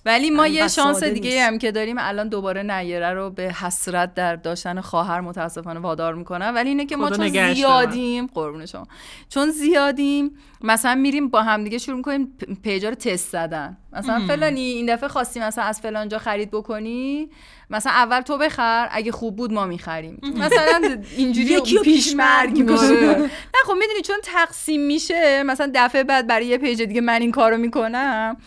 [0.08, 1.42] ولی ما یه شانس دیگه نیست.
[1.42, 6.52] هم که داریم الان دوباره نیره رو به حسرت در داشتن خواهر متاسفانه وادار می‌کنم.
[6.56, 8.88] ولی اینه که ما چون زیادیم قربون شما.
[9.30, 13.78] چون زیادیم مثلا میریم با همدیگه شروع می‌کنیم پیجا رو تست زدن.
[13.94, 14.28] مثلا.
[14.28, 17.30] فلانی این دفعه خواستی مثلا از فلان جا خرید بکنی
[17.70, 20.20] مثلا اول تو بخر اگه خوب بود ما می‌خریم.
[20.36, 23.18] مثلا اینجوری یکی رو پیش مرگ میشه.
[23.18, 23.30] نه
[23.66, 27.58] خب می‌دونی چون تقسیم میشه مثلا دفعه بعد برای یه پیج دیگه من این کارو
[27.58, 28.38] می‌کنم.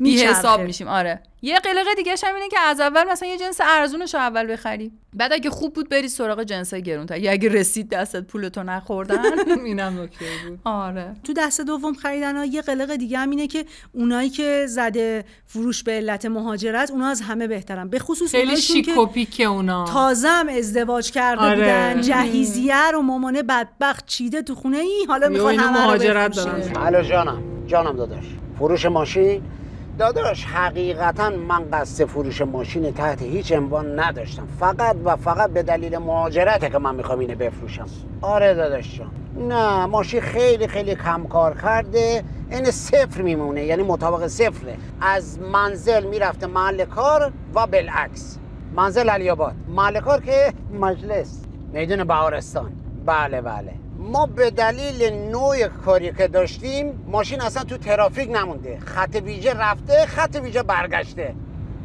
[0.00, 0.22] بی.
[0.22, 1.22] حساب میشیم آره.
[1.42, 4.92] یه قلقه دیگه هم اینه که از اول مثلا یه جنس ارزونش رو اول بخری
[5.14, 9.22] بعد اگه خوب بود بری سراغ جنس گرونتر یا اگه رسید دستت پولتو نخوردن
[9.64, 10.58] اینم نکته بود.
[10.64, 11.14] آره.
[11.24, 15.82] تو دست دوم خریدن ها یه قلق دیگه هم اینه که اونایی که زده فروش
[15.82, 17.88] به علت مهاجرت اونا از همه بهترن.
[17.88, 19.84] به خصوص خیلی شیک که و پیک اونا.
[19.84, 21.56] تازه هم ازدواج کرده آره.
[21.56, 22.00] بودن.
[22.00, 26.36] جهیزیه رو مامانه بدبخت چیده تو خونه ای حالا اینو همه مهاجرت.
[26.36, 27.02] دارن.
[27.02, 27.42] جانم.
[27.66, 28.24] جانم داداش.
[28.58, 29.42] فروش ماشین
[29.98, 34.48] داداش حقیقتا من قصد فروش ماشین تحت هیچ عنوان نداشتم.
[34.60, 37.86] فقط و فقط به دلیل مهاجرته که من می‌خوام اینو بفروشم.
[38.22, 39.10] آره داداش جان.
[39.48, 42.24] نه ماشین خیلی خیلی کم کار کرده.
[42.50, 44.76] این صفر میمونه یعنی مطابق صفره.
[45.00, 48.38] از منزل می‌رفته محل کار و بالعکس.
[48.76, 51.40] منزل علی آباد محل کار که مجلس.
[51.72, 52.72] میدون بهارستان.
[53.06, 53.72] بله بله.
[53.98, 58.78] ما به دلیل نوع کاری که داشتیم ماشین اصلا تو ترافیک نمونده.
[58.84, 61.34] خط ویژه رفته خط ویژه برگشته.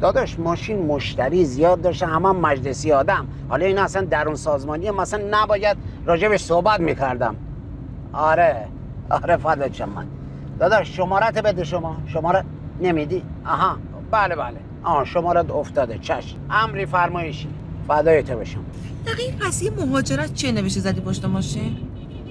[0.00, 3.26] داداش ماشین مشتری زیاد داشته همه هم مجلسی آدم.
[3.48, 5.76] حالا این اصلا درون سازمانی مثلا نباید
[6.06, 7.36] راجبش صحبت می‌کردم.
[8.12, 8.68] آره
[9.10, 10.06] آره فدات شم من.
[10.58, 11.96] داداش شمارت بده شما.
[12.06, 12.44] شماره
[12.80, 13.76] نمیدی؟ آها.
[14.10, 14.56] بله بله.
[14.82, 15.98] آها شمارت افتاده.
[15.98, 16.36] چشم.
[16.50, 17.48] امری فرمایشی.
[17.88, 18.64] فدای تو بشم.
[19.06, 21.76] دقیق قضیه مهاجرت چیه نوشته زدی پشت ماشین؟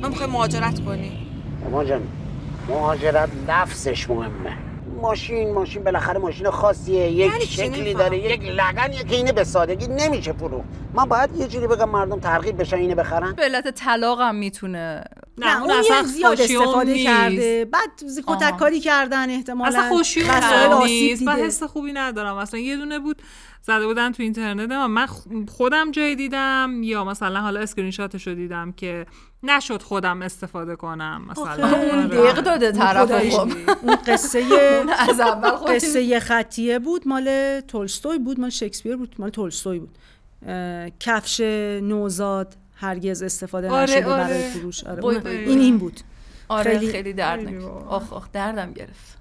[0.03, 1.11] ما می‌خوای مهاجرت کنی.
[1.71, 2.01] ما جان
[2.69, 4.57] مهاجرت لفظش مهمه.
[5.01, 7.11] ماشین ماشین بالاخره ماشین خاصیه.
[7.11, 7.93] یک یعنی چی؟ شکلی.
[7.93, 10.63] داره یک لگنیه که اینه به سادگی نمیشه فرو
[10.93, 13.33] من باید یه جوری بگم مردم ترغیب بشن اینو بخرن.
[13.33, 15.03] به علت طلاق هم می‌تونه.
[15.37, 17.05] نه اون اون اصلا یه زیاد استفاده نیست.
[17.05, 17.65] کرده.
[17.65, 17.89] بعد
[18.27, 19.69] کتک کاری کردن احتمالاً.
[19.69, 20.21] اصلا خوشی
[20.85, 21.23] نیست.
[21.23, 21.35] من.
[21.35, 22.35] حس خوبی ندارم.
[22.35, 23.21] اصلا یه دونه بود
[23.61, 24.71] زده بودن تو اینترنت.
[24.71, 25.07] من
[25.49, 29.05] خودم جای دیدم یا مثلا حالا اسکرین شاتش رو دیدم که
[29.43, 31.67] نشد خودم استفاده کنم مثلا.
[31.67, 32.33] اون آره.
[32.33, 33.39] دق داده طرف خب.
[33.83, 34.39] اون قصه
[34.79, 39.97] اون از اول قصه خطیه بود مال تولستوی بود مال شکسپیر بود مال تولستوی بود.
[40.99, 41.39] کفش
[41.81, 44.23] نوزاد هرگز استفاده آره، نشده آره.
[44.23, 44.83] برای فروش.
[44.83, 45.59] آره این.
[45.59, 45.99] این بود.
[46.47, 47.53] آره خیلی- خیلی, درد.
[47.87, 49.17] آخ آخ دردم گرفت.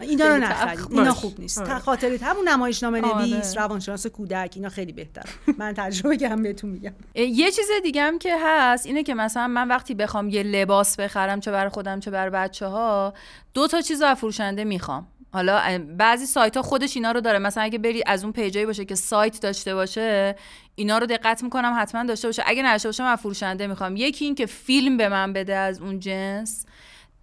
[0.00, 0.86] اینا رو نخرید.
[0.90, 1.14] اینا.
[1.14, 1.58] خوب نیست.
[1.58, 2.18] آره.
[2.22, 3.26] همون نمایشنامه آره.
[3.26, 5.30] نویس روانشناس کودک اینا خیلی بهتره.
[5.58, 6.92] من تجربه کردم بهتون میگم.
[7.14, 11.40] یه چیز دیگه هم که هست اینه که مثلا من وقتی بخوام یه لباس بخرم
[11.40, 13.14] چه برای خودم چه برای بچه ها
[13.54, 15.06] دو تا چیز از فروشنده می‌خوام.
[15.32, 17.38] حالا بعضی سایت ها خودش اینا رو داره.
[17.38, 20.36] مثلا اگه بری از اون پیجایی باشه که سایت داشته باشه
[20.74, 22.42] اینا رو دقت می‌کنم حتما داشته باشه.
[22.46, 23.96] اگه نداشته باشه من فروشنده می‌خوام.
[23.96, 26.66] یکی این که فیلم به من بده از اون جنس.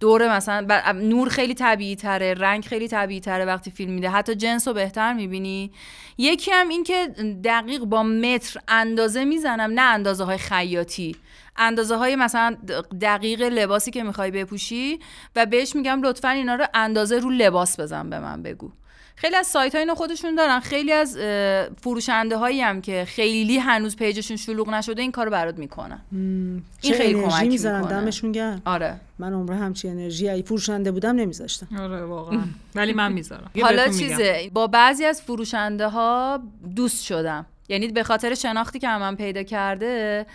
[0.00, 4.10] دور مثلا نور خیلی طبیعی تره رنگ خیلی طبیعی تره وقتی فیلم میده.
[4.10, 5.72] حتی جنس رو بهتر می‌بینی.
[6.18, 7.06] یکی هم این که
[7.44, 11.16] دقیق با متر اندازه می‌زنم نه اندازه های خیاطی.
[11.56, 12.56] اندازه های مثلا
[13.00, 14.98] دقیق لباسی که می‌خوای بپوشی
[15.36, 18.72] و بهش میگم لطفا اینا رو اندازه رو لباس بزن به من بگو.
[19.20, 20.60] خیلی از سایت ها اینو خودشون دارن.
[20.60, 21.16] خیلی از
[21.80, 26.00] فروشنده هایی هم که خیلی هنوز پیجشون شلوغ نشده این کارو برات می‌کنن.
[26.12, 28.00] این خیلی انرژی کمک می‌کنه.
[28.00, 28.62] دمشون گرم.
[28.64, 29.00] آره.
[29.18, 31.68] من عمره همچی انرژی ای فروشنده بودم نمیذاشتم.
[31.78, 32.40] آره واقعا.
[32.74, 33.50] ولی من می‌ذارم.
[33.62, 33.88] حالا.
[33.88, 36.40] چیزه با بعضی از فروشنده ها
[36.76, 37.46] دوست شدم.
[37.68, 40.26] یعنی به خاطر شناختی که هم من پیدا کرده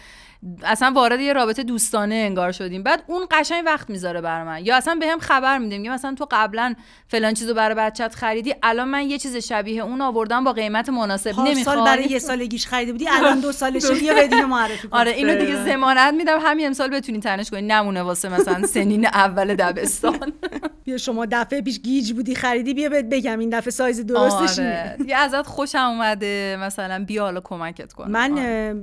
[0.64, 2.84] اصلا وارد یه رابطه دوستانه انگار شدیم.
[2.84, 4.66] بعد اون قشنگ وقت می‌ذاره بر من.
[4.66, 6.74] یا اصلا به هم خبر میده میگه مثلا تو قبلا
[7.08, 11.32] فلان چیزو برای بچت خریدی الان من یه چیز شبیه اون آوردم با قیمت مناسب
[11.32, 11.86] پارسال نمی‌خوای.
[11.86, 14.98] برای یه سالگیش خریده بودی الان دو سالشه بیا بدین معرفی کن.
[14.98, 16.40] آره اینو دیگه ضمانت میدم.
[16.42, 17.62] همین امسال بتونی تنش کنی.
[17.62, 20.34] نمونه واسه مثلا سنین اول دبستان.
[20.86, 24.96] بیا شما دفعه پیش گیج بودی خریدی بیا بهت بگم این دفعه سایز درستش آره.
[24.98, 28.76] دیگه ازت خوشم اومده مثلا بیا حالا کمکت کنم من آره.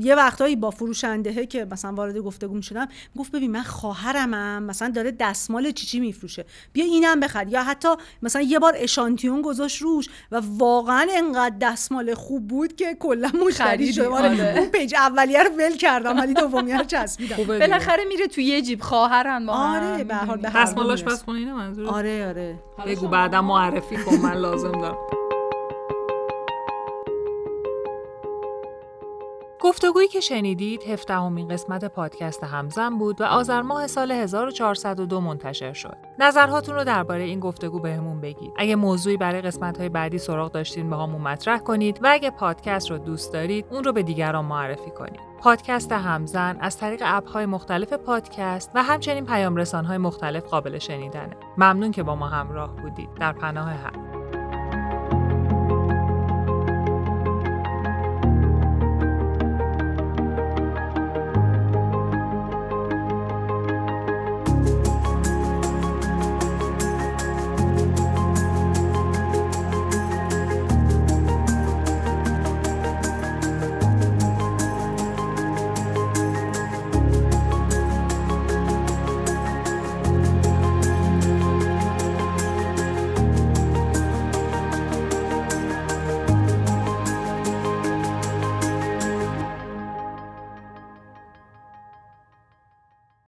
[0.00, 2.88] یه وقتایی با فروشنده که مثلا وارد گفتگو می‌شدم
[3.18, 6.44] گفت ببین من خواهرمم مثلا داره دستمال چیچی میفروشه.
[6.72, 7.48] بیا اینم بخر.
[7.48, 7.88] یا حتی
[8.22, 13.92] مثلا یه بار اشانتیون گذاشت روش و واقعا انقدر دستمال خوب بود که کلا مشتری
[13.92, 14.00] شد.
[14.00, 14.54] آره.
[14.58, 17.36] اون پیج اولیه رو ول کردم ولی دومیه رو چسبیدم.
[17.44, 18.82] بالاخره میره توی یه جیب.
[18.82, 19.82] خواهرن با هم.
[19.82, 20.92] آره به هر حال به هر دستمال حال.
[20.92, 22.58] آشپزخونه اینه منظور آره آره.
[22.86, 24.96] بگو بعدا معرفی کن من لازم دارم.
[29.60, 35.96] گفتگویی که شنیدید هفدهمین قسمت پادکست همزن بود و آذر ماه سال 1402 منتشر شد.
[36.18, 38.52] نظرهاتون رو درباره این گفتگو بهمون بگید.
[38.56, 42.98] اگه موضوعی برای قسمت‌های بعدی سراغ داشتین به همون مطرح کنید و اگه پادکست رو
[42.98, 45.20] دوست دارید اون رو به دیگران معرفی کنید.
[45.38, 51.36] پادکست همزن از طریق اپ‌های مختلف پادکست و همچنین پیام رسان‌های مختلف قابل شنیدنه.
[51.58, 53.14] ممنون که با ما همراه بودید.
[53.14, 54.15] در پناه حق